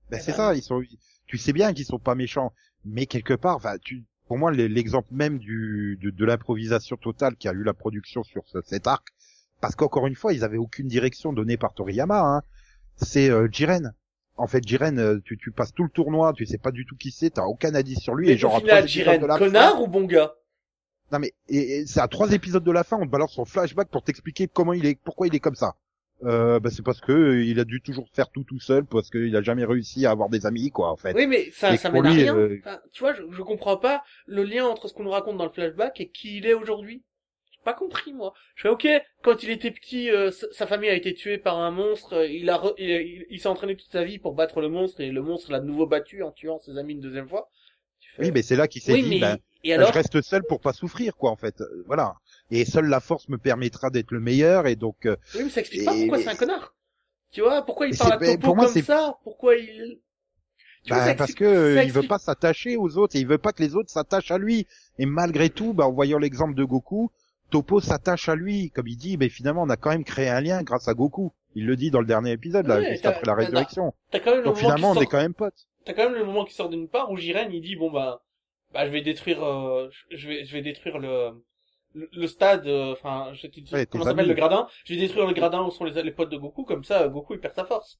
[0.09, 0.81] Ben, Eh c'est ben, ça, ils sont,
[1.25, 2.53] tu sais bien qu'ils sont pas méchants,
[2.85, 7.35] mais quelque part, enfin, tu, pour moi, l'e- l'exemple même du, de, de l'improvisation totale
[7.35, 9.07] qui a eu la production sur ce- cet arc,
[9.59, 12.41] parce qu'encore une fois, ils avaient aucune direction donnée par Toriyama, hein.
[12.95, 13.93] C'est euh, Jiren.
[14.37, 16.95] En fait, Jiren, euh, tu, tu passes tout le tournoi, tu sais pas du tout
[16.95, 19.37] qui c'est, t'as aucun indice sur lui, Mais et genre à final, Jiren, de la
[19.37, 20.33] connard fin, ou bon gars?
[21.11, 23.45] Non mais et, et c'est à trois épisodes de la fin, on te balance son
[23.45, 25.73] flashback pour t'expliquer comment il est, pourquoi il est comme ça.
[26.23, 29.09] Euh, bah c'est parce que euh, il a dû toujours faire tout tout seul, parce
[29.09, 31.13] qu'il a jamais réussi à avoir des amis, quoi, en fait.
[31.13, 32.35] Oui, mais ça, Et ça mène à rien.
[32.35, 35.37] euh, Enfin, tu vois, je, je comprends pas le lien entre ce qu'on nous raconte
[35.37, 37.03] dans le flashback et qui il est aujourd'hui.
[37.67, 38.33] Pas compris, moi.
[38.55, 38.87] Je fais, ok,
[39.23, 42.49] quand il était petit, euh, sa famille a été tuée par un monstre, euh, il
[42.49, 45.11] a, re- il, il- il s'est entraîné toute sa vie pour battre le monstre et
[45.11, 47.49] le monstre l'a de nouveau battu en tuant ses amis une deuxième fois.
[48.15, 49.89] Fais, Oui, mais c'est là qu'il s'est oui, dit, mais, ben, et alors?
[49.89, 51.59] je reste seul pour pas souffrir, quoi, en fait.
[51.59, 52.15] Euh, Voilà.
[52.51, 55.59] Et seule la force me permettra d'être le meilleur, et donc, euh, Oui, mais ça
[55.59, 56.73] explique pas pourquoi c'est un connard.
[57.31, 59.17] Tu vois, pourquoi il Mais parle à ben, Topo pour moi, comme c'est- ça?
[59.23, 59.99] Pourquoi il...
[60.87, 63.61] Ça parce que euh, il veut pas s'attacher aux autres, et il veut pas que
[63.61, 64.67] les autres s'attachent à lui.
[64.99, 67.11] Et malgré tout, ben, en voyant l'exemple de Goku,
[67.49, 70.41] Topo s'attache à lui, comme il dit, mais finalement, on a quand même créé un
[70.41, 71.31] lien grâce à Goku.
[71.55, 73.93] Il le dit dans le dernier épisode, là, juste après la résurrection.
[74.11, 75.67] T'as quand même le Donc finalement, on est quand même potes.
[75.85, 78.21] T'as quand même le moment qui sort d'une part où Jiren il dit bon bah
[78.73, 81.41] bah je vais détruire euh, je vais je vais détruire le
[81.93, 84.67] le, le stade euh, enfin je sais plus Ouais, comment s'appelle le gradin?
[84.83, 87.35] Je vais détruire le gradin où sont les, les potes de Goku comme ça Goku
[87.35, 87.97] il perd sa force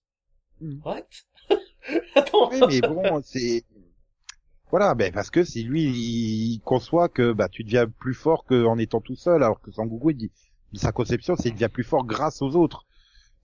[0.60, 0.80] Hmm.
[0.84, 1.06] what?
[2.16, 3.64] Attends Oui, mais bon, c'est
[4.72, 8.78] voilà, ben parce que si lui il conçoit que bah tu deviens plus fort qu'en
[8.78, 10.32] étant tout seul, alors que Sangoku il dit
[10.74, 12.86] sa conception c'est qu'il devient plus fort grâce aux autres.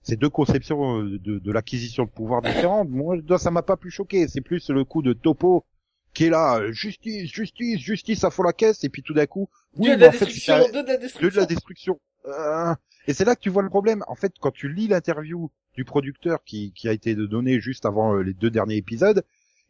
[0.02, 2.90] C'est deux conceptions euh, de, de l'acquisition de pouvoir différentes.
[2.90, 4.28] Moi, ça m'a pas plus choqué.
[4.28, 5.64] C'est plus le coup de Topo
[6.12, 9.24] qui est là, euh, justice, justice, justice, ça faut la caisse, et puis tout d'un
[9.24, 12.00] coup, oui, de mais la en fait, un- de la de destruction la destruction.
[12.26, 12.74] Euh,
[13.06, 14.04] et c'est là que tu vois le problème.
[14.06, 18.14] En fait, quand tu lis l'interview du producteur qui, qui a été donné juste avant
[18.16, 19.24] les deux derniers épisodes,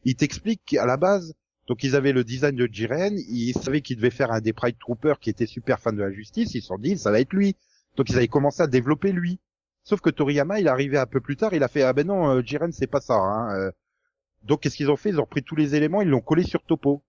[0.05, 1.35] il t'explique qu'à la base,
[1.67, 4.77] donc ils avaient le design de Jiren, ils savaient qu'ils devaient faire un des Pride
[4.79, 7.33] Troopers qui était super fan de la justice, ils se sont dit ça va être
[7.33, 7.57] lui.
[7.97, 9.41] Donc ils avaient commencé à développer lui.
[9.83, 12.07] Sauf que Toriyama, il est arrivé un peu plus tard, il a fait ah ben
[12.07, 13.15] non, euh, Jiren c'est pas ça.
[13.15, 13.57] Hein.
[13.59, 13.71] euh.
[14.43, 15.11] Donc qu'est-ce qu'ils ont fait?
[15.11, 17.03] Ils ont pris tous les éléments, ils l'ont collé sur Topo.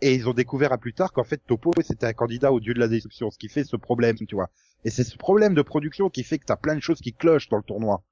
[0.00, 2.74] Et ils ont découvert à plus tard qu'en fait Topo c'était un candidat au dieu
[2.74, 4.50] de la destruction, ce qui fait ce problème, tu vois.
[4.84, 7.48] Et c'est ce problème de production qui fait que t'as plein de choses qui clochent
[7.48, 8.02] dans le tournoi.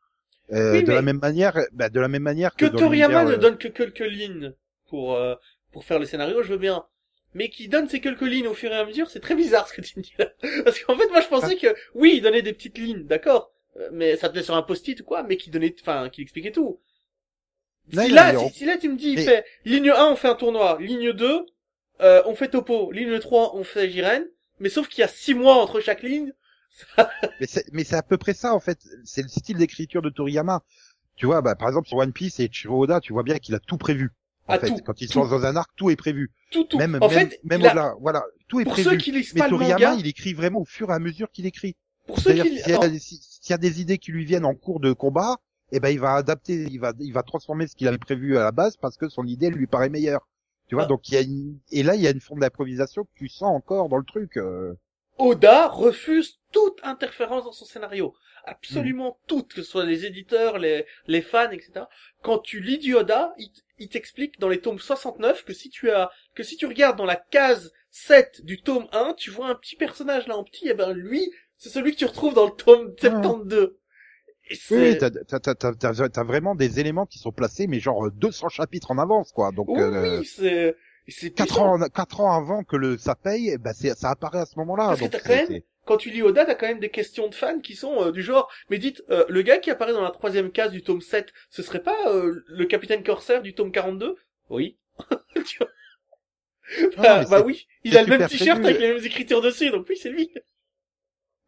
[0.53, 3.25] Euh, Oui, de la même manière, bah, de la même manière que, que dans Toriyama
[3.25, 4.53] ne euh, donne que quelques lignes
[4.89, 5.35] pour euh,
[5.77, 6.86] pour faire le scénario je veux bien
[7.35, 9.74] mais qui donne ces quelques lignes au fur et à mesure, c'est très bizarre ce
[9.74, 10.32] que tu me dis là.
[10.65, 13.90] Parce qu'en fait, moi, je pensais que, oui, il donnait des petites lignes, d'accord, euh,
[13.93, 16.81] mais ça tenait sur un post-it ou quoi, mais qui donnait, enfin, qui expliquait tout.
[17.93, 20.16] Non, si là, si, si là, tu me dis, il Mais- fait, ligne 1, on
[20.16, 21.44] fait un tournoi, ligne 2,
[22.01, 24.24] euh, on fait topo, ligne 3, on fait Jiren,
[24.59, 26.32] mais sauf qu'il y a 6 mois entre chaque ligne,
[27.40, 28.78] Mais c'est, mais c'est à peu près ça, en fait.
[29.05, 30.62] C'est le style d'écriture de Toriyama.
[31.16, 33.55] Tu vois, bah, par exemple, sur One Piece et Chiro Oda, tu vois bien qu'il
[33.55, 34.11] a tout prévu.
[34.48, 36.31] En Ah, fait, tout, quand ils sont dans un arc, tout est prévu.
[36.52, 36.78] tout, tout.
[36.78, 37.94] Même, en même, fait, même il a- au-delà.
[38.01, 38.24] Voilà.
[38.48, 38.90] Tout est pour prévu.
[38.90, 40.98] ceux qui lisent Mais pas le Toriyama, manga, il écrit vraiment au fur et à
[41.01, 41.74] mesure qu'il écrit.
[42.06, 44.24] pour ceux qui, s'il y, a- attends, si- s'il y a des idées qui lui
[44.24, 45.39] viennent en cours de combat,
[45.73, 48.44] eh ben il va adapter, il va, il va transformer ce qu'il avait prévu à
[48.44, 50.28] la base parce que son idée lui paraît meilleure.
[50.68, 50.86] Tu vois, Ah.
[50.86, 51.59] donc il y a une...
[51.73, 54.36] et là il y a une forme d'improvisation que tu sens encore dans le truc.
[54.36, 54.74] euh.
[55.18, 58.14] Oda refuse toute interférence dans son scénario.
[58.44, 61.86] Absolument toute, que ce soit les éditeurs, les, les fans, etc.
[62.23, 65.90] Quand tu lis du Oda, il, il t'explique dans les tomes 69 que si tu
[65.90, 69.55] as, que si tu regardes dans la case 7 du tome 1, tu vois un
[69.55, 72.53] petit personnage là en petit, et ben lui, c'est celui que tu retrouves dans le
[72.53, 73.77] tome 72.
[74.48, 78.11] Et c'est- Oui, t'as, t'as, t'as, t'as, vraiment des éléments qui sont placés, mais genre
[78.12, 79.51] 200 chapitres en avance, quoi.
[79.53, 80.77] Donc oui, euh, oui, c'est,
[81.09, 81.81] c'est quatre puissant.
[81.82, 84.57] ans, quatre ans avant que le ça paye, eh ben c'est, ça apparaît à ce
[84.59, 84.86] moment-là.
[84.89, 87.29] Parce que donc t'as quand même- quand tu lis Oda, t'as quand même des questions
[87.29, 90.03] de fans qui sont euh, du genre, mais dites, euh, le gars qui apparaît dans
[90.03, 93.73] la troisième case du tome 7, ce serait pas euh, le capitaine Corsair du tome
[93.73, 94.17] 42
[94.51, 94.77] Oui.
[95.47, 95.69] Tu vois?
[96.97, 99.87] Non, bah, bah oui, il a le même t-shirt avec les mêmes écritures dessus, donc
[99.89, 100.33] oui, c'est lui.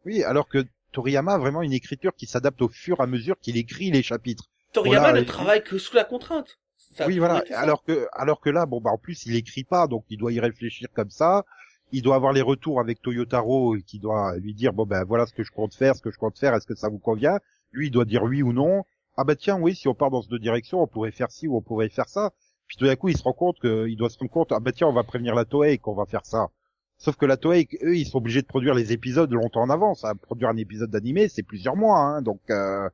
[0.05, 3.37] Oui, alors que Toriyama a vraiment une écriture qui s'adapte au fur et à mesure
[3.39, 4.45] qu'il écrit les chapitres.
[4.71, 6.57] Toriyama Voilà, ne et- travaille que sous la contrainte.
[6.95, 7.43] Ça oui, voilà.
[7.53, 10.31] Alors que, alors que là, bon, bah, en plus, il écrit pas, donc il doit
[10.31, 11.45] y réfléchir comme ça.
[11.91, 15.25] Il doit avoir les retours avec Toyotaro, et qui doit lui dire, bon, ben, voilà
[15.25, 17.39] ce que je compte faire, ce que je compte faire, est-ce que ça vous convient?
[17.71, 18.83] Lui, il doit dire oui ou non.
[19.17, 21.57] Ah, bah, tiens, oui, si on part dans cette direction, on pourrait faire ci ou
[21.57, 22.31] on pourrait faire ça.
[22.67, 24.59] Puis tout d'un coup, il se rend compte que, il doit se rendre compte, ah,
[24.59, 26.49] bah, tiens, on va prévenir la Toei qu'on va faire ça.
[26.97, 30.03] Sauf que la Toei, eux, ils sont obligés de produire les épisodes longtemps en avance.
[30.05, 30.15] hein.
[30.15, 32.21] Produire un épisode d'animé, c'est plusieurs mois, hein.
[32.21, 32.89] Donc, euh,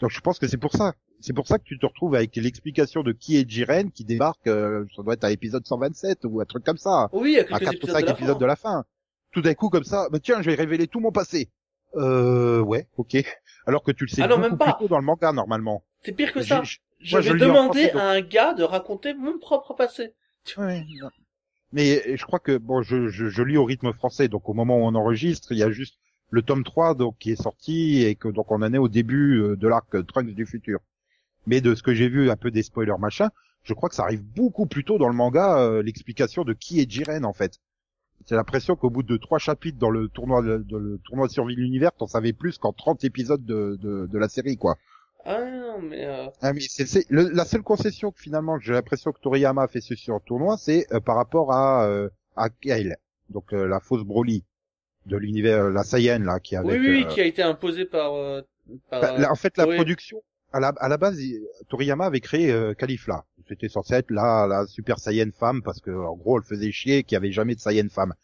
[0.00, 0.94] donc je pense que c'est pour ça.
[1.20, 4.46] C'est pour ça que tu te retrouves avec l'explication de qui est Jiren qui débarque,
[4.46, 7.60] euh, ça doit être à l'épisode 127 ou un truc comme ça, Oui, à quelques
[7.60, 8.84] 4 ou épisodes 5 de la épisodes de la fin.
[9.32, 11.50] Tout d'un coup comme ça, bah tiens, je vais révéler tout mon passé.
[11.96, 13.16] Euh, ouais, ok.
[13.66, 14.74] Alors que tu le sais beaucoup même pas.
[14.74, 15.82] plus tôt dans le manga normalement.
[16.04, 16.62] C'est pire que ça.
[17.10, 20.14] moi, je vais demander à un gars de raconter mon propre passé.
[20.56, 20.84] Ouais.
[21.72, 24.78] Mais je crois que bon, je, je, je lis au rythme français, donc au moment
[24.78, 25.98] où on enregistre, il y a juste
[26.30, 29.40] le tome 3 donc qui est sorti et que donc on en est au début
[29.40, 30.80] euh, de l'arc Trunks du futur.
[31.46, 33.30] Mais de ce que j'ai vu un peu des spoilers machin,
[33.62, 36.80] je crois que ça arrive beaucoup plus tôt dans le manga euh, l'explication de qui
[36.80, 37.58] est Jiren en fait.
[38.28, 41.32] J'ai l'impression qu'au bout de trois chapitres dans le tournoi de, de- le tournoi de
[41.32, 44.76] survie de l'univers, t'en savais plus qu'en 30 épisodes de, de, de la série quoi.
[45.24, 48.72] Ah non, mais euh, Ah, mais c'est, c'est- la seule concession que finalement que j'ai
[48.72, 52.08] l'impression que Toriyama a fait ce sur le tournoi, c'est euh, par rapport à euh,
[52.36, 52.96] à Kale,
[53.30, 54.44] donc euh, la fausse Broly
[55.06, 56.80] de l'univers, la Saiyan là, qui avec.
[56.80, 58.14] oui, oui, euh, qui a été imposé par.
[58.14, 58.42] euh,
[58.90, 59.76] par bah, là, en fait, la oui.
[59.76, 60.22] production
[60.56, 61.18] à la base,
[61.68, 62.74] Toriyama avait créé euh.
[63.48, 67.14] C'était censé être la super Saiyan femme parce que en gros, elle faisait chier qu'il
[67.14, 68.14] y avait jamais de Saiyan femme.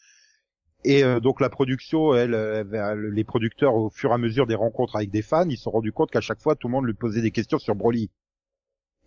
[0.84, 4.46] Et euh, donc la production, elle, euh, elle- les producteurs, au fur et à mesure
[4.46, 6.72] des rencontres avec des fans, ils se sont rendus compte qu'à chaque fois, tout le
[6.72, 8.10] monde lui posait des questions sur Broly.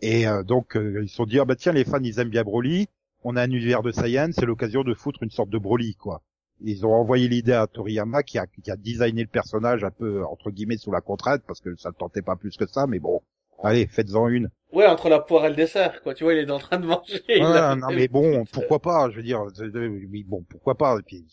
[0.02, 2.30] Et euh, donc euh, ils se sont dit ah bah tiens les fans ils aiment
[2.30, 2.88] bien Broly,
[3.24, 6.22] on a un univers de Saiyan, c'est l'occasion de foutre une sorte de Broly quoi.
[6.62, 10.24] Ils ont envoyé l'idée à Toriyama qui a, qui a designé le personnage un peu
[10.26, 13.00] entre guillemets sous la contrainte parce que ça ne tentait pas plus que ça, mais
[13.00, 13.22] bon,
[13.64, 14.50] allez faites-en une.
[14.72, 16.14] Ouais, entre la poire et le dessert, quoi.
[16.14, 17.22] Tu vois, il est en train de manger.
[17.42, 20.98] Ah, a- non mais bon, pourquoi pas, je veux dire, oui, bon pourquoi pas.
[21.00, 21.26] Et puis,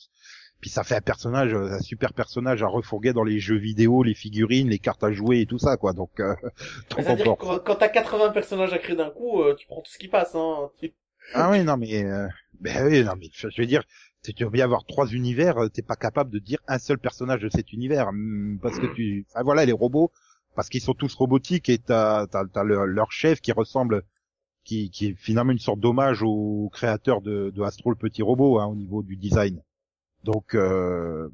[0.60, 4.14] puis ça fait un personnage, un super personnage à refourguer dans les jeux vidéo, les
[4.14, 5.92] figurines, les cartes à jouer et tout ça quoi.
[5.92, 6.34] Donc, euh,
[7.16, 9.98] peut- quand, quand t'as 80 personnages à créer d'un coup, euh, tu prends tout ce
[9.98, 10.70] qui passe, hein.
[10.78, 10.94] Tu-
[11.34, 12.26] Ah oui, non mais, euh,
[12.60, 13.82] ben oui, non mais, je veux dire,
[14.24, 16.98] si tu veux bien avoir trois univers, euh, t'es pas capable de dire un seul
[16.98, 20.12] personnage de cet univers, hum, parce que tu, enfin voilà, les robots,
[20.54, 24.02] parce qu'ils sont tous robotiques et t'as, t'as, t'as le- leur chef qui ressemble,
[24.64, 28.58] qui, qui est finalement une sorte d'hommage au créateur de, de Astro le petit robot,
[28.60, 29.62] hein, au niveau du design.
[30.24, 31.28] Donc, euh,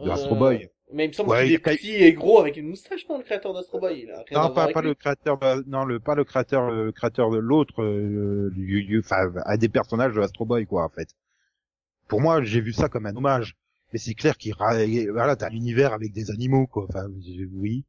[0.00, 0.68] de Astro Euh, Boy.
[0.92, 3.18] Mais il me semble Ouais, qu'il il est petit et gros avec une moustache, non,
[3.18, 4.02] le créateur d'Astro Boy.
[4.04, 6.70] Il a rien à Non, pas, pas le créateur, de- non, le, pas le créateur,
[6.70, 10.84] le créateur de l'autre, euh, du, du- enfin, un des personnages de Astro Boy, quoi,
[10.84, 11.08] en fait.
[12.08, 13.56] Pour moi, j'ai vu ça comme un hommage.
[13.92, 14.74] Mais c'est clair qu'il, ra-
[15.12, 16.86] voilà, t'as un univers avec des animaux, quoi.
[16.88, 17.06] Enfin,
[17.52, 17.84] oui.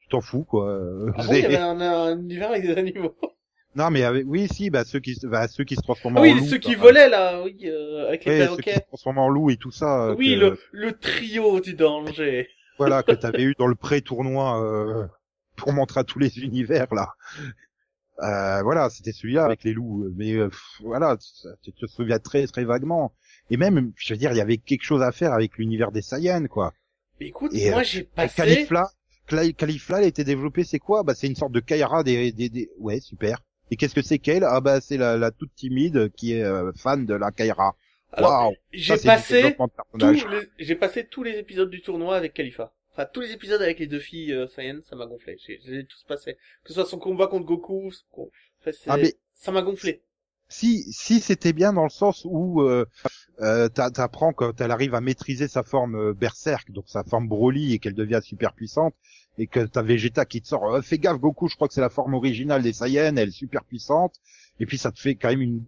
[0.00, 0.78] Tu t'en fous, quoi.
[1.16, 3.14] Ah bon, C'est- il y avait un, un univers avec des animaux.
[3.76, 6.22] Non, mais avec- oui, si, bah, ceux qui, bah, ceux qui se transforment Ah en
[6.24, 6.44] oui, loup.
[6.44, 9.48] ceux qui volaient, là, oui, euh, avec les Ouais, ceux qui se transforment en loup
[9.50, 10.06] et tout ça.
[10.08, 12.48] euh, Oui, que- le, le trio du danger.
[12.78, 15.06] Voilà, que t'avais eu dans le pré-tournoi, euh,
[15.54, 17.10] pour montrer à tous les univers, là.
[18.22, 20.10] Euh, voilà, c'était celui-là avec les loups.
[20.16, 20.50] Mais euh,
[20.80, 23.12] voilà, tu tu te souviens très très vaguement.
[23.50, 26.02] Et même, je veux dire, il y avait quelque chose à faire avec l'univers des
[26.02, 26.72] Saiyans, quoi.
[27.20, 28.36] Mais écoute, Et, moi euh, j'ai passé...
[28.36, 28.90] Califla,
[29.56, 31.02] Califla, elle a été développée, c'est quoi?
[31.02, 32.70] Bah c'est une sorte de Kaira des, des, des...
[32.78, 33.42] ouais super.
[33.70, 34.44] Et qu'est-ce que c'est qu'elle?
[34.44, 37.76] Ah bah c'est la, la toute timide qui est euh, fan de la Kaira.
[38.18, 39.54] Waouh j'ai passé
[39.94, 40.16] les...
[40.58, 42.72] j'ai passé tous les épisodes du tournoi avec Khalifa.
[42.92, 45.36] Enfin, tous les épisodes avec les deux filles euh, Saiyan, ça m'a gonflé.
[45.46, 46.34] J'ai j'ai tous passé.
[46.64, 50.02] Que ce soit son combat contre Goku, son enfin, Ah, mais- ça m'a gonflé.
[50.50, 52.84] Si si c'était bien dans le sens où euh,
[53.40, 57.28] euh, t'a- t'apprends quand elle arrive à maîtriser sa forme euh, berserk, donc sa forme
[57.28, 58.94] Broly et qu'elle devient super puissante,
[59.38, 61.80] et que t'as Vegeta qui te sort, euh, fais gaffe Goku, je crois que c'est
[61.80, 64.16] la forme originale des Saiyans, elle est super puissante,
[64.58, 65.64] et puis ça te fait quand même une,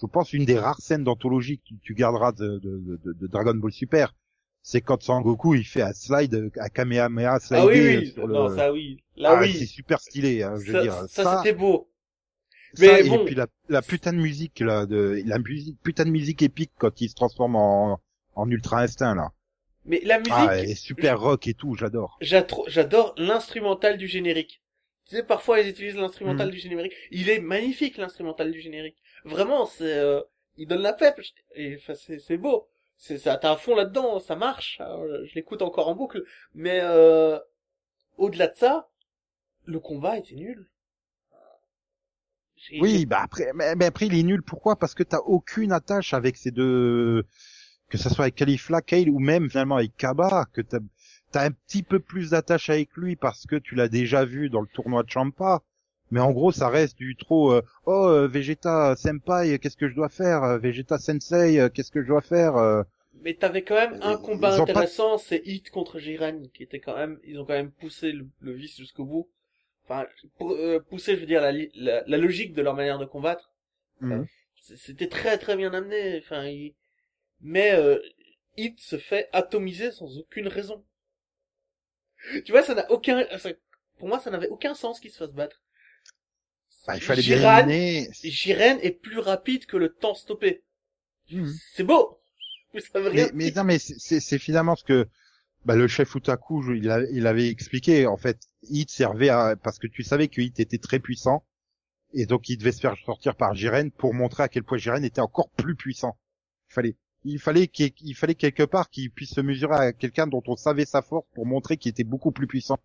[0.00, 3.54] je pense une des rares scènes d'anthologie que tu, garderas de, de, de, de Dragon
[3.54, 4.14] Ball Super,
[4.62, 8.06] c'est quand Sangoku il fait un slide, un Kamehameha slide Ah oui, oui.
[8.12, 8.34] sur le...
[8.34, 9.02] Non, ça oui.
[9.16, 9.54] Là Ah, oui.
[9.58, 11.08] c'est super stylé, hein, je veux ça, dire.
[11.08, 11.88] ça, c'était beau.
[12.76, 16.10] Ça, Mais et puis la, la putain de musique là, de la musique, putain de
[16.10, 18.00] musique épique quand il se transforme en,
[18.34, 19.32] en ultra instinct là.
[19.84, 22.18] Mais la musique, Ah, elle est super rock et tout, j'adore.
[22.20, 24.60] j'adore l'instrumental du générique.
[25.08, 26.52] Tu sais, parfois ils utilisent l'instrumental Mhm.
[26.54, 26.92] du générique.
[27.12, 28.96] Il est magnifique l'instrumental du générique.
[29.24, 30.20] Vraiment, c'est, euh,
[30.56, 31.20] il donne la pep.
[31.54, 32.68] Et enfin, c'est, c'est beau.
[32.96, 34.80] C'est ça, t'as un fond là-dedans, ça marche.
[34.80, 36.24] Alors, je l'écoute encore en boucle.
[36.54, 37.38] Mais euh,
[38.16, 38.88] au-delà de ça,
[39.66, 40.68] le combat était nul.
[42.80, 44.42] Oui, bah après, mais, mais après il est nul.
[44.42, 44.76] Pourquoi?
[44.76, 47.24] Parce que t'as aucune attache avec ces deux,
[47.88, 50.78] que ça soit avec Califla, Kale ou même finalement avec Kaba, que t'as
[51.32, 54.60] t'as un petit peu plus d'attache avec lui parce que tu l'as déjà vu dans
[54.60, 55.62] le tournoi de Champa.
[56.12, 57.52] Mais en gros, ça reste du trop.
[57.52, 61.90] euh, oh, euh, Vegeta Senpai, qu'est-ce que je dois faire Euh, Vegeta Sensei, euh, qu'est-ce
[61.90, 62.82] que je dois faire Euh,
[63.22, 66.96] Mais t'avais quand même un combat pas- intéressant, c'est Hit contre Jiren, qui était quand
[66.96, 69.28] même, ils ont quand même poussé le, le vice jusqu'au bout.
[69.88, 70.06] Enfin,
[70.38, 73.52] pour, euh, pousser, je veux dire, la, la, la logique de leur manière de combattre.
[74.00, 74.26] Mhm.
[74.60, 76.18] C- C'était très très bien amené.
[76.18, 76.74] Enfin, il-
[77.40, 78.00] mais euh,
[78.58, 80.84] Hit se fait atomiser sans aucune raison.
[82.44, 83.50] Tu vois, ça n'a aucun, ça-
[83.98, 85.60] pour moi, ça n'avait aucun sens qu'il se fasse battre.
[86.86, 88.08] Bah, il fallait bien Jiren- éliminer.
[88.22, 90.62] Jiren est plus rapide que le temps stoppé.
[91.30, 91.60] Mhm.
[91.74, 92.20] C'est beau.
[93.10, 95.06] Mais rien non, mais c'est finalement ce que
[95.66, 98.06] bah, le chef Utaku, il, avait expliqué.
[98.06, 101.44] En fait, Hit servait à parce que tu savais que Hit était très puissant
[102.14, 105.04] et donc il devait se faire sortir par Jiren pour montrer à quel point Jiren
[105.04, 106.16] était encore plus puissant.
[106.70, 110.28] Il fallait, il fallait qu'il il fallait quelque part qu'il puisse se mesurer à quelqu'un
[110.28, 112.78] dont on savait sa force pour montrer qu'il était beaucoup plus puissant.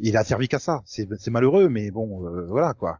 [0.00, 0.82] Il a servi qu'à ça.
[0.86, 2.98] C'est c'est malheureux, mais bon, euh, voilà quoi.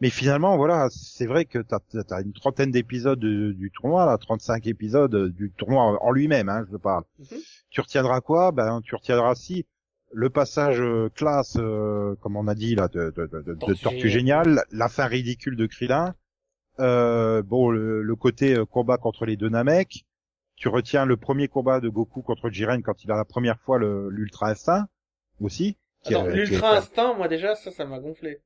[0.00, 1.78] Mais finalement, voilà, c'est vrai que t'as
[2.10, 6.48] as une trentaine d'épisodes du, du tournoi, là, 35 épisodes euh, du tournoi en lui-même,
[6.48, 7.04] hein, je parle.
[7.18, 7.38] Mhm.
[7.68, 8.50] Tu retiendras quoi?
[8.52, 9.66] Ben, tu retiendras si
[10.12, 14.08] le passage euh, classe, euh, comme on a dit là, de, de, de, de- Tortue
[14.08, 16.14] Géniale, la fin ridicule de Krillin,
[16.80, 20.06] euh, bon, le, le côté euh, combat contre les deux Namek.
[20.56, 23.78] Tu retiens le premier combat de Goku contre Jiren quand il a la première fois
[23.78, 24.88] l'Ultra Instinct
[25.40, 25.76] aussi.
[26.34, 28.40] l'ultra instinct, moi déjà, ça, ça m'a gonflé.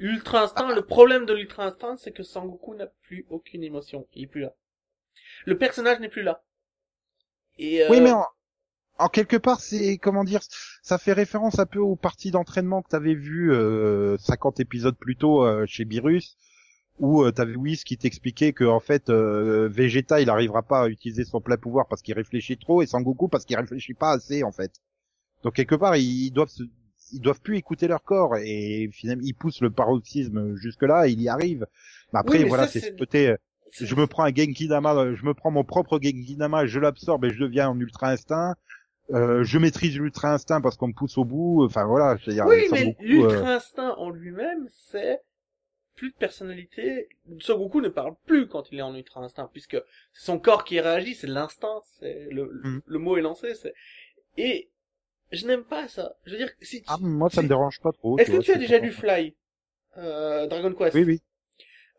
[0.00, 4.06] Ultra instinct, le problème de l'ultra instinct, c'est que Sangoku n'a plus aucune émotion.
[4.14, 4.54] Il est plus là.
[5.46, 6.42] Le personnage n'est plus là.
[7.58, 8.24] Et, euh, Oui, mais en,
[8.98, 10.40] en quelque part, c'est comment dire,
[10.82, 15.16] ça fait référence un peu aux parties d'entraînement que t'avais vu euh, 50 épisodes plus
[15.16, 16.36] tôt euh, chez Beerus,
[16.98, 20.88] où euh, t'avais Whis qui t'expliquait que en fait euh, Vegeta il arrivera pas à
[20.88, 24.42] utiliser son plein pouvoir parce qu'il réfléchit trop et Sangoku parce qu'il réfléchit pas assez
[24.44, 24.72] en fait.
[25.42, 26.62] Donc quelque part ils doivent se-
[27.12, 31.20] ils doivent plus écouter leur corps et finalement ils poussent le paroxysme jusque là, il
[31.20, 31.66] y arrive.
[32.12, 33.36] Mais après Oui, mais voilà, c'est ce côté euh,
[33.80, 37.24] je me prends un Genki Dama, je me prends mon propre Genki Dama, je l'absorbe
[37.24, 38.54] et je deviens en Ultra Instinct.
[39.12, 41.64] Euh, je maîtrise l'Ultra Instinct parce qu'on me pousse au bout.
[41.64, 45.20] Enfin voilà, je veux dire, Oui, mais euh, l'ultra instinct en lui-même, c'est
[45.96, 47.08] plus de personnalité.
[47.40, 49.76] Son Goku ne parle plus quand il est en ultra instinct, puisque
[50.12, 53.74] c'est son corps qui réagit, c'est l'instinct, c'est le, le- le mot est lancé, c'est,
[54.36, 54.68] et
[55.32, 56.14] je n'aime pas ça.
[56.24, 58.18] Je veux dire, si, Ah, moi ça me dérange pas trop.
[58.18, 59.34] est-ce que tu as déjà lu Fly,
[59.96, 60.94] euh, Dragon Quest?
[60.94, 61.20] Oui oui.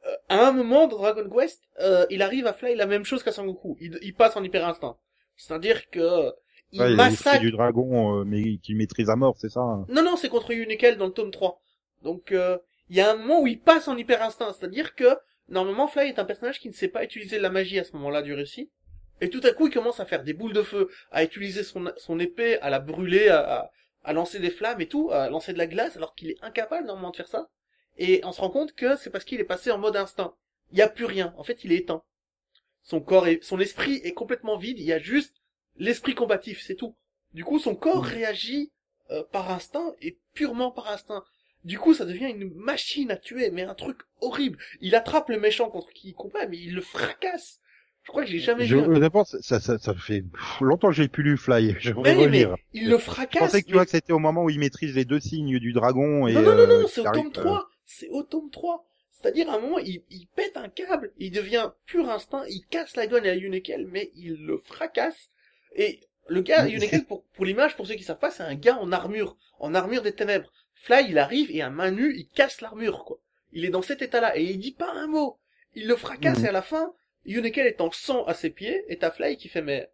[0.07, 3.21] Euh, à un moment dans Dragon Quest, euh, il arrive à Fly la même chose
[3.23, 3.77] qu'à Sangoku.
[3.79, 4.97] Il, il passe en hyper instinct.
[5.35, 6.31] C'est-à-dire que
[6.71, 7.41] il Ouais, massacre.
[7.41, 9.59] du dragon, euh, mais qu'il maîtrise à mort, c'est ça.
[9.59, 9.85] hein?
[9.89, 11.61] Non, non, c'est contre Unikel dans le tome 3.
[12.01, 12.57] Donc, euh,
[12.89, 14.53] il y a un moment où il passe en hyper instinct.
[14.57, 15.17] C'est-à-dire que,
[15.49, 18.21] normalement, Fly est un personnage qui ne sait pas utiliser la magie à ce moment-là
[18.21, 18.71] du récit.
[19.22, 21.91] Et tout à coup, il commence à faire des boules de feu, à utiliser son,
[21.98, 23.72] son épée, à la brûler, à, à,
[24.03, 26.88] à lancer des flammes et tout, à lancer de la glace, alors qu'il est incapable
[26.88, 27.49] normalement de faire ça.
[27.98, 30.34] Et on se rend compte que c'est parce qu'il est passé en mode instinct.
[30.72, 31.34] Il n'y a plus rien.
[31.38, 32.03] En fait, il est éteint.
[32.84, 34.80] Son corps est, son esprit est complètement vide.
[34.80, 35.35] Il y a juste
[35.77, 36.95] l'esprit combatif, c'est tout.
[37.34, 38.72] Du coup, son corps réagit
[39.11, 41.23] euh, par instinct et purement par instinct.
[41.64, 44.57] Du coup, ça devient une machine à tuer, mais un truc horrible.
[44.80, 47.60] Il attrape le méchant contre qui il combat, mais il le fracasse.
[48.03, 48.82] Je crois que j'ai jamais Je, vu.
[48.84, 50.23] un- honnêtement, ça, ça, ça fait
[50.60, 51.76] longtemps que j'ai plus lu Fly.
[51.80, 52.56] J'aimerais Mais oui, mais relire.
[52.73, 53.40] il le Je fracasse.
[53.41, 55.60] pensais que tu mais- vois que c'était au moment où il maîtrise les deux signes
[55.60, 56.34] du dragon et.
[56.34, 57.69] Non, non, non, euh, non, c'est qu'il au tome 3.
[57.86, 58.86] C'est au tome 3.
[59.11, 62.95] C'est-à-dire, à un moment, il, il pète un câble, il devient pur instinct, il casse
[62.95, 65.30] la douane à Yunekel, mais il le fracasse.
[65.76, 68.56] Et le gars, Mais Yunekel, pour, pour l'image, pour ceux qui savent pas, c'est un
[68.56, 70.52] gars en armure, en armure des ténèbres.
[70.73, 73.19] Fly, il arrive et à main nue, il casse l'armure, quoi.
[73.53, 75.38] Il est dans cet état-là, et il dit pas un mot.
[75.76, 76.45] Il le fracasse, Mhm.
[76.45, 76.91] et à la fin,
[77.26, 79.89] Yunekel est en sang à ses pieds, et t'as Fly qui fait, mais,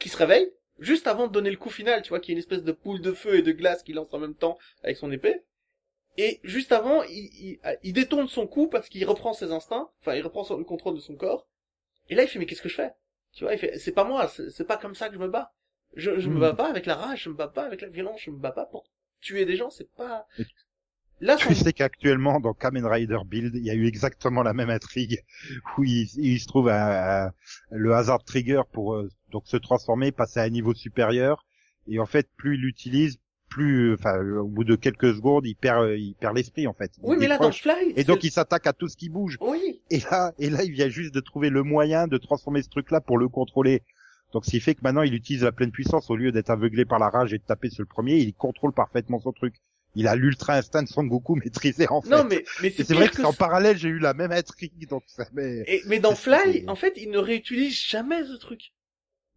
[0.00, 2.38] qui se réveille, juste avant de donner le coup final, tu vois, qui est une
[2.38, 5.12] espèce de poule de feu et de glace qu'il lance en même temps avec son
[5.12, 5.42] épée.
[6.16, 10.14] Et juste avant, il, il, il détourne son coup parce qu'il reprend ses instincts, enfin,
[10.14, 11.46] il reprend le contrôle de son corps.
[12.10, 12.92] Et là, il fait, mais qu'est-ce que je fais?
[13.32, 15.52] Tu vois, il fait, c'est pas moi, c'est pas comme ça que je me bats.
[15.94, 16.40] Je, je me Mhm.
[16.40, 18.52] bats pas avec la rage, je me bats pas avec la violence, je me bats
[18.52, 18.84] pas pour
[19.20, 20.26] tuer des gens, c'est pas...
[21.20, 24.70] Là, Tu sais qu'actuellement, dans Kamen Rider Build, il y a eu exactement la même
[24.70, 25.22] intrigue
[25.78, 27.32] où il, il se trouve un-
[27.70, 31.44] le hasard trigger pour euh, donc se transformer, passer à un niveau supérieur.
[31.88, 33.18] Et en fait, plus il l'utilise,
[33.48, 36.74] plus, euh, enfin, au bout de quelques secondes, il perd, euh, il perd l'esprit en
[36.74, 36.92] fait.
[36.98, 37.50] Il Oui, mais là, dans.
[37.50, 37.94] Fly...
[37.96, 39.38] Et donc il s'attaque à tout ce qui bouge.
[39.40, 42.68] Oui, Et là, et là, il vient juste de trouver le moyen de transformer ce
[42.68, 43.82] truc-là pour le contrôler.
[44.34, 46.84] Donc, ce qui fait que maintenant, il utilise la pleine puissance au lieu d'être aveuglé
[46.84, 49.54] par la rage et de taper sur le premier, il contrôle parfaitement son truc.
[49.94, 52.10] Il a l'ultra instinct de Son Goku maîtrisé en fait.
[52.10, 54.88] non, mais, mais c'est c'est vrai que que en parallèle, j'ai eu la même intrigue,
[54.88, 55.64] donc ça met...
[55.66, 58.72] Et, mais dans Fly, en fait, il ne réutilise jamais ce truc.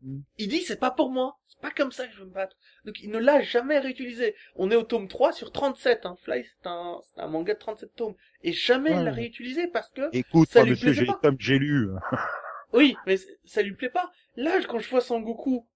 [0.02, 0.20] Mm.
[0.38, 2.56] Il dit c'est pas pour moi, c'est pas comme ça que je veux me battre.
[2.86, 4.36] Donc il ne l'a jamais réutilisé.
[4.56, 6.18] On est au tome 3 sur 37, hein.
[6.24, 8.16] Fly c'est un, c'est un manga de 37 tomes.
[8.44, 11.20] Et jamais il l'a réutilisé parce que, Écoute, Ça moi, lui monsieur, plaisait j'ai pas.
[11.22, 11.90] comme j'ai lu.
[12.74, 14.12] oui, mais ça lui plaît pas.
[14.36, 15.68] Là, quand je vois Sangoku,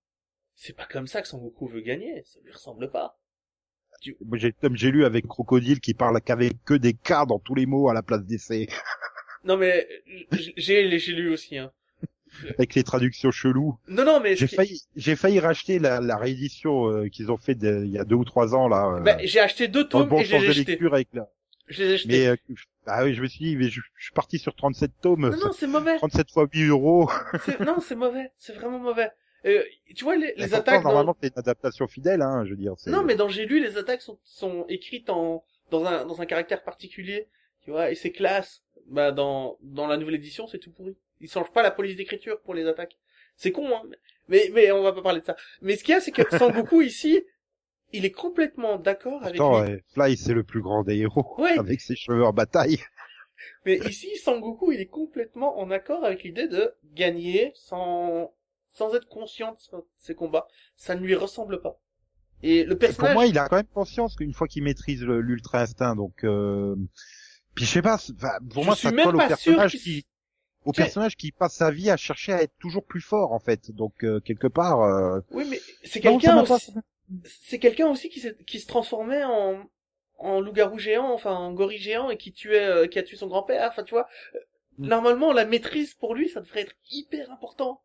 [0.56, 3.20] c'est pas comme ça que Sangoku veut gagner, ça lui ressemble pas.
[4.02, 7.90] J'ai j'ai lu avec Crocodile qui parle qu'avec que des K dans tous les mots
[7.90, 8.68] à la place d'essai,
[9.44, 9.88] Non mais,
[10.58, 11.72] j'ai, j'ai lu aussi, hein.
[12.58, 13.78] avec les traductions cheloues.
[13.88, 17.56] Non, non, mais J'ai failli, j'ai failli racheter la, la réédition euh, qu'ils ont fait
[17.56, 18.96] de- il y a deux ou trois ans là.
[18.98, 20.72] euh, bah, j'ai acheté deux tomes bon et je les sens ai de jetés.
[20.74, 21.30] lecture avec la.
[21.68, 22.10] Je les ai jetés.
[22.10, 22.36] Mais euh,
[22.88, 25.30] ah oui, je me suis dit, mais je, je suis parti sur 37 tomes.
[25.30, 25.96] Non, non, c'est mauvais.
[25.98, 27.10] 37 fois 8 euros.
[27.62, 28.32] Non, c'est mauvais.
[28.38, 29.10] C'est vraiment mauvais.
[29.46, 29.64] Euh,
[29.96, 32.74] tu vois, les, les attaques normalement, c'est une adaptation fidèle, hein, je veux dire.
[32.88, 36.26] Non, mais dans J'ai lu, les attaques sont, sont écrites en, dans un, dans un
[36.26, 37.28] caractère particulier.
[37.62, 38.64] Tu vois, et c'est classe.
[38.88, 40.96] Bah, dans, dans la nouvelle édition, c'est tout pourri.
[41.22, 42.98] Ils changent pas la police d'écriture pour les attaques.
[43.36, 43.82] C'est con, hein.
[44.28, 45.36] Mais, mais on va pas parler de ça.
[45.62, 47.24] Mais ce qu'il y a, c'est que Sangoku, ici,
[47.94, 49.74] il est complètement d'accord avec Pourtant, lui.
[49.74, 51.58] ouais, Fly, c'est le plus grand des héros, Ouais.
[51.58, 52.80] avec ses cheveux en bataille.
[53.66, 58.34] Mais ici, Sangoku, il est complètement en accord avec l'idée de gagner sans,
[58.76, 59.58] sans être conscient de
[59.98, 60.48] ses combats.
[60.76, 61.80] Ça ne lui ressemble pas.
[62.44, 63.14] Et le Et personnage...
[63.14, 66.24] Pour moi, il a quand même conscience qu'une fois qu'il maîtrise l'ultra instinct, donc.
[66.24, 66.76] Euh...
[67.56, 67.98] Puis je sais pas,
[68.50, 70.06] pour Je moi, ça colle au personnage qui,
[70.66, 73.72] au personnage qui passe sa vie à chercher à être toujours plus fort, en fait.
[73.72, 74.82] Donc euh, quelque part.
[74.82, 75.22] Euh...
[75.32, 76.74] Oui, mais c'est quelqu'un aussi...
[77.24, 79.64] C'est quelqu'un aussi qui se transformait en,
[80.18, 83.28] en loup-garou géant, enfin en gorille géant, et qui tuait, euh, qui a tué son
[83.28, 83.70] grand-père.
[83.72, 84.40] Enfin, tu vois, euh,
[84.78, 84.88] Mm.
[84.88, 87.82] normalement, la maîtrise pour lui, ça devrait être hyper important.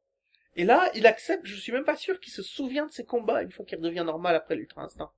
[0.55, 3.43] Et là, il accepte, je suis même pas sûr qu'il se souvient de ses combats
[3.43, 5.11] une fois qu'il redevient normal après l'ultra instinct.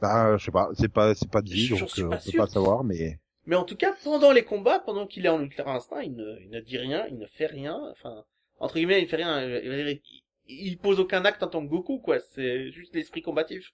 [0.00, 2.32] Bah, je sais pas, c'est pas, c'est pas dit, J'en donc euh, pas on peut
[2.32, 3.18] pas savoir, mais.
[3.46, 6.38] Mais en tout cas, pendant les combats, pendant qu'il est en ultra instinct, il ne,
[6.40, 8.24] il ne dit rien, il ne fait rien, enfin,
[8.58, 10.00] entre guillemets, il fait rien, il,
[10.46, 13.72] il- pose aucun acte en tant que Goku, quoi, c'est juste l'esprit combatif.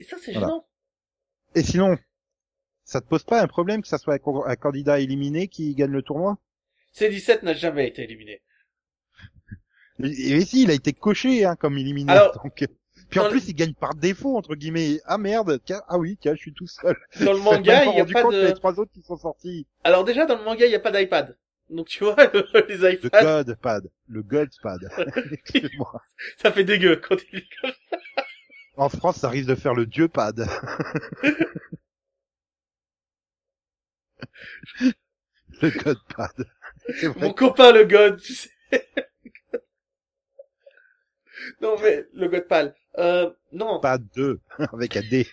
[0.00, 0.48] Et ça, c'est Voilà.
[0.48, 0.66] gênant.
[1.54, 1.96] Et sinon,
[2.84, 5.92] ça te pose pas un problème que ça soit un, un candidat éliminé qui gagne
[5.92, 6.38] le tournoi?
[6.92, 8.40] C17 n'a jamais été éliminé.
[10.02, 12.12] Et, et si, il a été coché hein, comme éliminé.
[12.12, 12.64] Alors, donc,
[13.08, 15.00] Puis en plus, il gagne par défaut entre guillemets.
[15.04, 16.96] Ah merde, tiens, ah oui, tiens, je suis tout seul.
[17.20, 18.46] Dans le manga, il y a pas de...
[18.46, 19.66] les trois autres qui sont sortis.
[19.84, 21.36] Alors déjà, dans le manga, il n'y a pas d'iPad.
[21.70, 22.16] Donc tu vois,
[22.68, 24.80] les Le iPads, God Pad, le God Pad.
[25.32, 26.02] Excuse-moi.
[26.38, 27.42] ça fait dégueu quand il
[28.76, 30.48] En France, ça risque de faire le Dieu Pad.
[35.62, 36.44] le God Pad.
[36.98, 37.20] C'est vrai.
[37.20, 38.50] Mon copain le God, tu sais.
[41.60, 42.74] non mais, le God pâle.
[42.98, 43.80] Euh, non.
[43.80, 44.40] Pad 2
[44.72, 45.26] avec un D.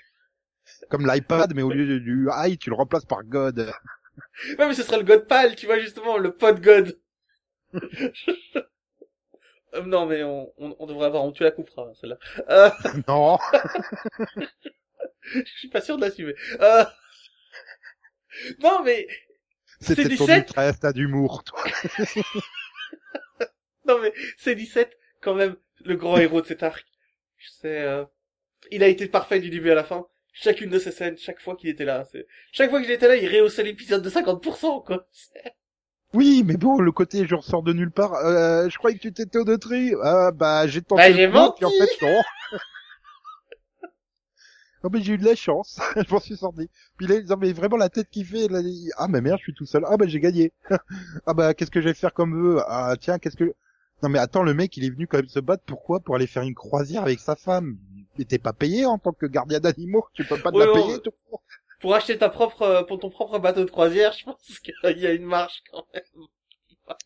[0.89, 3.71] Comme l'iPad, mais au lieu du- i, tu le remplaces par God.
[4.59, 6.99] Ouais, mais ce serait le God pâle, tu vois, justement, le pod God.
[9.73, 12.17] Euh, non, mais on, on, on devrait avoir, on tu la couperas, celle-là.
[12.49, 12.69] Euh,
[13.07, 13.37] Non.
[15.21, 16.33] je suis pas sûr de l'assumer.
[16.61, 16.85] Euh...
[18.63, 19.07] Non, mais,
[19.81, 20.37] C'était ton 17.
[20.47, 21.61] ultra instinct d'humour, toi.
[23.85, 26.85] non, mais, c'est 17, quand même, le grand héros de cet arc.
[27.37, 28.03] Je sais, euh,
[28.71, 30.05] il a été parfait du début à la fin.
[30.39, 32.05] chacune de ces scènes, chaque fois qu'il était là.
[32.11, 35.07] C'est- Chaque fois qu'il était là, il rehaussait l'épisode de 50%, quoi.
[35.11, 35.53] C'est-
[36.13, 38.13] Oui, mais bon, le côté je ressors de nulle part.
[38.23, 39.45] Euh, je croyais que tu t'étais au.
[40.03, 41.65] Ah bah j'ai tenté Bah, j'ai menti.
[41.65, 42.21] en fait non.
[44.83, 46.69] Oh mais j'ai eu de la chance, je m'en suis sorti.
[46.97, 49.43] Puis là, non, mais vraiment la tête qui fait, là, il- ah mais merde, je
[49.45, 49.83] suis tout seul.
[49.87, 50.53] Ah bah j'ai gagné.
[51.25, 53.53] ah bah qu'est-ce que je vais faire comme vœu Ah tiens, qu'est-ce que...
[54.03, 55.99] Non mais attends, le mec il est venu quand même se battre, pourquoi?
[55.99, 57.77] Pour aller faire une croisière avec sa femme.
[58.17, 60.73] Mais t'es pas payé en tant que gardien d'animaux, tu peux pas te Ouais, la
[60.73, 61.43] payer tout court.
[61.79, 65.05] Pour acheter ta propre, euh, pour ton propre bateau de croisière, je pense qu'il y
[65.05, 66.25] a une marge quand même.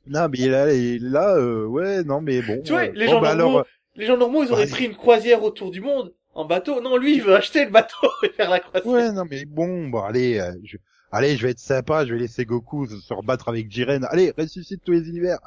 [0.06, 2.62] Non mais là, là euh, ouais, non mais bon.
[2.64, 4.86] Tu vois, euh, les bon, gens bah, normaux, alors, les gens normaux, ils auraient pris
[4.86, 6.82] une croisière autour du monde en bateau.
[6.82, 8.92] Non, lui, il veut acheter le bateau et faire la croisière.
[8.92, 10.78] Ouais, non, mais bon, bon, allez, euh, je,
[11.12, 14.06] allez, je vais être sympa, je vais laisser Goku se, rebattre avec Jiren.
[14.10, 15.40] Allez, ressuscite tous les univers.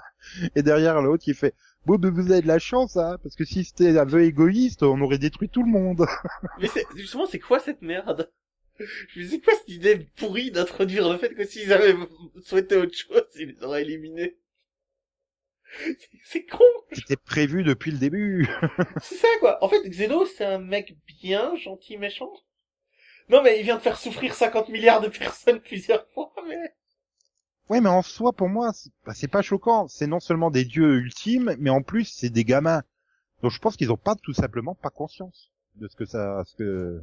[0.55, 1.55] Et derrière, l'autre, il fait,
[1.87, 4.83] bon, mais vous avez de la chance, hein, parce que si c'était un vœu égoïste,
[4.83, 6.07] on aurait détruit tout le monde.
[6.61, 8.31] Mais c'est, justement, c'est quoi cette merde?
[8.79, 11.95] Je me dis, c'est quoi cette idée pourrie d'introduire le fait que s'ils avaient
[12.43, 14.37] souhaité autre chose, ils les auraient éliminés?
[15.77, 16.65] C'est- C'est con!
[16.93, 18.49] C'était prévu depuis le début.
[19.03, 19.63] C'est ça, quoi.
[19.63, 22.33] En fait, Xeno, c'est un mec bien, gentil, méchant.
[23.29, 26.75] Non, mais il vient de faire souffrir 50 milliards de personnes plusieurs fois, mais...
[27.71, 29.89] ouais, mais en soi, pour moi, c'est bah, pas choquant.
[29.89, 32.83] C'est non seulement des dieux ultimes, mais en plus, c'est des gamins.
[33.43, 36.55] Donc je pense qu'ils ont pas tout simplement pas conscience de ce que ça, ce
[36.55, 37.03] que,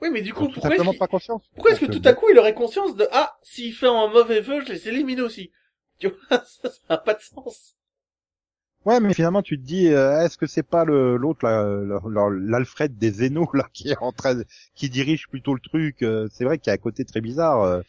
[0.00, 1.42] Oui, mais du coup, pourquoi est-ce pas conscience.
[1.54, 4.08] Pourquoi est-ce que Donc, tout à coup il aurait conscience de ah s'il fait un
[4.08, 5.50] mauvais vœu je les élimine aussi
[5.98, 7.75] tu vois ça ça a pas de sens
[8.86, 11.44] Ouais, mais finalement, tu te dis, euh, est-ce que c'est pas le l'autre
[12.40, 16.02] l'Alfred des Zénos là qui est en train, de- qui dirige plutôt le truc.
[16.02, 17.62] euh, c'est vrai qu'il y a un côté très bizarre.
[17.62, 17.82] euh,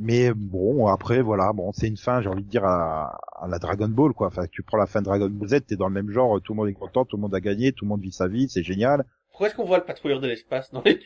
[0.00, 3.58] mais bon, après voilà, bon, c'est une fin, j'ai envie de dire à, à la
[3.58, 4.28] Dragon Ball quoi.
[4.28, 6.52] Enfin, tu prends la fin de Dragon Ball Z, t'es dans le même genre, tout
[6.52, 8.48] le monde est content, tout le monde a gagné, tout le monde vit sa vie,
[8.48, 9.04] c'est génial.
[9.30, 11.00] pourquoi est-ce qu'on voit le patrouilleur de l'espace dans les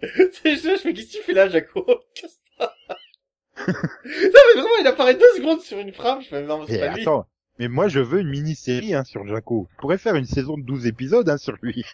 [0.32, 1.84] c'est juste je me dis qu'est-ce que tu fais là Jaco
[3.66, 6.78] non mais vraiment il apparaît deux secondes sur une frame je fais non mais c'est
[6.78, 7.26] pas lui attends,
[7.58, 9.68] mais moi je veux une mini-série hein, sur Jaco.
[9.72, 11.84] Je pourrais faire une saison de 12 épisodes hein, sur lui.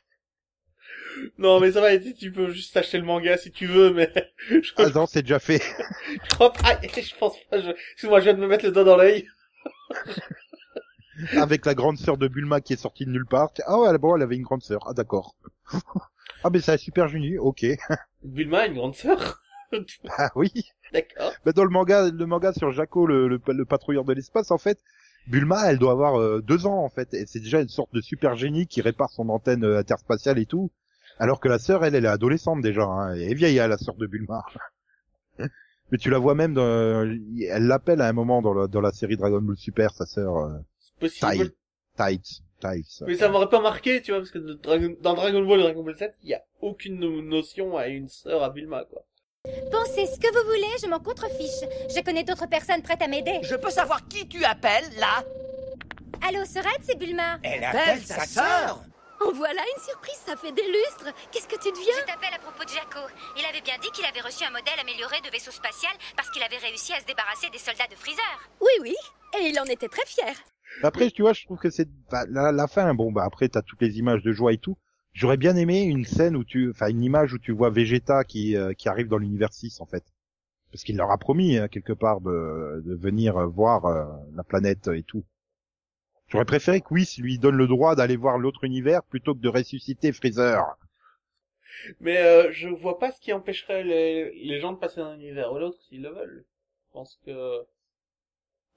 [1.38, 4.12] non mais ça va tu peux juste acheter le manga si tu veux mais
[4.48, 5.60] je Ah non, c'est déjà fait.
[6.38, 7.70] je pense pas je...
[7.70, 9.26] excuse-moi je viens de me mettre le doigt dans l'œil
[11.36, 13.50] avec la grande sœur de Bulma qui est sortie de nulle part.
[13.66, 14.80] Ah ouais, bon, elle avait une grande sœur.
[14.88, 15.36] Ah d'accord.
[16.42, 17.64] ah mais c'est un super génie, ok.
[18.22, 19.40] Bulma a une grande sœur
[20.18, 20.50] Ah oui.
[20.92, 24.50] d'accord Bah, dans le manga, le manga sur Jaco, le, le, le patrouilleur de l'espace,
[24.50, 24.78] en fait,
[25.26, 27.12] Bulma, elle doit avoir euh, deux ans en fait.
[27.14, 30.46] Et c'est déjà une sorte de super génie qui répare son antenne euh, interspatiale et
[30.46, 30.70] tout.
[31.18, 32.82] Alors que la sœur, elle, elle est adolescente déjà.
[32.82, 33.14] Hein.
[33.14, 34.44] Elle est vieille, hein, la sœur de Bulma.
[35.90, 38.90] Mais tu la vois même, dans, elle l'appelle à un moment dans la, dans la
[38.90, 40.58] série Dragon Ball Super, sa sœur euh,
[40.98, 41.52] possible
[41.96, 42.24] Tight.
[42.60, 43.02] Tight.
[43.06, 45.94] Mais ça m'aurait pas marqué, tu vois, parce que dans Dragon Ball et Dragon Ball
[45.96, 49.04] Z, il y a aucune no- notion à une sœur à Bulma, quoi.
[49.70, 51.68] Pensez ce que vous voulez, je m'en contrefiche.
[51.94, 53.40] Je connais d'autres personnes prêtes à m'aider.
[53.42, 55.22] Je peux savoir qui tu appelles, là?
[56.26, 57.38] Allô, Sorette, c'est Bulma.
[57.42, 58.80] Elle appelle sa sœur
[59.20, 61.12] En voilà une surprise, ça fait des lustres.
[61.30, 61.94] Qu'est-ce que tu deviens?
[62.00, 63.00] Je t'appelle à propos de Jaco.
[63.36, 66.42] Il avait bien dit qu'il avait reçu un modèle amélioré de vaisseau spatial parce qu'il
[66.42, 68.48] avait réussi à se débarrasser des soldats de Freezer.
[68.60, 68.94] Oui, oui,
[69.38, 70.34] et il en était très fier.
[70.82, 72.94] Après, tu vois, je trouve que c'est bah, la, la fin.
[72.94, 74.76] Bon, bah après, t'as toutes les images de joie et tout.
[75.14, 78.54] J'aurais bien aimé une scène où tu, enfin, une image où tu vois Vegeta qui
[78.56, 80.04] euh, qui arrive dans l'univers 6 en fait,
[80.72, 84.04] parce qu'il leur a promis hein, quelque part de, de venir euh, voir euh,
[84.34, 85.24] la planète et tout.
[86.28, 89.48] J'aurais préféré que Whis lui donne le droit d'aller voir l'autre univers plutôt que de
[89.48, 90.62] ressusciter Freezer.
[92.00, 95.52] Mais euh, je vois pas ce qui empêcherait les, les gens de passer d'un univers
[95.52, 96.44] ou l'autre s'ils le veulent.
[96.88, 97.64] Je pense que...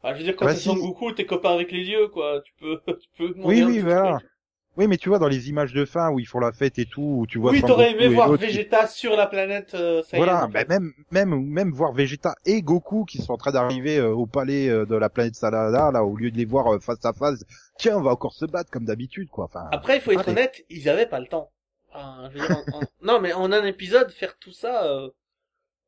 [0.04, 0.70] Ah, je veux dire, quand Bah, t'es si.
[0.76, 2.42] Goku, t'es copain avec les dieux, quoi.
[2.42, 4.20] Tu peux, tu peux demander Oui, oui, voilà.
[4.20, 4.32] truc.
[4.78, 6.86] Oui, mais tu vois dans les images de fin où ils font la fête et
[6.86, 10.45] tout, où tu vois Oui, t'aurais aimé voir qui- Vegeta sur la planète euh, Voilà,
[10.45, 10.70] en bah, fait.
[10.70, 14.70] même même même voir Vegeta et Goku qui sont en train d'arriver euh, au palais
[14.70, 17.44] euh, de la planète Salada là au lieu de les voir euh, face à face,
[17.78, 19.45] tiens, on va encore se battre comme d'habitude quoi.
[19.45, 20.32] Enfin, Après, il faut être allez.
[20.32, 21.49] honnête, ils avaient pas le temps.
[21.91, 24.86] Enfin, je veux dire, en- en- Non, mais en un épisode, faire tout ça...
[24.86, 25.10] Euh...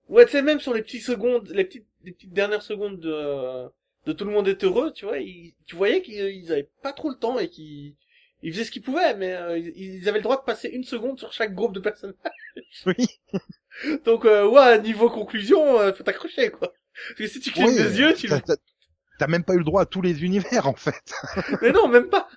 [0.07, 3.67] Ouais, tu sais, même sur les petites secondes, les petites, les petites dernières secondes de,
[4.07, 6.93] de tout le monde est heureux, tu vois, ils- tu voyais qu'ils ils avaient pas
[6.93, 7.93] trop le temps et qu'ils
[8.41, 11.19] ils faisaient ce qu'ils pouvaient, mais euh, ils, avaient le droit de passer une seconde
[11.19, 12.15] sur chaque groupe de personnages.
[12.85, 13.07] Oui.
[14.05, 16.73] Donc, euh, ouais, niveau conclusion, euh, faut t'accrocher, quoi.
[17.07, 19.81] Parce que si tu clignes Oui, des yeux, tu t'as- même pas eu le droit
[19.83, 21.13] à tous les univers en fait.
[21.61, 22.27] Mais non, même pas.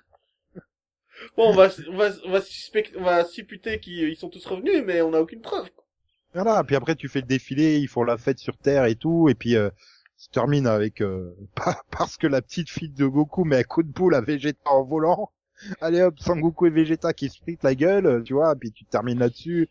[1.37, 2.91] Bon, on va, on va, on va, suspect...
[2.97, 5.69] on va supputer qu'ils ils sont tous revenus, mais on n'a aucune preuve.
[6.33, 9.29] Voilà, puis après tu fais le défilé, ils font la fête sur Terre et tout,
[9.29, 9.69] et puis euh,
[10.17, 13.83] se termine avec euh, pas- parce que la petite fille de Goku met un coup
[13.83, 15.31] de boule à Vegeta en volant.
[15.81, 19.19] Allez hop, Sangoku et Vegeta qui se fritent la gueule, tu vois, puis tu termines
[19.19, 19.69] là-dessus.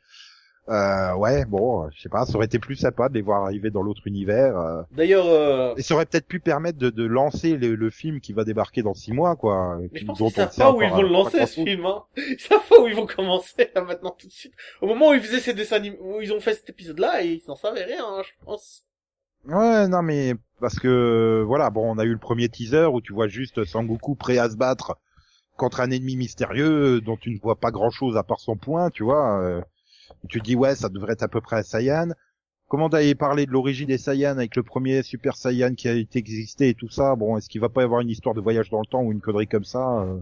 [0.69, 3.71] Euh, ouais, bon, je sais pas, ça aurait été plus sympa de les voir arriver
[3.71, 4.57] dans l'autre univers.
[4.57, 4.83] euh.
[4.93, 8.33] D'ailleurs, euh, Et ça aurait peut-être pu permettre de, de lancer le, le film qui
[8.33, 9.79] va débarquer dans six mois, quoi.
[9.81, 11.85] mais je pense qu'ils savent pas où ils vont le euh, lancer ce film.
[11.85, 12.05] Hein.
[12.17, 14.53] Ils savent pas où ils vont commencer là maintenant tout de suite.
[14.81, 17.57] Au moment où ils faisaient ces dessins où ils ont fait cet épisode-là, ils n'en
[17.57, 18.85] savaient rien, hein, je pense.
[19.49, 23.13] Ouais, non mais parce que voilà, bon, on a eu le premier teaser où tu
[23.13, 24.97] vois juste Sangoku prêt à se battre
[25.63, 29.05] contre un ennemi mystérieux dont tu ne vois pas grand-chose à part son poing, tu
[29.05, 29.41] vois.
[29.41, 29.61] euh,
[30.29, 32.09] tu dis ouais, ça devrait être à peu près un Saiyan.
[32.67, 36.19] Comment d'aller parler de l'origine des Saiyans avec le premier Super Saiyan qui a été
[36.19, 37.15] existé et tout ça?
[37.15, 39.13] Bon, est-ce qu'il va pas y avoir une histoire de voyage dans le temps ou
[39.13, 40.19] une connerie comme ça euh?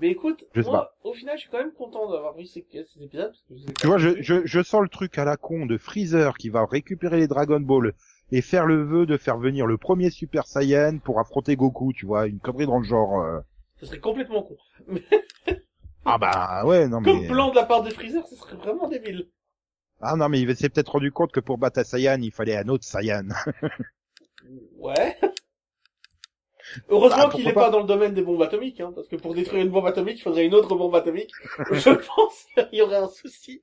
[0.00, 3.02] Mais écoute, Je moi, au final, je suis quand même content d'avoir vu ces, ces
[3.02, 3.32] épisodes.
[3.32, 5.36] Parce que je les ai Tu vois, je, je, je sens le truc à la
[5.36, 7.94] con de Freezer qui va récupérer les Dragon Ball
[8.30, 12.06] et faire le vœu de faire venir le premier Super Saiyan pour affronter Goku, tu
[12.06, 13.20] vois, une connerie dans le genre.
[13.22, 13.40] euh.
[13.82, 14.56] Ce serait complètement con.
[16.04, 18.88] Ah bah ouais, non comme mais plan de la part de Freezer, ce serait vraiment
[18.88, 19.28] débile.
[20.00, 22.56] ah non mais il s'est peut-être rendu compte que pour battre un Saiyan, il fallait
[22.56, 23.28] un autre Saiyan.
[24.78, 25.16] Ouais.
[26.88, 27.64] Heureusement Bah, qu'il pourquoi est pas.
[27.66, 30.18] pas dans le domaine des bombes atomiques, hein, parce que pour détruire une bombe atomique,
[30.18, 31.30] il faudrait une autre bombe atomique.
[31.70, 33.62] Je pense qu'il y aurait un souci.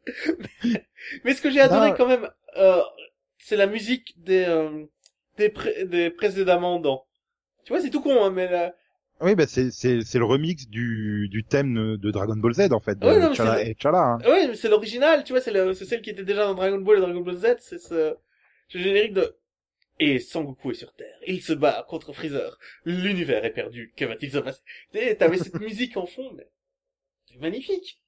[0.63, 0.85] Mais,
[1.25, 1.95] mais ce que j'ai adoré Non.
[1.97, 2.81] quand même, euh,
[3.37, 4.85] c'est la musique des euh,
[5.37, 7.05] des, pré- des précédemment dans.
[7.65, 8.73] Tu vois, c'est tout con, hein, mais la...
[9.21, 12.79] oui, bah c'est c'est c'est le remix du du thème de Dragon Ball Z en
[12.79, 13.99] fait, de Ouais, non, mais Chala c'est le- et Chala.
[13.99, 14.17] Hein.
[14.25, 16.79] ouais, mais c'est l'original, tu vois, c'est le- c'est celle qui était déjà dans Dragon
[16.79, 18.15] Ball et Dragon Ball Z, c'est ce,
[18.69, 19.35] ce générique de
[20.01, 21.17] et Sangoku est sur Terre.
[21.27, 22.57] Il se bat contre Freezer.
[22.85, 23.91] L'univers est perdu.
[23.97, 24.61] Que va-t-il se passer?
[25.17, 26.47] T'avais cette musique en fond, mais
[27.25, 27.99] c'est magnifique.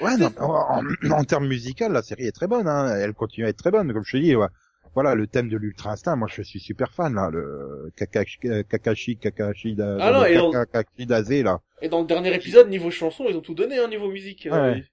[0.00, 2.66] Ouais, non, en, en, en termes musical, la série est très bonne.
[2.66, 2.96] Hein.
[2.96, 4.34] Elle continue à être très bonne, comme je te dis.
[4.34, 4.48] Ouais.
[4.94, 8.62] Voilà, le thème de l'Ultra Instinct, moi je suis super fan là, le Kakashi, euh,
[8.64, 13.26] Kakashi, Kakashi, da, Ah non, et Daze là, Et dans le dernier épisode, niveau chanson,
[13.28, 14.46] ils ont tout donné, hein, niveau musique.
[14.46, 14.84] euh, Ouais.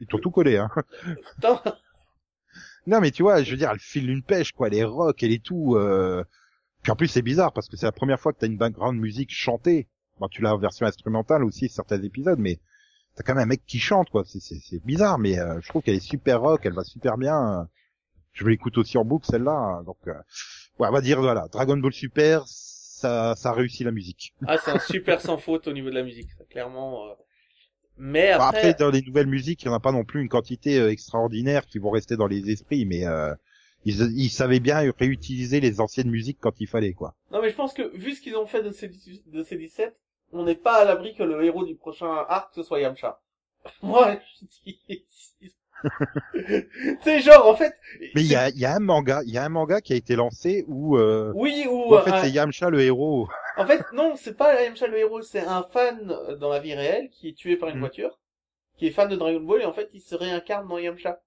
[0.00, 0.58] ils t'ont tout collé.
[0.58, 0.68] Hein.
[2.86, 5.22] Non mais tu vois, je veux dire, elle file une pêche quoi, elle est rock,
[5.22, 5.76] elle est tout.
[5.76, 6.24] Euh...
[6.82, 8.98] Puis en plus c'est bizarre parce que c'est la première fois que t'as une background
[8.98, 9.88] musique chantée.
[10.18, 12.58] Bon, tu l'as en version instrumentale aussi certains épisodes, mais
[13.14, 14.24] t'as quand même un mec qui chante quoi.
[14.26, 17.68] C'est bizarre, mais euh, je trouve qu'elle est super rock, elle va super bien.
[18.32, 20.12] Je l'écoute aussi en boucle celle-là, donc euh,
[20.78, 24.34] ouais, on va dire voilà, Dragon Ball Super, ça ça a réussi la musique.
[24.46, 27.06] Ah, c'est un super sans faute au niveau de la musique, ça, clairement.
[27.08, 27.14] euh.
[27.96, 30.28] Mais après, après, dans les nouvelles musiques, il n'y en a pas non plus une
[30.28, 33.34] quantité euh, extraordinaire qui vont rester dans les esprits, mais euh,
[33.84, 37.14] ils, ils savaient bien réutiliser les anciennes musiques quand il fallait, quoi.
[37.30, 38.88] non mais je pense que vu ce qu'ils ont fait de ces,
[39.26, 39.94] de ces 17,
[40.32, 43.20] on n'est pas à l'abri que le héros du prochain arc ce soit Yamcha.
[43.82, 45.04] Moi, je dis...
[47.02, 47.74] c'est genre, en fait...
[48.14, 49.92] Mais il y a, il y a un manga, il y a un manga qui
[49.92, 51.92] a été lancé où, euh, Oui, ou...
[51.92, 53.28] où en fait un- c'est Yamcha le héros.
[53.56, 56.74] En fait, non, c'est pas Yamcha le héros, c'est un fan euh, dans la vie
[56.74, 57.80] réelle qui est tué par une Mm.
[57.80, 58.20] voiture,
[58.78, 61.20] qui est fan de Dragon Ball et en fait il se réincarne dans Yamcha.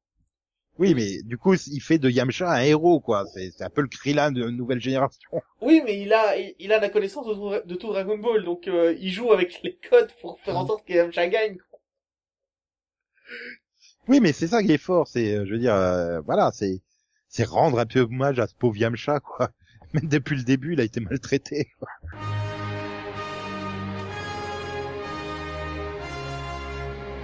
[0.79, 3.25] Oui, mais du coup, il fait de Yamcha un héros, quoi.
[3.33, 5.29] C'est c'est un peu le Krillin de nouvelle génération.
[5.61, 8.43] Oui, mais il a il, il a la connaissance de tout, de tout Dragon Ball,
[8.43, 11.57] donc euh, il joue avec les codes pour faire en sorte que Yamcha gagne.
[11.69, 11.79] quoi.
[14.07, 15.07] Oui, mais c'est ça qui est fort.
[15.07, 16.81] C'est, euh, je veux dire, euh, voilà, c'est
[17.29, 19.49] c'est rendre un peu hommage à ce pauvre Yamcha, quoi.
[19.93, 21.71] Même depuis le début, il a été maltraité.
[21.79, 21.87] quoi.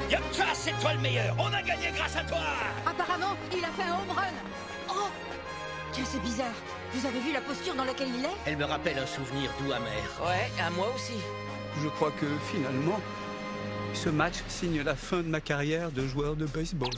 [0.09, 2.39] Yamcha, c'est toi le meilleur On a gagné grâce à toi
[2.85, 4.33] Apparemment, il a fait un home run.
[4.89, 5.09] Oh
[5.91, 6.55] Tiens, c'est bizarre.
[6.93, 8.35] Vous avez vu la posture dans laquelle il est?
[8.47, 10.03] Elle me rappelle un souvenir doux amer.
[10.25, 11.13] Ouais, à moi aussi.
[11.83, 12.99] Je crois que finalement,
[13.93, 16.89] ce match signe la fin de ma carrière de joueur de baseball.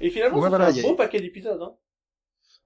[0.00, 1.60] Et finalement, Ouais, ça voilà, fait un a- beau paquet d'épisodes.
[1.62, 1.72] Hein.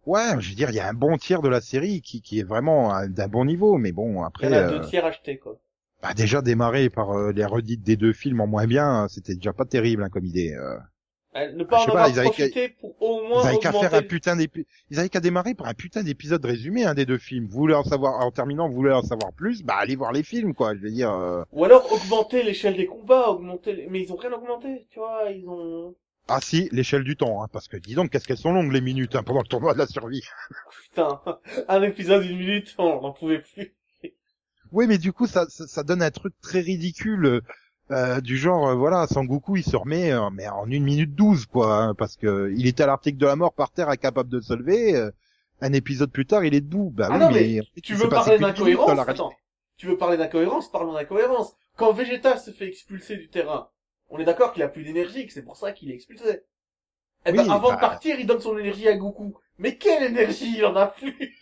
[0.06, 2.40] Ouais, je veux dire, il y a un bon tiers de la série qui, qui
[2.40, 4.86] est vraiment euh, d'un bon niveau, mais bon, Il y après, en a euh, deux
[4.88, 5.60] tiers achetés, quoi.
[6.02, 9.34] bah, déjà démarrer par euh, les redites des deux films en moins bien, euh, c'était
[9.34, 10.55] déjà pas terrible hein, comme idée.
[10.55, 10.78] euh.
[11.36, 14.02] Euh, Ne Je pas en avoir profité pour au moins Ils avaient qu'à faire un
[14.02, 17.46] putain d'épi- ils avaient qu'à démarrer par un putain d'épisode résumé hein, des deux films.
[17.46, 20.22] Vous voulez en savoir, en terminant, vous voulez en savoir plus, bah allez voir les
[20.22, 20.74] films, quoi.
[20.74, 21.12] Je veux dire.
[21.12, 23.86] euh, Ou alors augmenter l'échelle des combats, augmenter...
[23.90, 25.94] Mais ils ont rien augmenté, tu vois, ils ont...
[26.30, 28.82] Ah si, l'échelle du temps, hein, parce que dis donc, qu'est-ce qu'elles sont longues les
[28.82, 30.22] minutes hein, pendant le tournoi de la survie.
[30.84, 31.20] Putain,
[31.68, 33.74] un épisode d'une minute, on n'en pouvait plus.
[34.72, 37.40] Oui, mais du coup, ça, ça, ça donne un truc très ridicule.
[37.90, 41.47] Euh, du genre, euh, voilà, Sangoku, il se remet euh, mais en une minute douze,
[41.47, 44.40] quoi, hein, parce que il était à l'article de la mort par terre, incapable de
[44.40, 44.94] se lever.
[44.94, 45.10] euh,
[45.60, 46.93] un épisode plus tard, il est debout.
[46.94, 49.09] Bah ah oui, non, mais, tu veux parler d'incohérence.
[49.09, 49.32] Attends,
[49.77, 51.56] tu veux parler d'incohérence Parlons d'incohérence.
[51.77, 53.69] Quand Vegeta se fait expulser du terrain,
[54.10, 56.43] on est d'accord qu'il a plus d'énergie, que c'est pour ça qu'il est expulsé.
[57.27, 59.36] Eh ben, avant bah- de partir, il donne son énergie à Goku.
[59.60, 61.35] Mais quelle énergie il en a plus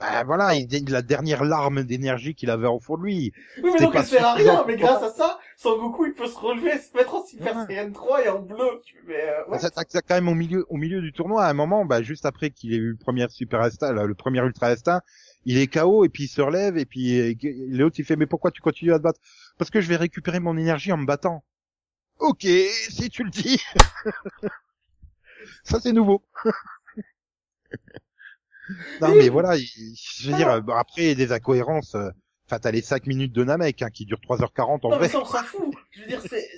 [0.00, 3.32] Bah voilà, il, la dernière larme d'énergie qu'il avait au fond de lui.
[3.62, 6.36] Oui, mais donc il sert à rien, mais grâce à ça, Sangoku il peut se
[6.36, 7.66] relever, se mettre en Super Ouais.
[7.66, 8.80] Saiyan 3 et en bleu.
[8.84, 9.58] Tu- Mais, euh, ouais.
[9.60, 12.02] Ça, ça- ça, quand même au milieu, au milieu du tournoi, à un moment, bah,
[12.02, 15.00] juste après qu'il ait eu le premier super instinct, là, le premier ultra instinct,
[15.44, 17.34] il est KO et puis il se relève et puis euh,
[17.68, 19.20] l'autre il fait mais pourquoi tu continues à te battre?
[19.58, 21.44] Parce que je vais récupérer mon énergie en me battant.
[22.18, 23.62] Ok, si tu le dis.
[25.62, 26.24] ça c'est nouveau.
[29.00, 29.66] non mais voilà, il-
[29.96, 31.94] je veux dire, bon, après il y a des incohérences.
[31.94, 32.10] euh,
[32.46, 35.08] Enfin, t'as les 5 minutes de Namek hein, qui durent 3h40 en Non, mais vrai.
[35.08, 35.74] ça, on s'en fout.
[35.90, 36.48] Je veux dire, c'est,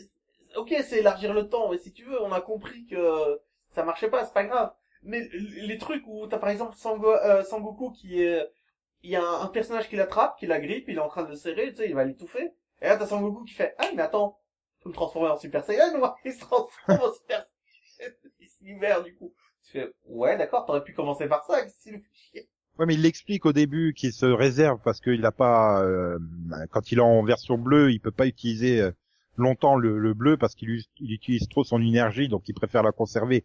[0.57, 3.41] ok, c'est élargir le temps, mais si tu veux, on a compris que
[3.74, 4.73] ça marchait pas, c'est pas grave.
[5.03, 8.47] Mais les trucs où t'as par exemple Sango, euh, Sangoku qui est,
[9.03, 11.24] il y a un, un personnage qui l'attrape, qui la grippe, il est en train
[11.24, 12.53] de le serrer, tu sais, il va l'étouffer.
[12.82, 14.39] Et là, t'as Sangoku qui fait, ah, mais attends,
[14.78, 16.16] je peux me transformer en Super Saiyan, moi.
[16.24, 17.47] Il se transforme en Super
[17.97, 18.11] Saiyan.
[18.39, 19.32] Il se libère, du coup.
[19.71, 22.49] Tu fais, ouais, d'accord, t'aurais pu commencer par ça, qu'est-ce chier?
[22.79, 26.19] Ouais, mais il l'explique au début qu'il se réserve parce qu'il a pas, euh,
[26.71, 28.91] quand il est en version bleue, il peut pas utiliser euh,
[29.37, 32.93] longtemps le, le bleu parce qu'il il utilise trop son énergie, donc il préfère la
[32.93, 33.45] conserver.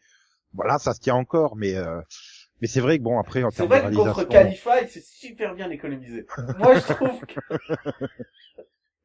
[0.54, 2.02] Voilà, ça se tient encore, mais euh,
[2.62, 5.02] mais c'est vrai que bon après en C'est termes de vrai que contre il s'est
[5.02, 6.26] super bien économisé.
[6.58, 7.40] Moi, je trouve que...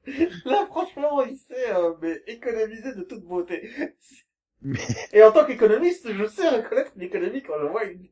[0.45, 3.71] Là, franchement, il s'est euh, mais économisé de toute beauté.
[4.63, 4.81] Mais-
[5.13, 8.09] Et en tant qu'économiste, je sais reconnaître une économie quand je vois une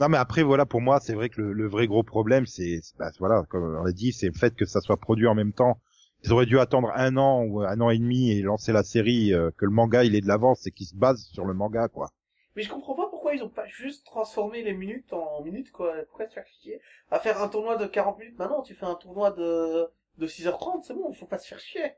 [0.00, 2.80] non mais après voilà pour moi c'est vrai que le, le vrai gros problème c'est
[2.98, 5.52] bah, voilà comme on l'a dit c'est le fait que ça soit produit en même
[5.54, 5.80] temps.
[6.24, 9.32] Ils auraient dû attendre un an ou un an et demi et lancer la série
[9.32, 11.88] euh, que le manga il est de l'avance et qu'il se base sur le manga
[11.88, 12.10] quoi.
[12.56, 15.94] Mais je comprends pas pourquoi ils ont pas juste transformé les minutes en minutes, quoi.
[16.08, 18.38] Pourquoi se faire chier à faire un tournoi de 40 minutes?
[18.38, 19.88] Maintenant, tu fais un tournoi de,
[20.18, 21.92] de 6h30, c'est bon, faut pas se faire chier.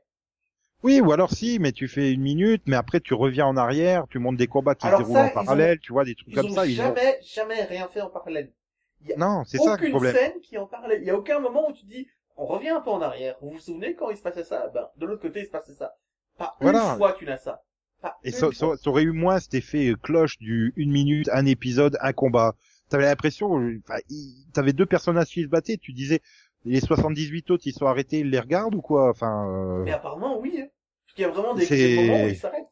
[0.83, 4.05] Oui, ou alors si, mais tu fais une minute, mais après tu reviens en arrière,
[4.09, 6.13] tu montes des combats qui Alors se déroulent ça, en ont- parallèle, tu vois, des
[6.15, 6.65] trucs Ils comme ont ça.
[6.67, 8.51] ils ont- jamais, jamais rien fait en parallèle.
[9.01, 10.15] Il y a Non, c'est ça le aucune problème.
[10.15, 11.01] scène qui en parallèle.
[11.01, 12.07] Il y a aucun moment où tu dis,
[12.37, 13.35] on revient un peu en arrière.
[13.41, 14.67] Vous vous souvenez quand il se passait ça?
[14.73, 15.95] Ben, de l'autre côté, il se passait ça.
[16.37, 16.91] Pas Voilà.
[16.91, 17.63] une fois tu n'as ça.
[18.01, 18.75] Pas Et une ça, fois.
[18.75, 22.13] ça- ça aurait eu moins cet effet euh, cloche du une minute, un épisode, un
[22.13, 22.55] combat.
[22.89, 23.99] T'avais l'impression, euh, enfin,
[24.53, 26.21] t'avais deux personnages qui se battaient, tu disais,
[26.65, 29.09] les 78 autres, ils sont arrêtés, ils les regardent ou quoi?
[29.09, 30.59] Enfin, euh, Mais apparemment, oui.
[30.61, 30.67] hein.
[31.05, 32.65] Parce qu'il y a vraiment des, moments où il s'arrête.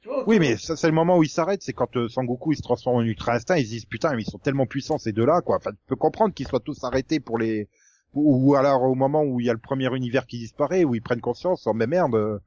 [0.00, 2.52] Tu vois, oui, mais ça c'est le moment où ils s'arrêtent, c'est quand euh, Sangoku
[2.52, 4.98] il se transforme en Ultra Instinct, ils se disent putain, mais ils sont tellement puissants
[4.98, 5.56] ces deux-là, quoi.
[5.56, 7.68] Enfin, tu peux comprendre qu'ils soient tous arrêtés pour les,
[8.12, 10.94] ou, ou alors au moment où il y a le premier univers qui disparaît, où
[10.94, 12.14] ils prennent conscience, oh mais merde.
[12.14, 12.38] euh.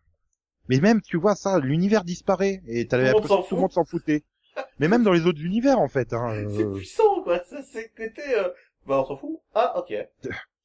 [0.68, 3.56] Mais même, tu vois ça, l'univers disparaît et t'as Tout le monde l'impression que tout
[3.56, 4.24] le monde s'en foutait.
[4.80, 6.14] Mais même dans les autres univers, en fait.
[6.14, 7.40] Hein, C'est euh, puissant, quoi.
[7.44, 8.50] Ça, c'est côté, euh...
[8.86, 9.40] bah, on s'en fout.
[9.54, 9.94] Ah, ok.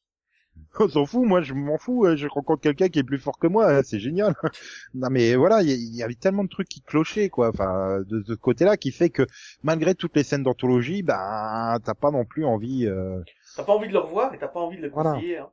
[0.78, 3.38] on s'en fout, moi je m'en fous, euh, je rencontre quelqu'un qui est plus fort
[3.38, 4.34] que moi, hein, c'est génial.
[4.94, 8.24] non mais voilà, il y, avait tellement de trucs qui clochaient, quoi, enfin, de, de
[8.24, 9.26] ce côté-là, qui fait que
[9.62, 12.86] malgré toutes les scènes d'anthologie, ben, t'as pas non plus envie...
[12.86, 13.20] Euh...
[13.56, 15.14] T'as pas envie de le revoir et t'as pas envie de le Voilà.
[15.14, 15.50] conseiller, hein.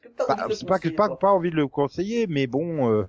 [0.00, 3.04] Que t'as bah, c'est pas que pas, pas envie de le conseiller, mais bon, euh,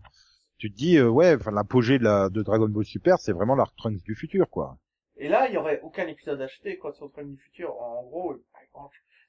[0.58, 3.56] tu te dis, euh, ouais, enfin, l'apogée de, la, de Dragon Ball Super, c'est vraiment
[3.56, 4.78] l'Arc Trunks du futur, quoi.
[5.20, 7.80] Et là, il y aurait aucun épisode acheté, quoi, sur le du futur.
[7.82, 8.36] En gros,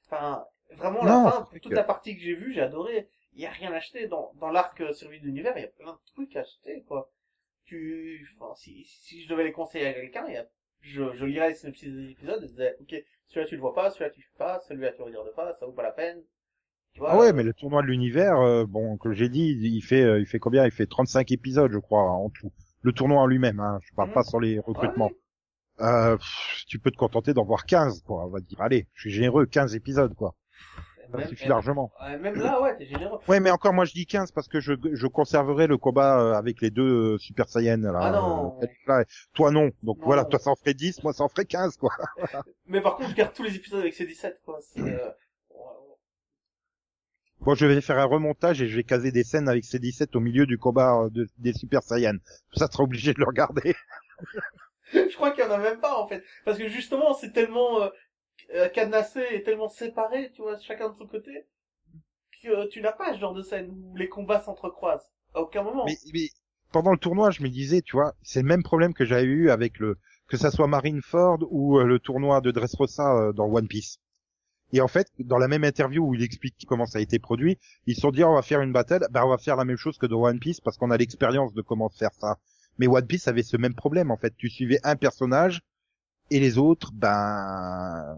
[0.07, 3.09] enfin, vraiment, Non, la fin, toute que- la partie que j'ai vue, j'ai adoré.
[3.33, 5.69] Il y a rien acheté dans, dans l'arc euh, survie de l'univers, il y a
[5.69, 7.11] plein de trucs achetés, quoi.
[7.65, 10.47] Tu, enfin, si, si je devais les conseiller à quelqu'un, il y a,
[10.81, 12.95] je, je lirais les synopsis des épisodes et je disais, ok,
[13.27, 15.73] celui-là tu le vois pas, celui-là tu fais pas, celui-là tu regardes pas, ça vaut
[15.73, 16.23] pas la peine.
[16.93, 19.55] Tu vois, Ah ouais, euh, mais le tournoi de l'univers, euh, bon, que j'ai dit,
[19.61, 20.65] il fait, euh, il fait combien?
[20.65, 22.51] Il fait 35 épisodes, je crois, en tout.
[22.81, 24.11] Le tournoi en lui-même, hein, je parle Mhm.
[24.11, 25.11] pas sur les recrutements.
[25.79, 26.17] Euh,
[26.67, 28.25] tu peux te contenter d'en voir 15, quoi.
[28.25, 30.35] On va te dire, allez, je suis généreux, 15 épisodes, quoi.
[31.11, 31.91] Ça même- suffit largement.
[32.21, 33.19] même là, ouais, t'es généreux.
[33.27, 36.33] Ouais, mais encore, moi, je dis 15 parce que je, je conserverai le combat euh,
[36.35, 37.99] avec les deux euh, Super Saiyans, là.
[38.01, 38.59] Ah non.
[38.61, 39.03] euh, là.
[39.33, 39.71] Toi, non.
[39.83, 40.05] Donc Non.
[40.05, 41.91] voilà, toi, ça en ferait 10, moi, ça en ferait 15, quoi.
[42.67, 44.59] Mais par contre, je garde tous les épisodes avec ces 17, quoi.
[47.41, 50.15] Bon, je vais faire un remontage et je vais caser des scènes avec ces 17
[50.15, 52.19] au milieu du combat de- des Super Saiyans.
[52.53, 53.75] Ça sera obligé de le regarder.
[54.93, 57.81] je crois qu'il y en a même pas en fait parce que justement c'est tellement
[57.81, 57.89] euh,
[58.53, 61.45] euh, cadenassé et tellement séparé tu vois chacun de son côté
[62.43, 65.63] que euh, tu n'as pas ce genre de scène où les combats s'entrecroisent à aucun
[65.63, 66.29] moment Mais,
[66.71, 69.49] pendant le tournoi, je me disais, tu vois, c'est le même problème que j'avais eu
[69.49, 69.97] avec le
[70.29, 73.99] que ça soit Marineford ou euh, le tournoi de Dressrosa dans One Piece.
[74.73, 77.57] Et en fait, dans la même interview où il explique comment ça a été produit,
[77.87, 79.77] ils se sont dit on va faire une battle, ben on va faire la même
[79.77, 82.39] chose que dans One Piece parce qu'on a l'expérience de comment faire ça.
[82.77, 84.33] Mais One Piece avait ce même problème en fait.
[84.37, 85.61] Tu suivais un personnage
[86.29, 88.17] et les autres, ben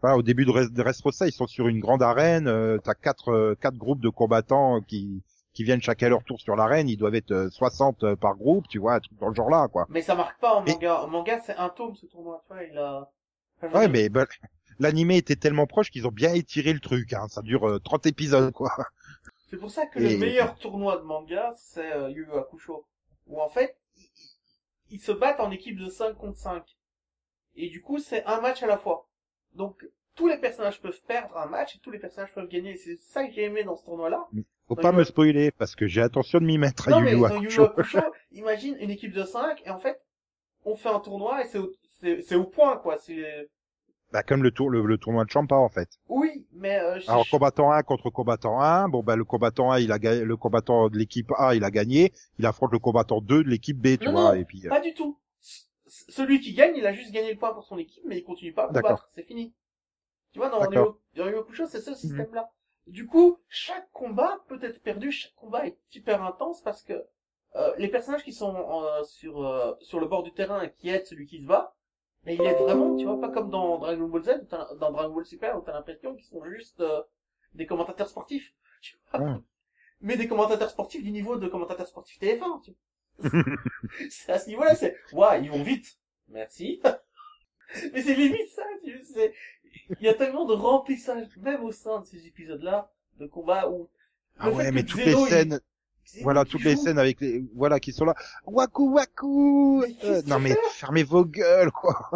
[0.00, 2.48] voilà, au début de de Dressrosa, ils sont sur une grande arène.
[2.48, 5.22] Euh, T'as quatre euh, quatre groupes de combattants qui
[5.54, 8.66] qui viennent chacun leur tour sur l'arène, ils doivent être euh, 60 euh, par groupe,
[8.68, 9.84] tu vois, un truc dans le genre là, quoi.
[9.90, 11.02] Mais ça marque pas en manga.
[11.02, 13.10] En manga, c'est un tome, ce tournoi, tu vois, il a...
[13.62, 14.24] Enfin, Ouais, mais bah,
[14.78, 17.26] l'animé était tellement proche qu'ils ont bien étiré le truc, hein.
[17.28, 18.72] Ça dure euh, 30 épisodes, quoi.
[19.50, 22.86] C'est pour ça que Et- le meilleur tournoi de manga, c'est euh, Yu Yu Hakusho.
[23.26, 23.76] Où en fait,
[24.92, 26.64] ils, se battent en équipe de 5 contre 5.
[27.56, 29.08] Et du coup, c'est un match à la fois.
[29.54, 32.76] Donc, tous les personnages peuvent perdre un match et tous les personnages peuvent gagner.
[32.76, 34.26] C'est ça que j'ai aimé dans ce tournoi-là.
[34.68, 37.04] Faut Dans pas Yu- me spoiler, parce que j'ai intention de m'y mettre à Non,
[37.04, 37.68] Yu Hakusho.
[38.32, 40.00] Imagine une équipe de 5 et en fait,
[40.64, 42.98] on fait un tournoi et c'est au, c'est, c'est au point, quoi.
[42.98, 43.48] C'est,
[44.12, 45.98] Bah, comme le, tour, le, le tournoi de Champa, en fait.
[46.08, 49.78] oui, mais, euh, je- Alors, combattant 1 contre combattant 1, bon, bah, le combattant 1,
[49.78, 53.20] il a gagné, le combattant de l'équipe A, il a gagné, il affronte le combattant
[53.20, 55.18] 2 de l'équipe B, tu Non, vois, non, et puis, euh, pas du tout.
[55.40, 55.66] C-
[56.08, 58.52] Celui qui gagne, il a juste gagné le point pour son équipe, mais il continue
[58.52, 58.90] pas à D'accord.
[58.90, 59.10] combattre.
[59.14, 59.52] C'est fini.
[60.32, 62.50] Tu vois, dans Yu Hakusho, c'est ce système-là.
[62.86, 67.04] Du coup, chaque combat peut être perdu, chaque combat est hyper intense parce que
[67.54, 70.88] euh, les personnages qui sont euh, sur euh, sur le bord du terrain et qui
[70.88, 71.74] aident celui qui se bat,
[72.24, 74.46] mais ils aident vraiment, tu vois, pas comme dans Dragon Ball Z,
[74.78, 77.02] dans Dragon Ball Super, où t'as l'impression qu'ils sont juste euh,
[77.54, 78.54] des commentateurs sportifs.
[78.80, 79.40] Tu vois.
[80.00, 83.30] Mais des commentateurs sportifs du niveau de commentateurs sportifs TF1, tu vois.
[84.10, 85.98] c'est à ce niveau-là, c'est, waouh, ils vont vite.
[86.28, 86.80] Merci.
[87.92, 89.32] Mais c'est limite ça, tu sais.
[90.00, 93.88] Il y a tellement de remplissage, même au sein de ces épisodes-là, de combat où...
[94.38, 95.60] ah ouais, mais toutes Xeno, les il- scènes,
[96.22, 98.14] voilà, toutes les scènes avec les, voilà, qui sont là.
[98.46, 99.84] Waku waku!
[99.86, 102.10] Mais Euh, non mais, fermez vos gueules, quoi.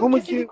[0.00, 0.46] Oh mon Dieu.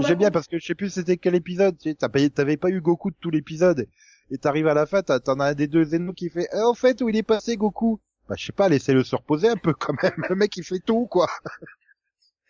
[0.00, 2.80] J'aime bien parce que je sais plus c'était quel épisode, tu sais, t'avais pas eu
[2.80, 3.86] Goku de tout l'épisode.
[4.30, 6.74] Et t'arrives à la fin, t'en as un des deux Zeno qui fait, eh, en
[6.74, 8.00] fait, où il est passé Goku?
[8.28, 10.24] Bah, je sais pas, laissez-le se reposer un peu quand même.
[10.28, 11.28] Le mec, il fait tout, quoi.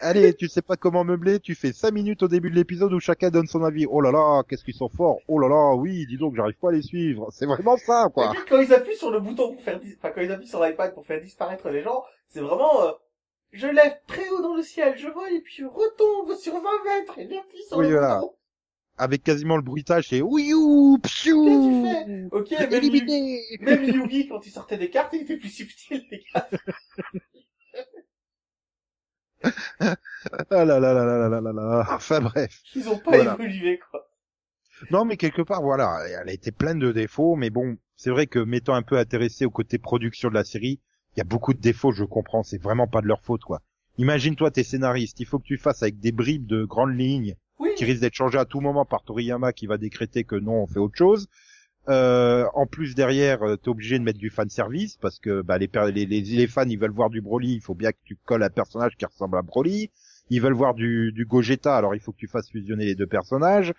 [0.00, 3.00] Allez, tu sais pas comment meubler, tu fais cinq minutes au début de l'épisode où
[3.00, 3.86] chacun donne son avis.
[3.88, 5.18] Oh là là, qu'est-ce qu'ils sont forts.
[5.26, 7.28] Oh là là, oui, dis donc, j'arrive pas à les suivre.
[7.32, 8.30] C'est vraiment ça, Et quoi.
[8.32, 10.62] puis quand ils appuient sur le bouton pour faire, dis- enfin quand ils appuient sur
[10.62, 12.92] l'iPad pour faire disparaître les gens, c'est vraiment, euh,
[13.52, 16.60] je lève très haut dans le ciel, je vole et puis je retombe sur 20
[16.84, 18.16] mètres et j'appuie sur Oui, le voilà.
[18.20, 18.32] bouton.
[18.98, 21.44] Avec quasiment le bruitage, c'est oui ou psiou.
[21.44, 23.40] Qu'est-ce que tu fais Ok, même, Yu- Éliminé.
[23.60, 26.48] même Yugi, quand il sortait des cartes, il était plus subtil, les gars.
[29.80, 29.96] ah
[30.50, 31.86] là là là là là là là.
[31.90, 32.62] Enfin bref.
[32.74, 34.08] Ils ont pas évolué quoi.
[34.90, 38.26] Non mais quelque part voilà, elle a été pleine de défauts, mais bon, c'est vrai
[38.26, 40.80] que m'étant un peu intéressé au côté production de la série,
[41.14, 43.62] il y a beaucoup de défauts, je comprends, c'est vraiment pas de leur faute quoi.
[43.98, 47.36] Imagine-toi tes scénaristes, il faut que tu fasses avec des bribes de grandes lignes
[47.76, 50.66] qui risquent d'être changées à tout moment par Toriyama qui va décréter que non, on
[50.66, 51.28] fait autre chose.
[51.88, 55.56] Euh, en plus derrière, euh, t'es obligé de mettre du fan service parce que bah,
[55.58, 58.42] les, les, les, fans ils veulent voir du Broly, il faut bien que tu colles
[58.42, 59.90] un personnage qui ressemble à Broly.
[60.28, 63.06] Ils veulent voir du, du Gogeta, alors il faut que tu fasses fusionner les deux
[63.06, 63.72] personnages.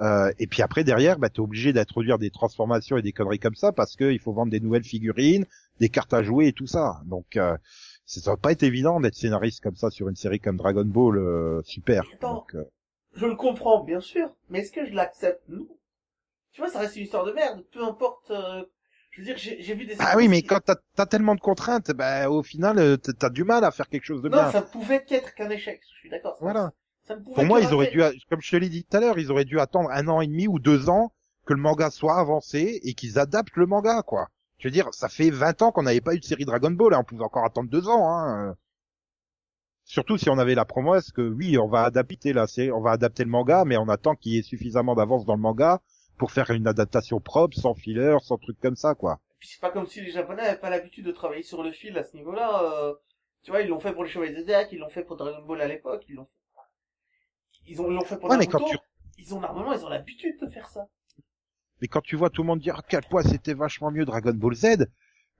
[0.00, 3.56] Euh, et puis après derrière, bah, t'es obligé d'introduire des transformations et des conneries comme
[3.56, 5.44] ça parce qu'il faut vendre des nouvelles figurines,
[5.80, 7.02] des cartes à jouer et tout ça.
[7.06, 7.56] Donc euh,
[8.06, 11.18] ça va pas être évident d'être scénariste comme ça sur une série comme Dragon Ball
[11.18, 12.04] euh, Super.
[12.14, 12.34] Attends.
[12.34, 12.56] Donc,
[13.14, 15.66] Je le comprends, bien sûr, mais est-ce que je l'accepte Non.
[16.58, 18.32] Tu vois, ça reste une histoire de merde, peu importe...
[18.32, 18.64] euh,
[19.12, 19.94] Je veux dire, j'ai j'ai vu des...
[20.00, 23.44] Ah oui, mais quand t'as as tellement de contraintes, bah, au final, euh, t'as du
[23.44, 24.50] mal à faire quelque chose de Non, bien.
[24.50, 26.36] ça pouvait qu'être qu'un échec, je suis d'accord.
[26.40, 26.72] Voilà.
[27.06, 29.30] Ça Pour moi, ils auraient dû, comme je te l'ai dit tout à l'heure, ils
[29.30, 31.12] auraient dû attendre un an et demi ou deux ans
[31.46, 34.26] que le manga soit avancé et qu'ils adaptent le manga, quoi.
[34.58, 36.92] Je veux dire, ça fait 20 ans qu'on n'avait pas eu de série Dragon Ball,
[36.92, 38.56] hein, on pouvait encore attendre deux ans, hein.
[39.84, 42.90] Surtout si on avait la promesse que oui, on va adapter la série, on va
[42.90, 45.80] adapter le manga, mais on attend qu'il y ait suffisamment d'avance dans le manga
[46.18, 49.20] pour faire une adaptation propre, sans filler, sans truc comme ça, quoi.
[49.38, 51.96] Puis c'est pas comme si les Japonais avaient pas l'habitude de travailler sur le fil
[51.96, 52.62] à ce niveau-là.
[52.64, 52.94] euh,
[53.42, 55.60] Tu vois, ils l'ont fait pour les Chevaliers Zodiac, ils l'ont fait pour Dragon Ball
[55.62, 56.30] à l'époque, ils l'ont fait...
[57.66, 58.64] Ils ont, ils l'ont fait pour Ouais, mais Naruto.
[58.64, 58.78] quand tu-
[59.18, 60.86] Ils ont normalement, ils ont l'habitude de faire ça.
[61.80, 64.32] Mais quand tu vois tout le monde dire à quel point c'était vachement mieux Dragon
[64.34, 64.86] Ball Z,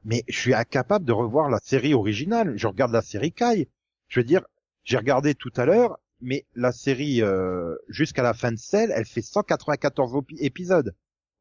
[0.05, 2.53] mais je suis incapable de revoir la série originale.
[2.57, 3.69] Je regarde la série Kai.
[4.09, 4.43] Je veux dire,
[4.85, 9.05] j'ai regardé tout à l'heure, mais la série euh, jusqu'à la fin de celle, elle
[9.07, 10.95] fait 194 opi- épisodes.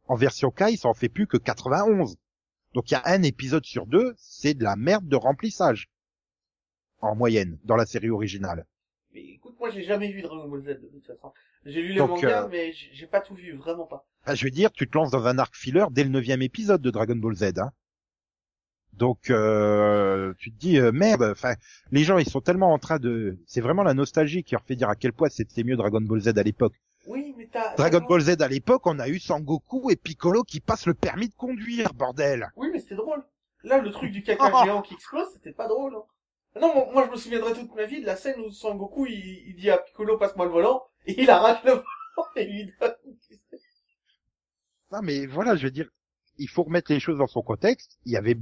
[0.07, 2.15] En version Kai, ça en fait plus que 91.
[2.73, 5.89] Donc il y a un épisode sur deux, c'est de la merde de remplissage.
[6.99, 8.65] En moyenne, dans la série originale.
[9.13, 11.31] Mais écoute, moi j'ai jamais vu Dragon Ball Z de toute façon.
[11.65, 14.05] J'ai lu les Donc, mangas, euh, mais j'ai pas tout vu, vraiment pas.
[14.23, 16.81] Ah, je veux dire, tu te lances dans un arc filler dès le neuvième épisode
[16.81, 17.43] de Dragon Ball Z.
[17.59, 17.71] Hein.
[18.97, 21.53] Donc, euh, tu te dis, euh, merde, enfin,
[21.91, 23.37] les gens, ils sont tellement en train de...
[23.45, 26.19] C'est vraiment la nostalgie qui leur fait dire à quel point c'était mieux Dragon Ball
[26.19, 26.73] Z à l'époque.
[27.05, 27.75] Oui, mais t'as...
[27.75, 31.29] Dragon Ball Z à l'époque, on a eu Sangoku et Piccolo qui passent le permis
[31.29, 33.23] de conduire, bordel Oui, mais c'était drôle.
[33.63, 35.95] Là, le truc du caca géant qui explose, c'était pas drôle.
[35.95, 36.59] hein.
[36.59, 39.43] Non, moi, moi, je me souviendrai toute ma vie de la scène où Sangoku, il,
[39.47, 41.71] il dit à Piccolo, passe-moi le volant, et il arrache le
[42.17, 42.95] volant et il lui donne.
[44.91, 45.89] Non, mais voilà, je veux dire,
[46.39, 47.99] il faut remettre les choses dans son contexte.
[48.05, 48.37] Il y avait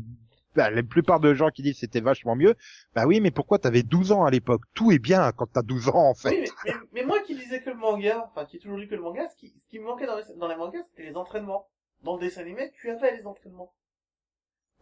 [0.56, 2.56] bah, la plupart de gens qui disent c'était vachement mieux.
[2.96, 4.62] Bah oui, mais pourquoi t'avais 12 ans à l'époque?
[4.74, 6.30] Tout est bien quand t'as 12 ans, en fait.
[6.30, 8.88] Oui, mais, mais, mais moi qui lisais que le manga, enfin qui ai toujours lu
[8.88, 11.10] que le manga, ce qui, ce qui me manquait dans les, dans les mangas, c'était
[11.10, 11.68] les entraînements.
[12.04, 13.74] Dans le dessin animé, tu avais les entraînements.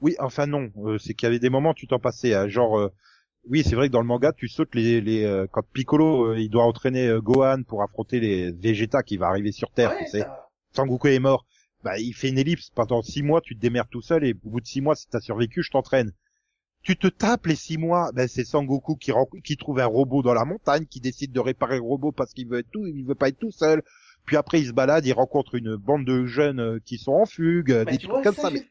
[0.01, 2.47] Oui, enfin non, euh, c'est qu'il y avait des moments où tu t'en passais, hein,
[2.47, 2.77] genre...
[2.79, 2.91] euh,
[3.49, 6.39] oui, c'est vrai que dans le manga, tu sautes les, les euh, quand Piccolo euh,
[6.39, 10.11] il doit entraîner Gohan pour affronter les Vegeta qui va arriver sur Terre, Ouais, tu
[10.11, 10.25] sais.
[10.71, 11.45] Sangoku est mort.
[11.83, 14.49] Bah, il fait une ellipse pendant six mois, tu te démerdes tout seul et au
[14.49, 16.13] bout de six mois, si t'as survécu, je t'entraîne.
[16.81, 19.11] Tu te tapes les six mois, ben c'est Sangoku qui,
[19.43, 22.47] qui trouve un robot dans la montagne, qui décide de réparer le robot parce qu'il
[22.47, 23.83] veut être tout, il veut pas être tout seul.
[24.25, 27.25] Puis après, il se balade, il rencontre une bande de jeunes euh, qui sont en
[27.25, 28.67] fugue, euh, Bah, des trucs vois, comme ça, mais-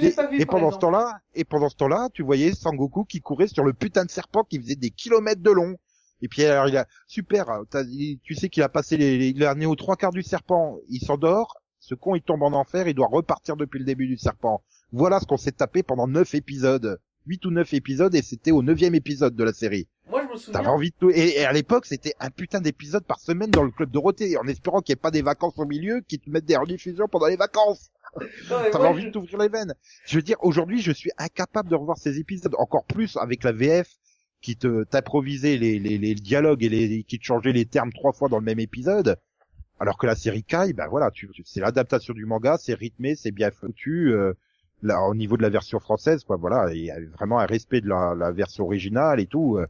[0.00, 3.04] et, pas vu, et par pendant ce temps-là, et pendant ce temps-là, tu voyais Sangoku
[3.04, 5.76] qui courait sur le putain de serpent qui faisait des kilomètres de long.
[6.22, 9.28] Et puis alors il a super, euh, il- tu sais qu'il a passé les, les-
[9.28, 12.52] il est né aux trois quarts du serpent, il s'endort, ce con il tombe en
[12.52, 14.62] enfer, il doit repartir depuis le début du serpent.
[14.92, 18.62] Voilà ce qu'on s'est tapé pendant neuf épisodes, huit ou neuf épisodes et c'était au
[18.62, 19.86] neuvième épisode de la série.
[20.08, 20.52] Moi, je me souviens.
[20.60, 21.10] T'avais envie de tout.
[21.10, 24.46] Et, et à l'époque, c'était un putain d'épisode par semaine dans le club Dorothée, en
[24.46, 27.26] espérant qu'il n'y ait pas des vacances au milieu qui te mettent des rediffusions pendant
[27.26, 27.90] les vacances.
[28.48, 29.74] T'avais envie je- de t'ouvrir les veines.
[30.06, 33.52] Je veux dire, aujourd'hui, je suis incapable de revoir ces épisodes, encore plus avec la
[33.52, 33.88] VF
[34.40, 38.12] qui te t'improvisait les, les, les dialogues et les, qui te changeait les termes trois
[38.12, 39.16] fois dans le même épisode.
[39.80, 43.14] Alors que la série Kai, ben voilà, tu, tu- c'est l'adaptation du manga, c'est rythmé,
[43.16, 44.12] c'est bien foutu.
[44.12, 44.32] euh,
[44.82, 47.80] là, au niveau de la version française, quoi, voilà, il y a vraiment un respect
[47.80, 49.56] de la, la version originale et tout.
[49.58, 49.66] euh,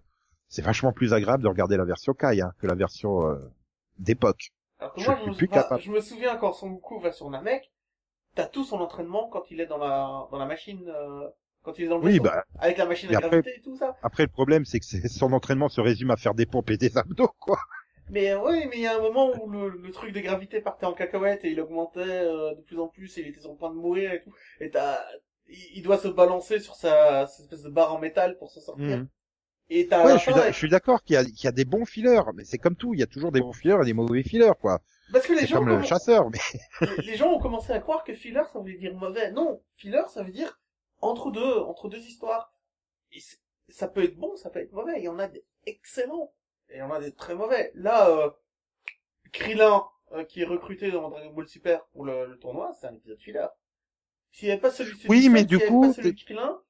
[0.49, 3.37] c'est vachement plus agréable de regarder la version Kai hein, que la version euh,
[3.99, 4.53] d'époque.
[4.79, 5.49] Alors que Je moi, je me, plus
[5.81, 7.73] je me souviens quand Son Goku va sur Namek,
[8.35, 11.29] t'as tout son entraînement quand il est dans la, dans la machine, euh,
[11.63, 12.25] quand il est dans le Oui, vaisseau.
[12.25, 13.97] bah, Avec la machine à après- gravité et tout ça.
[14.03, 16.99] Après, le problème, c'est que son entraînement se résume à faire des pompes et des
[16.99, 17.59] abdos, quoi.
[18.11, 20.87] Mais ouais, mais il y a un moment où le, le truc de gravité partait
[20.87, 23.57] en cacahuète et il augmentait euh, de plus en plus et il était sur le
[23.57, 24.33] point de mourir et tout.
[24.61, 25.03] Et t'as,
[25.49, 28.61] il, il doit se balancer sur sa, cette espèce de barre en métal pour s'en
[28.61, 28.99] sortir.
[28.99, 29.09] Mhm.
[29.71, 32.59] Et t'as Ouais, je suis, d'accord qu'il y, y a des bons fillers, mais c'est
[32.59, 34.83] comme tout, il y a toujours des bons fillers et des mauvais fillers, quoi.
[35.13, 36.39] Parce que les gens comme le chasseur, mais
[37.03, 39.31] les- gens ont commencé à croire que filler ça voulait dire mauvais.
[39.33, 40.59] Non, filler ça veut dire
[41.01, 42.53] entre deux, entre deux histoires.
[43.13, 43.21] Et
[43.69, 44.95] ça peut être bon, ça peut être mauvais.
[44.99, 46.33] Il y en a des excellents
[46.71, 47.71] et il y en a des très mauvais.
[47.75, 48.31] Là, euh,
[49.33, 52.95] Krillin euh, qui est recruté dans Dragon Ball Super pour le, le tournoi, c'est un
[52.95, 53.47] épisode filler.
[54.31, 56.61] S'il n'y avait pas celui de Oui, mais du coup, pas celui de Krillin,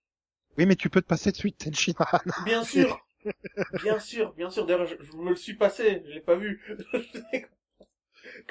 [0.57, 2.05] oui, mais tu peux te passer de suite Tenshinhan.
[2.45, 3.05] bien sûr,
[3.83, 4.67] bien sûr, bien sûr.
[4.67, 6.63] D'ailleurs, je, je me le suis passé, je l'ai pas vu.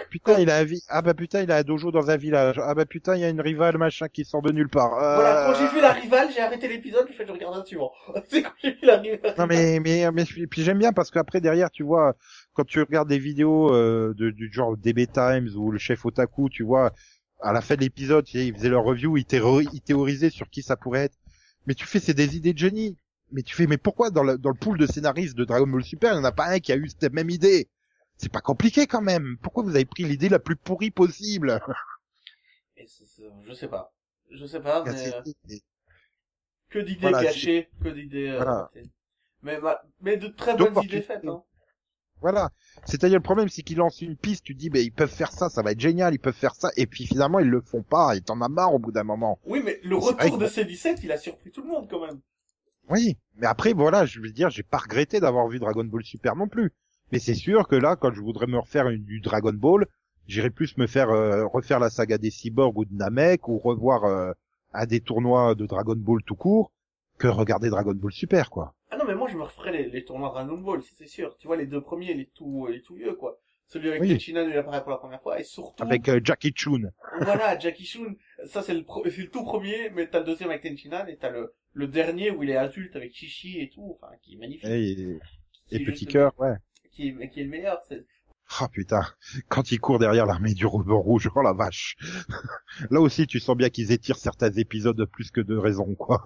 [0.10, 2.60] Putain, il a un vi- ah bah putain, il a un dojo dans un village.
[2.64, 4.94] Ah bah putain, il y a une rivale machin qui sort de nulle part.
[4.96, 7.92] Euh, Voilà, quand j'ai vu la rivale, j'ai arrêté l'épisode, fait je regarde un suivant.
[8.30, 9.36] C'est quand j'ai vu la rivale.
[9.38, 12.16] Non mais mais mais puis puis j'aime bien parce qu'après derrière tu vois
[12.54, 16.50] quand tu regardes des vidéos euh, de, du genre DB Times ou le chef Otaku
[16.50, 16.94] tu vois
[17.42, 20.62] à la fin de l'épisode ils faisaient leur review ils, théori- ils théorisaient sur qui
[20.62, 21.18] ça pourrait être
[21.66, 22.98] mais tu fais c'est des idées de génie
[23.32, 25.84] mais tu fais mais pourquoi dans le dans le pool de scénaristes de Dragon Ball
[25.84, 27.68] Super il y en a pas un qui a eu cette même idée?
[28.24, 31.60] C'est pas compliqué quand même pourquoi vous avez pris l'idée la plus pourrie possible?
[32.78, 32.88] Et
[33.48, 33.94] je sais pas.
[34.32, 35.22] Je sais pas, mais euh,
[36.70, 38.30] que d'idées Voilà, cachées, que d'idées.
[38.30, 38.62] euh, Voilà.
[38.64, 38.90] ratées.
[39.44, 41.26] Mais, ma- mais de très bonnes idées faites.
[41.26, 41.44] Hein.
[42.22, 42.50] Voilà.
[42.86, 45.50] C'est-à-dire le problème, c'est qu'ils lancent une piste, tu dis, ben ils peuvent faire ça,
[45.50, 48.16] ça va être génial, ils peuvent faire ça, et puis finalement ils le font pas,
[48.16, 49.40] et t'en as marre au bout d'un moment.
[49.46, 52.22] Oui, mais le retour de C17, il a surpris tout le monde quand même.
[52.90, 56.36] Oui, mais après voilà, je veux dire, j'ai pas regretté d'avoir vu Dragon Ball Super
[56.36, 56.72] non plus.
[57.14, 59.86] Mais c'est sûr que là, quand je voudrais me refaire une, du Dragon Ball,
[60.28, 64.04] j'irais plus me faire euh, refaire la saga des cyborgs ou de Namek ou revoir
[64.06, 64.32] euh,
[64.74, 66.72] un des tournois de Dragon Ball tout court
[67.20, 68.74] que regarder Dragon Ball Super quoi.
[68.90, 71.38] Ah non, mais moi je me referais les, les tournois Dragon Ball, c'est sûr.
[71.38, 73.40] Tu vois, les deux premiers, les tout, les tout vieux, quoi.
[73.68, 74.14] Celui avec Oui.
[74.14, 76.90] Tenshinhan, il apparaît pour la première fois, et surtout, Avec euh, Jackie Chun.
[77.22, 78.16] voilà, Jackie Chun,
[78.46, 81.30] ça c'est le, pro- le tout premier, mais t'as le deuxième avec Tenshinhan, et t'as
[81.30, 84.66] le, le dernier où il est adulte avec Chichi et tout, enfin, qui est magnifique.
[84.66, 85.20] Et, et,
[85.72, 86.56] et Petit Cœur, ouais.
[86.94, 87.82] Qui est, qui est le meilleur,
[88.60, 89.02] Ah putain,
[89.50, 91.96] quand il court derrière l'armée du ruban rouge, oh la vache.
[92.92, 96.22] Là aussi, tu sens bien qu'ils étirent certains épisodes de plus que de raison, quoi.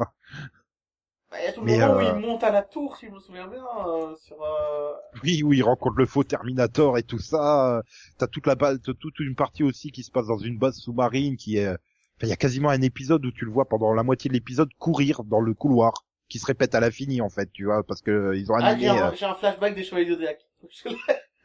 [1.32, 2.98] Bah, Il y a tout le Mais, moment où euh, il monte à la tour,
[2.98, 4.42] si je me souviens bien, euh, sur...
[4.42, 4.94] Euh...
[5.24, 7.82] Oui, où il rencontre le faux Terminator et tout ça.
[8.18, 10.76] T'as toute la base, t'as toute une partie aussi qui se passe dans une base
[10.78, 11.68] sous-marine qui est.
[11.68, 14.34] Enfin, il y a quasiment un épisode où tu le vois pendant la moitié de
[14.34, 18.02] l'épisode courir dans le couloir, qui se répète à l'infini en fait, tu vois, parce
[18.02, 18.84] que euh, ils ont Ah, animé.
[18.84, 20.47] j'ai un, euh, j'ai un flashback des Chevaliers Zodiac.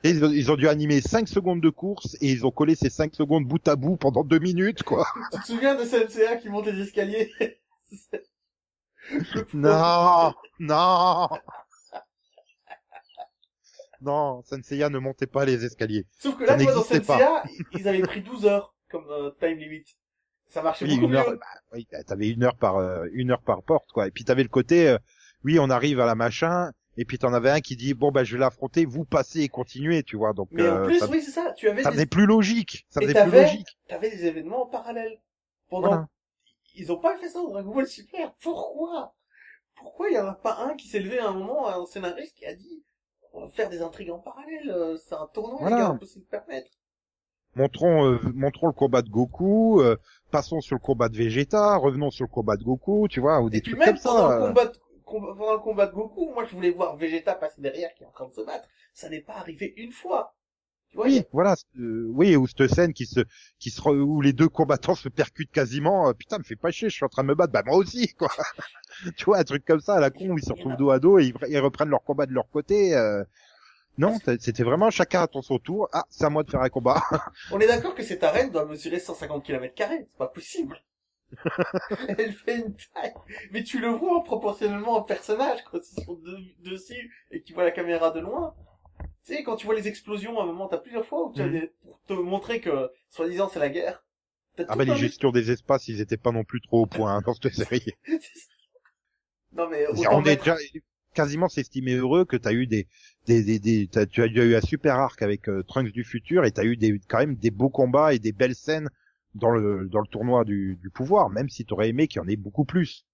[0.04, 2.74] Et ils, ont, ils ont dû animer 5 secondes de course et ils ont collé
[2.74, 5.06] ces 5 secondes bout à bout pendant 2 minutes, quoi.
[5.32, 7.30] tu te souviens de CNCA qui monte les escaliers?
[9.52, 11.28] Non, non.
[14.00, 16.06] Non, Senseiya ne montait pas les escaliers.
[16.18, 16.82] Sauf que là, tu vois, dans.
[16.82, 19.84] CNCA, ils avaient pris 12 heures comme euh, time limit.
[20.48, 21.36] Ça marchait Oui, beaucoup une heure, mieux.
[21.36, 24.06] bah, oui, t'avais une heure par euh, une heure par porte, quoi.
[24.06, 24.98] Et puis t'avais le côté, euh,
[25.44, 28.24] oui, on arrive à la machin, et puis t'en avais un qui dit, bon bah
[28.24, 30.32] je vais l'affronter, vous passez et continuez, tu vois.
[30.32, 31.52] Donc Mais en euh, plus, ça, oui, c'est ça.
[31.56, 32.06] Tu avais ça des...
[32.06, 33.78] plus logique, ça Et faisait plus logique.
[33.88, 35.20] T'avais des événements en parallèle.
[35.68, 35.88] Pendant...
[35.88, 36.08] Voilà.
[36.74, 38.34] Ils ont pas fait ça dans Dragon Ball Super.
[38.40, 39.14] Pourquoi?
[39.74, 42.36] Pourquoi il y en a pas un qui s'est levé à un moment, un scénariste
[42.36, 42.84] qui a dit
[43.32, 45.76] on va faire des intrigues en parallèle, euh, c'est un tournoi, Voilà.
[45.76, 46.70] les gars, on peut se le permettre.
[47.54, 49.96] Montrons, euh, montrons le combat de Goku, euh,
[50.30, 53.50] passons sur le combat de Vegeta, revenons sur le combat de Goku, tu vois, ou
[53.50, 54.38] des puis trucs même comme pendant ça.
[54.38, 54.72] le combat de,
[55.20, 58.10] pendant le combat de Goku, moi je voulais voir Vegeta passer derrière qui est en
[58.10, 58.68] train de se battre.
[58.94, 60.34] Ça n'est pas arrivé une fois.
[60.90, 63.20] Tu vois, Oui, voilà, euh, oui, ou cette scène qui se,
[63.58, 66.08] qui se, où les deux combattants se percutent quasiment.
[66.08, 67.52] euh, putain, me fais pas chier, je suis en train de me battre.
[67.52, 68.28] Bah moi aussi, quoi.
[69.16, 70.98] tu vois, un truc comme ça à la con où ils se retrouvent dos à
[71.00, 72.94] dos et ils, ils reprennent leur combat de leur côté.
[72.94, 73.24] euh.
[73.98, 75.88] Non, c'était vraiment chacun à ton son tour.
[75.92, 77.02] Ah, c'est à moi de faire un combat.
[77.50, 80.82] On est d'accord que cette arène doit mesurer 150 km carrés, c'est pas possible.
[82.18, 83.14] Elle fait une taille.
[83.50, 87.64] Mais tu le vois proportionnellement au personnage quand ils sont de- dessus et tu vois
[87.64, 88.54] la caméra de loin.
[89.24, 91.42] Tu sais, quand tu vois les explosions, à un moment, t'as plusieurs fois où tu
[91.42, 91.52] as Mhm.
[91.52, 91.72] des...
[91.84, 94.04] pour te montrer que, soi-disant, c'est la guerre.
[94.68, 97.22] Ah bah les gestions des espaces, ils étaient pas non plus trop au point hein,
[97.24, 97.86] dans cette série.
[99.54, 100.56] Non mais, on est mettre- déjà
[101.14, 102.86] quasiment s'estimer heureux que t'as eu des,
[103.26, 106.64] des, des, tu as eu un super arc avec euh, Trunks du futur et t'as
[106.64, 108.88] eu des, quand même des beaux combats et des belles scènes
[109.34, 112.28] dans le, dans le tournoi du, du pouvoir, même si t'aurais aimé qu'il y en
[112.28, 113.06] ait beaucoup plus.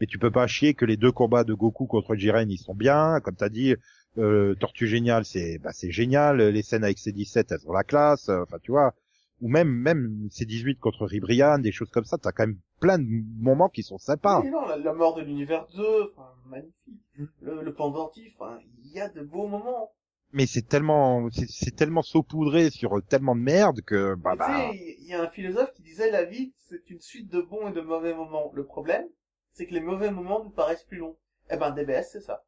[0.00, 2.74] Mais tu peux pas chier que les deux combats de Goku contre Jiren ils sont
[2.74, 3.74] bien, comme t'as dit,
[4.18, 8.28] euh, Tortue Génial c'est, bah c'est génial, les scènes avec C17 elles ont la classe,
[8.28, 8.94] euh, enfin tu vois,
[9.42, 13.06] ou même, même C18 contre Ribrian, des choses comme ça, t'as quand même plein de
[13.40, 14.40] moments qui sont sympas.
[14.40, 17.00] Oui, non, la, mort de l'univers 2, enfin, magnifique.
[17.40, 19.92] Le, le pendentif, enfin, il y a de beaux moments.
[20.32, 24.70] Mais c'est tellement c'est tellement saupoudré sur tellement de merde que bah Mais tu bah
[24.72, 27.68] sais, il y a un philosophe qui disait la vie, c'est une suite de bons
[27.68, 28.50] et de mauvais moments.
[28.54, 29.06] Le problème,
[29.52, 31.16] c'est que les mauvais moments nous paraissent plus longs.
[31.50, 32.44] Eh ben, DBS, c'est ça.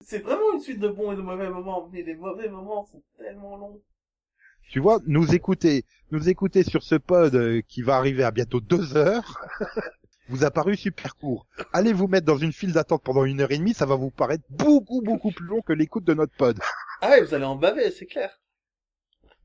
[0.00, 3.02] C'est vraiment une suite de bons et de mauvais moments, mais les mauvais moments sont
[3.18, 3.80] tellement longs.
[4.70, 8.60] tu vois nous écouter nous écouter sur ce pod euh, qui va arriver à bientôt
[8.60, 9.40] deux heures
[10.28, 13.50] vous a paru super court allez vous mettre dans une file d'attente pendant une heure
[13.50, 16.58] et demie ça va vous paraître beaucoup beaucoup plus long que l'écoute de notre pod
[17.00, 18.40] Ah ouais, vous allez en baver, c'est clair.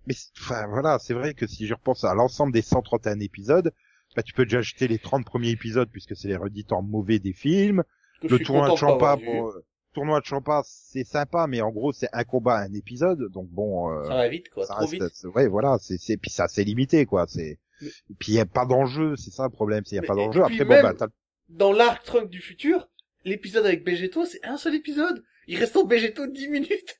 [0.05, 3.71] mais c'est- enfin voilà c'est vrai que si je repense à l'ensemble des 131 épisodes
[4.17, 7.19] bah tu peux déjà acheter les 30 premiers épisodes puisque c'est les redites en mauvais
[7.19, 7.83] des films
[8.21, 12.09] le tournoi de Champa pour euh, tournoi de Champa c'est sympa mais en gros c'est
[12.11, 15.03] un combat un épisode donc bon euh, Ça va vite, quoi, ça trop reste- vite.
[15.13, 18.39] c'est- ouais voilà c'est c'est puis c'est assez limité quoi c'est et puis il y
[18.41, 20.65] a pas d'enjeu c'est ça le problème c'est il y a pas Mais- d'enjeu après
[20.65, 21.07] bon bah t'as
[21.47, 22.89] Dans l'arc Trunk du futur,
[23.23, 25.23] l'épisode avec Begeto, c'est un seul épisode.
[25.47, 26.99] Il reste en Begeto 10 minutes.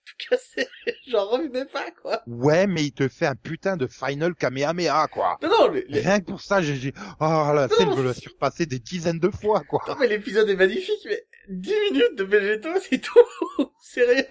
[1.07, 2.21] J'en revenais pas, quoi.
[2.27, 6.19] ouais mais il te fait un putain de final Kamehameha quoi Non, non, les- rien
[6.19, 9.61] que pour ça j'ai j'ai oh la scène je la surpasser des dizaines de fois
[9.67, 13.19] quoi non, mais l'épisode est magnifique, mais 10 minutes de Begeto, c'est tout.
[13.81, 14.23] c'est rien.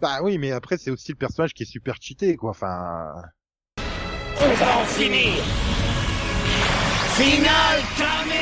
[0.00, 3.12] bah oui mais après c'est aussi le personnage qui est super cheaté quoi enfin
[3.78, 5.42] On va en finir
[7.16, 8.39] Final Kamehameha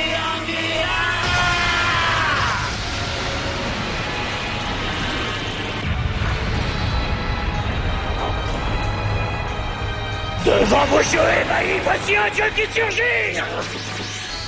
[10.48, 10.96] Devant vos
[11.84, 13.36] voici un dieu qui surgit.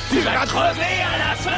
[0.08, 1.50] Tu vas crever à la fin.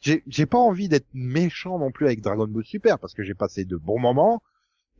[0.00, 3.34] J'ai j'ai pas envie d'être méchant non plus avec Dragon Ball Super parce que j'ai
[3.34, 4.40] passé de bons moments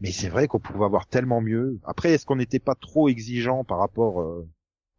[0.02, 1.80] mais c'est vrai qu'on pouvait avoir tellement mieux.
[1.86, 4.46] Après est-ce qu'on n'était pas trop exigeant par rapport euh,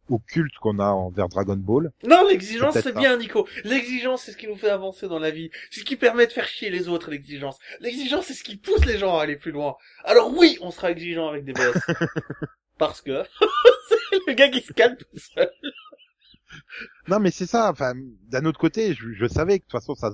[0.08, 3.46] au culte qu'on a envers Dragon Ball Non, l'exigence, c'est bien, Nico.
[3.64, 5.50] L'exigence, c'est ce qui nous fait avancer dans la vie.
[5.70, 7.58] C'est ce qui permet de faire chier les autres, l'exigence.
[7.80, 9.76] L'exigence, c'est ce qui pousse les gens à aller plus loin.
[10.04, 11.78] Alors oui, on sera exigeant avec DBS.
[12.78, 13.24] Parce que
[13.88, 15.50] c'est le gars qui se calme tout seul.
[17.08, 17.92] non mais c'est ça enfin
[18.28, 20.10] d'un autre côté je, je savais que de toute façon ça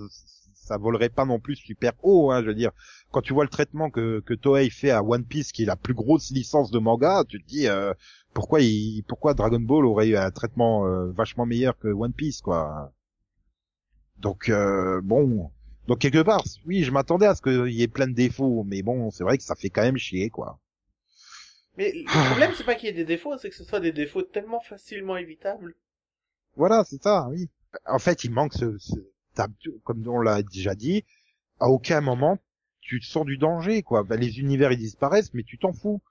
[0.65, 2.73] ça volerait pas non plus super haut hein, je veux dire
[3.11, 5.77] quand tu vois le traitement que que Toei fait à One Piece qui est la
[5.77, 7.93] plus grosse licence de manga tu te dis euh,
[8.33, 12.41] pourquoi il pourquoi Dragon Ball aurait eu un traitement euh, vachement meilleur que One Piece
[12.41, 12.93] quoi
[14.19, 15.51] donc euh, bon
[15.87, 18.83] donc quelque part oui je m'attendais à ce qu'il y ait plein de défauts mais
[18.83, 20.59] bon c'est vrai que ça fait quand même chier quoi
[21.77, 23.93] Mais le problème, c'est pas qu'il y ait des défauts, c'est que ce soit des
[23.93, 25.75] défauts tellement facilement évitables.
[26.57, 27.49] Voilà, c'est ça, oui.
[27.87, 28.95] En fait, il manque ce, ce
[29.85, 31.05] comme on l'a déjà dit,
[31.61, 32.39] à aucun moment
[32.81, 34.03] tu te sens du danger, quoi.
[34.03, 36.03] Ben, les univers ils disparaissent, mais tu t'en fous.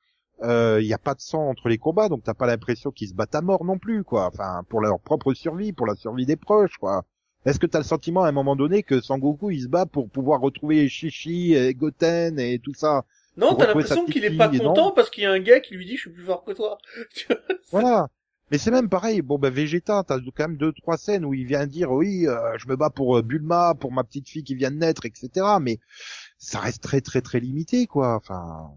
[0.42, 3.14] Il y a pas de sang entre les combats, donc t'as pas l'impression qu'ils se
[3.14, 4.26] battent à mort non plus, quoi.
[4.26, 7.06] Enfin, pour leur propre survie, pour la survie des proches, quoi.
[7.46, 10.10] Est-ce que t'as le sentiment à un moment donné que Sangoku il se bat pour
[10.10, 13.06] pouvoir retrouver Shishi et Goten et tout ça?
[13.36, 15.86] Non, t'as l'impression qu'il est pas content parce qu'il y a un gars qui lui
[15.86, 16.78] dit je suis plus fort que toi.
[17.72, 18.10] Voilà.
[18.52, 19.22] Mais c'est même pareil.
[19.22, 22.58] Bon, bah, Vegeta, t'as quand même deux, trois scènes où il vient dire, oui, euh,
[22.58, 25.30] je me bats pour euh, Bulma, pour ma petite fille qui vient de naître, etc.
[25.62, 25.80] Mais
[26.38, 28.16] ça reste très, très, très limité, quoi.
[28.16, 28.72] Enfin,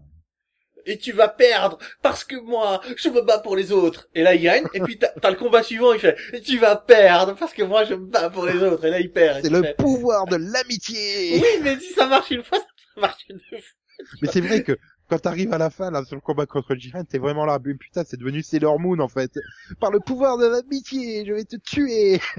[0.85, 4.07] Et tu vas perdre parce que moi, je me bats pour les autres.
[4.15, 4.65] Et là, il gagne.
[4.73, 7.83] Et puis t'as le combat suivant, il fait et tu vas perdre parce que moi,
[7.83, 8.85] je me bats pour les autres.
[8.85, 9.41] Et là, il perd.
[9.43, 11.39] c'est le pouvoir de l'amitié.
[11.39, 14.17] Oui, mais si ça marche une fois, ça marche une deux fois.
[14.21, 14.77] Mais c'est vrai que
[15.09, 17.73] quand t'arrives à la fin, là, sur le combat contre Jiren, t'es vraiment là, mais
[17.75, 19.31] putain, c'est devenu Sailor Moon, en fait.
[19.79, 22.19] Par le pouvoir de l'amitié, je vais te tuer.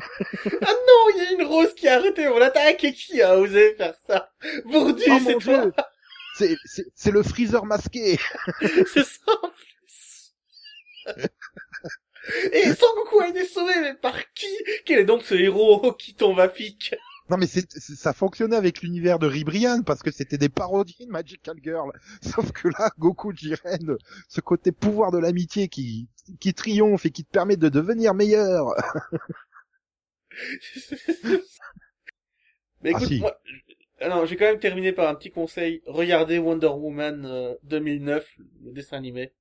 [0.63, 3.39] Ah non, il y a une rose qui a arrêté mon attaque et qui a
[3.39, 4.31] osé faire ça?
[4.65, 5.63] Bourdu, Oh c'est toi.
[5.63, 5.73] Dieu.
[6.35, 8.19] C'est, c'est, c'est le Freezer masqué.
[8.61, 10.35] c'est ça en plus.
[12.53, 14.47] Et Sangoku a été sauvé, mais par qui?
[14.85, 16.95] Quel est donc ce héros qui tombe à pic?
[17.31, 21.11] Non, mais c'est, ça fonctionnait avec l'univers de Ribrian, parce que c'était des parodies de
[21.11, 21.91] Magical Girl.
[22.23, 23.97] Sauf que là, Goku Jiren,
[24.29, 26.09] ce côté pouvoir de l'amitié qui,
[26.41, 28.75] qui triomphe et qui te permet de devenir meilleur.
[32.83, 33.19] Mais Ah, écoute, si.
[33.19, 33.41] moi,
[34.01, 35.83] alors, j'ai quand même terminé par un petit conseil.
[35.87, 38.29] Regardez Wonder Woman euh, 2009,
[38.65, 39.33] le dessin animé.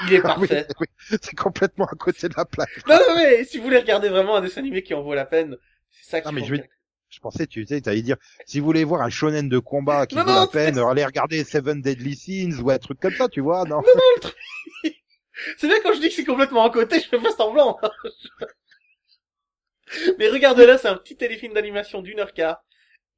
[0.00, 0.66] Il est Ah oui, parfait.
[0.80, 0.86] oui,
[1.22, 2.84] c'est complètement à côté de la plaque.
[2.86, 5.26] Non, non, mais si vous voulez regarder vraiment un dessin animé qui en vaut la
[5.26, 5.56] peine,
[6.02, 6.68] c'est ça qui Non, mais je vais-.
[7.10, 10.14] Je pensais, tu sais, t'allais dire, si vous voulez voir un shonen de combat qui
[10.14, 13.28] Non, vaut non, la peine, allez regarder Seven Deadly Sins ou un truc comme ça,
[13.28, 13.80] tu vois, non?
[15.56, 17.78] C'est bien quand je dis que c'est complètement à côté, je fais pas semblant.
[20.18, 22.62] Mais regardez-le, c'est un petit téléfilm d'animation d'une heure quart.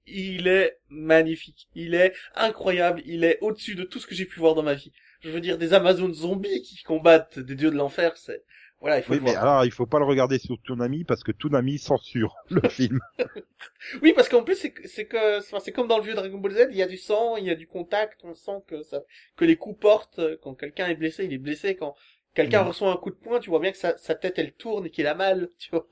[0.06, 1.68] Il est magnifique.
[1.74, 3.02] Il est incroyable.
[3.06, 4.92] Il est au-dessus de tout ce que j'ai pu voir dans ma vie.
[5.20, 8.44] Je veux dire, des Amazones zombies qui combattent des dieux de l'enfer, c'est...
[8.80, 9.36] Voilà, il faut Oui, le mais voir.
[9.36, 13.00] alors, il faut pas le regarder sur Toonami parce que Toonami censure le film.
[14.02, 16.38] Oui, parce qu'en plus, c'est que, c'est que, enfin, c'est comme dans le vieux Dragon
[16.38, 18.82] Ball Z, il y a du sang, il y a du contact, on sent que
[18.82, 19.02] ça,
[19.36, 21.94] que les coups portent, quand quelqu'un est blessé, il est blessé, quand
[22.34, 22.64] quelqu'un Mhm.
[22.64, 24.90] reçoit un coup de poing, tu vois bien que sa, sa tête, elle tourne et
[24.90, 25.86] qu'il a mal, tu vois.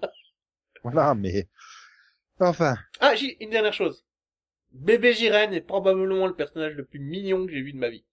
[0.82, 1.48] Voilà, mais...
[2.40, 4.04] Enfin, Ah, j'ai une dernière chose.
[4.72, 8.04] Bébé Jiren est probablement le personnage le plus mignon que j'ai vu de ma vie.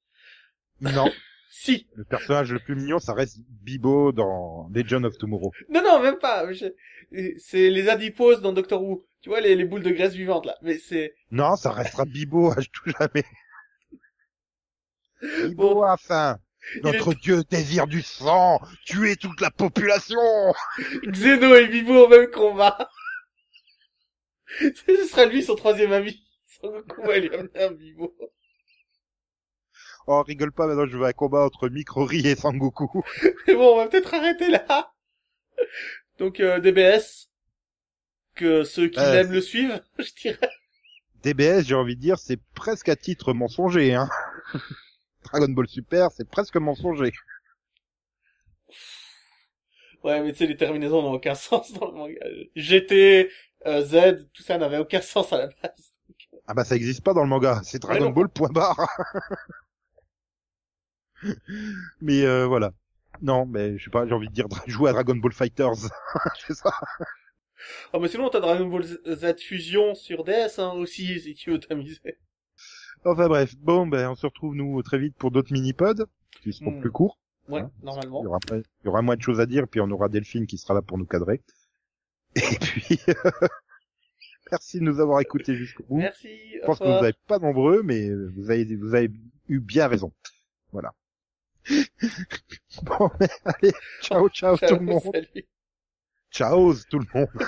[0.80, 1.16] non.
[1.58, 1.88] Si.
[1.94, 5.54] Le personnage le plus mignon, ça reste Bibo dans Legend of Tomorrow.
[5.70, 6.52] Non, non, même pas.
[6.52, 6.66] Je-
[7.38, 9.08] C'est les adiposes dans Doctor Who.
[9.22, 10.58] Tu vois, les, les boules de graisse vivantes, là.
[10.62, 11.16] Mais c'est...
[11.32, 13.24] Non, ça restera Bibo à tout jamais.
[15.22, 16.38] Bibo a faim.
[16.84, 20.20] Notre dieu désire du sang, tuer toute la population.
[21.08, 22.90] Xeno et Bibo au même combat.
[24.60, 26.22] Ce sera lui son troisième ami.
[26.48, 28.14] Son Goku va lui amener un Bibo.
[30.08, 33.04] Oh, rigole pas, maintenant je veux un combat entre Mikrori et Sangoku.
[33.48, 34.94] Mais bon, on va peut-être arrêter là.
[36.20, 37.30] Donc, euh, DBS.
[38.36, 40.50] Que ceux qui Euh, l'aiment le suivent, je dirais.
[41.24, 44.10] DBS, j'ai envie de dire, c'est presque à titre mensonger, hein.
[45.24, 47.12] Dragon Ball Super, c'est presque mensonger.
[50.04, 52.20] Ouais, mais tu sais, les terminaisons n'ont aucun sens dans le manga.
[52.56, 53.32] GT,
[53.66, 55.94] euh, Z, tout ça n'avait aucun sens à la base.
[56.48, 58.12] Ah bah ça existe pas dans le manga, c'est Dragon.
[58.12, 58.88] Ball point barre.
[62.02, 62.74] mais euh, voilà.
[63.22, 65.76] Non, mais je sais pas, j'ai envie de dire jouer à Dragon Ball Fighters.
[66.48, 66.72] c'est ça.
[67.94, 71.60] Ah, mais sinon, t'as Dragon Ball Z Fusion sur DS, hein, aussi, si tu veux
[71.60, 72.18] t'amuser.
[73.06, 76.06] Enfin bref, bon ben on se retrouve nous très vite pour d'autres mini-pods
[76.42, 76.82] qui seront Hmm.
[76.82, 77.20] plus courts.
[77.48, 78.22] Ouais, Hein, normalement.
[78.22, 80.10] Il y aura, pas- il y aura moins de choses à dire, puis on aura
[80.10, 81.42] Delphine qui sera là pour nous cadrer.
[82.36, 83.00] Et puis,
[84.52, 85.98] merci de nous avoir écoutés jusqu'au bout.
[85.98, 86.30] Merci,
[86.62, 89.12] Je pense que vous n'êtes pas nombreux, mais vous avez, vous avez
[89.48, 90.12] eu bien raison.
[90.72, 90.94] Voilà.
[92.84, 95.02] bon, mais allez, ciao, ciao, tout le monde.
[95.14, 95.48] Salut.
[96.32, 97.30] Ciao tout le monde.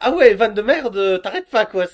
[0.00, 1.86] Ah ouais, vanne de merde, t'arrêtes pas, quoi.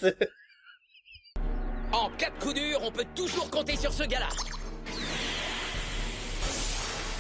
[1.93, 4.29] En cas de coup dur, on peut toujours compter sur ce gars-là.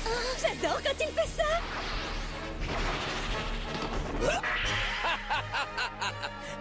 [0.06, 1.44] Oh, j'adore quand il fait ça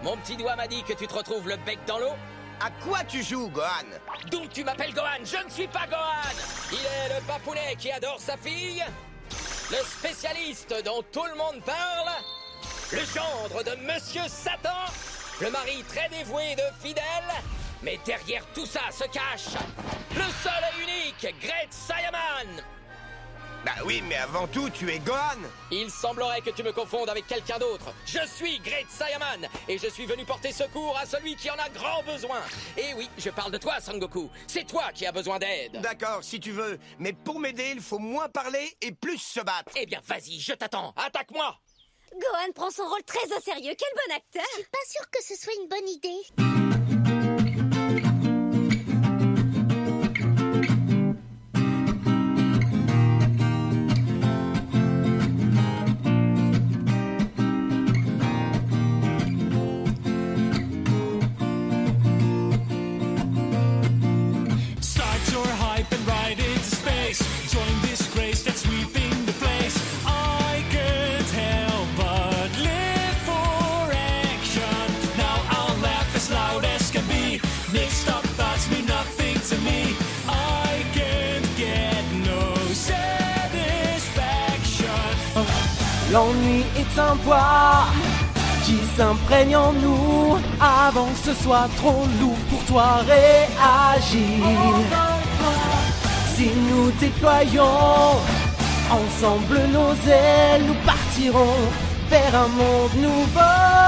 [0.02, 2.14] Mon petit doigt m'a dit que tu te retrouves le bec dans l'eau.
[2.60, 3.66] À quoi tu joues, Gohan
[4.30, 6.34] Donc tu m'appelles Gohan, je ne suis pas Gohan.
[6.72, 8.82] Il est le papounet qui adore sa fille,
[9.70, 12.10] le spécialiste dont tout le monde parle,
[12.92, 14.90] le gendre de Monsieur Satan,
[15.40, 17.04] le mari très dévoué de Fidèle,
[17.82, 19.54] mais derrière tout ça se cache
[20.16, 22.62] le seul et unique Great Saiyaman
[23.66, 27.26] Bah oui, mais avant tout, tu es Gohan Il semblerait que tu me confondes avec
[27.26, 27.92] quelqu'un d'autre.
[28.06, 31.68] Je suis Great Saiyaman et je suis venu porter secours à celui qui en a
[31.70, 32.38] grand besoin.
[32.76, 34.30] Et oui, je parle de toi, Sangoku.
[34.46, 35.80] C'est toi qui as besoin d'aide.
[35.80, 36.78] D'accord, si tu veux.
[37.00, 39.72] Mais pour m'aider, il faut moins parler et plus se battre.
[39.74, 40.94] Eh bien, vas-y, je t'attends.
[40.96, 41.58] Attaque-moi
[42.12, 43.74] Gohan prend son rôle très au sérieux.
[43.76, 46.65] Quel bon acteur Je suis pas sûre que ce soit une bonne idée.
[86.16, 87.88] L'ennui est un poids
[88.64, 94.46] qui s'imprègne en nous avant que ce soit trop lourd pour toi réagir.
[96.34, 98.16] Si nous déployons
[98.90, 101.58] ensemble nos ailes, nous partirons
[102.08, 103.86] vers un monde nouveau.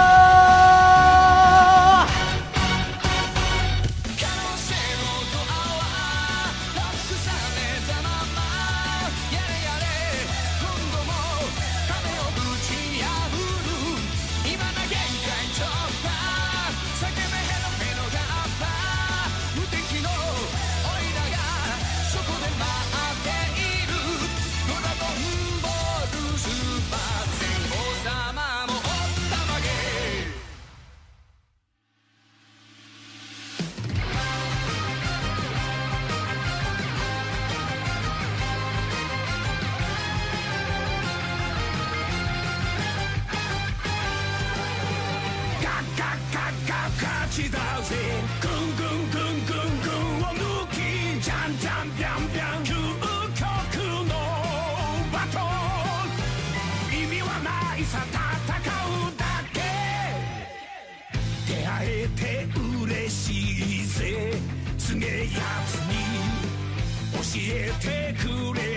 [67.46, 68.67] えてくれ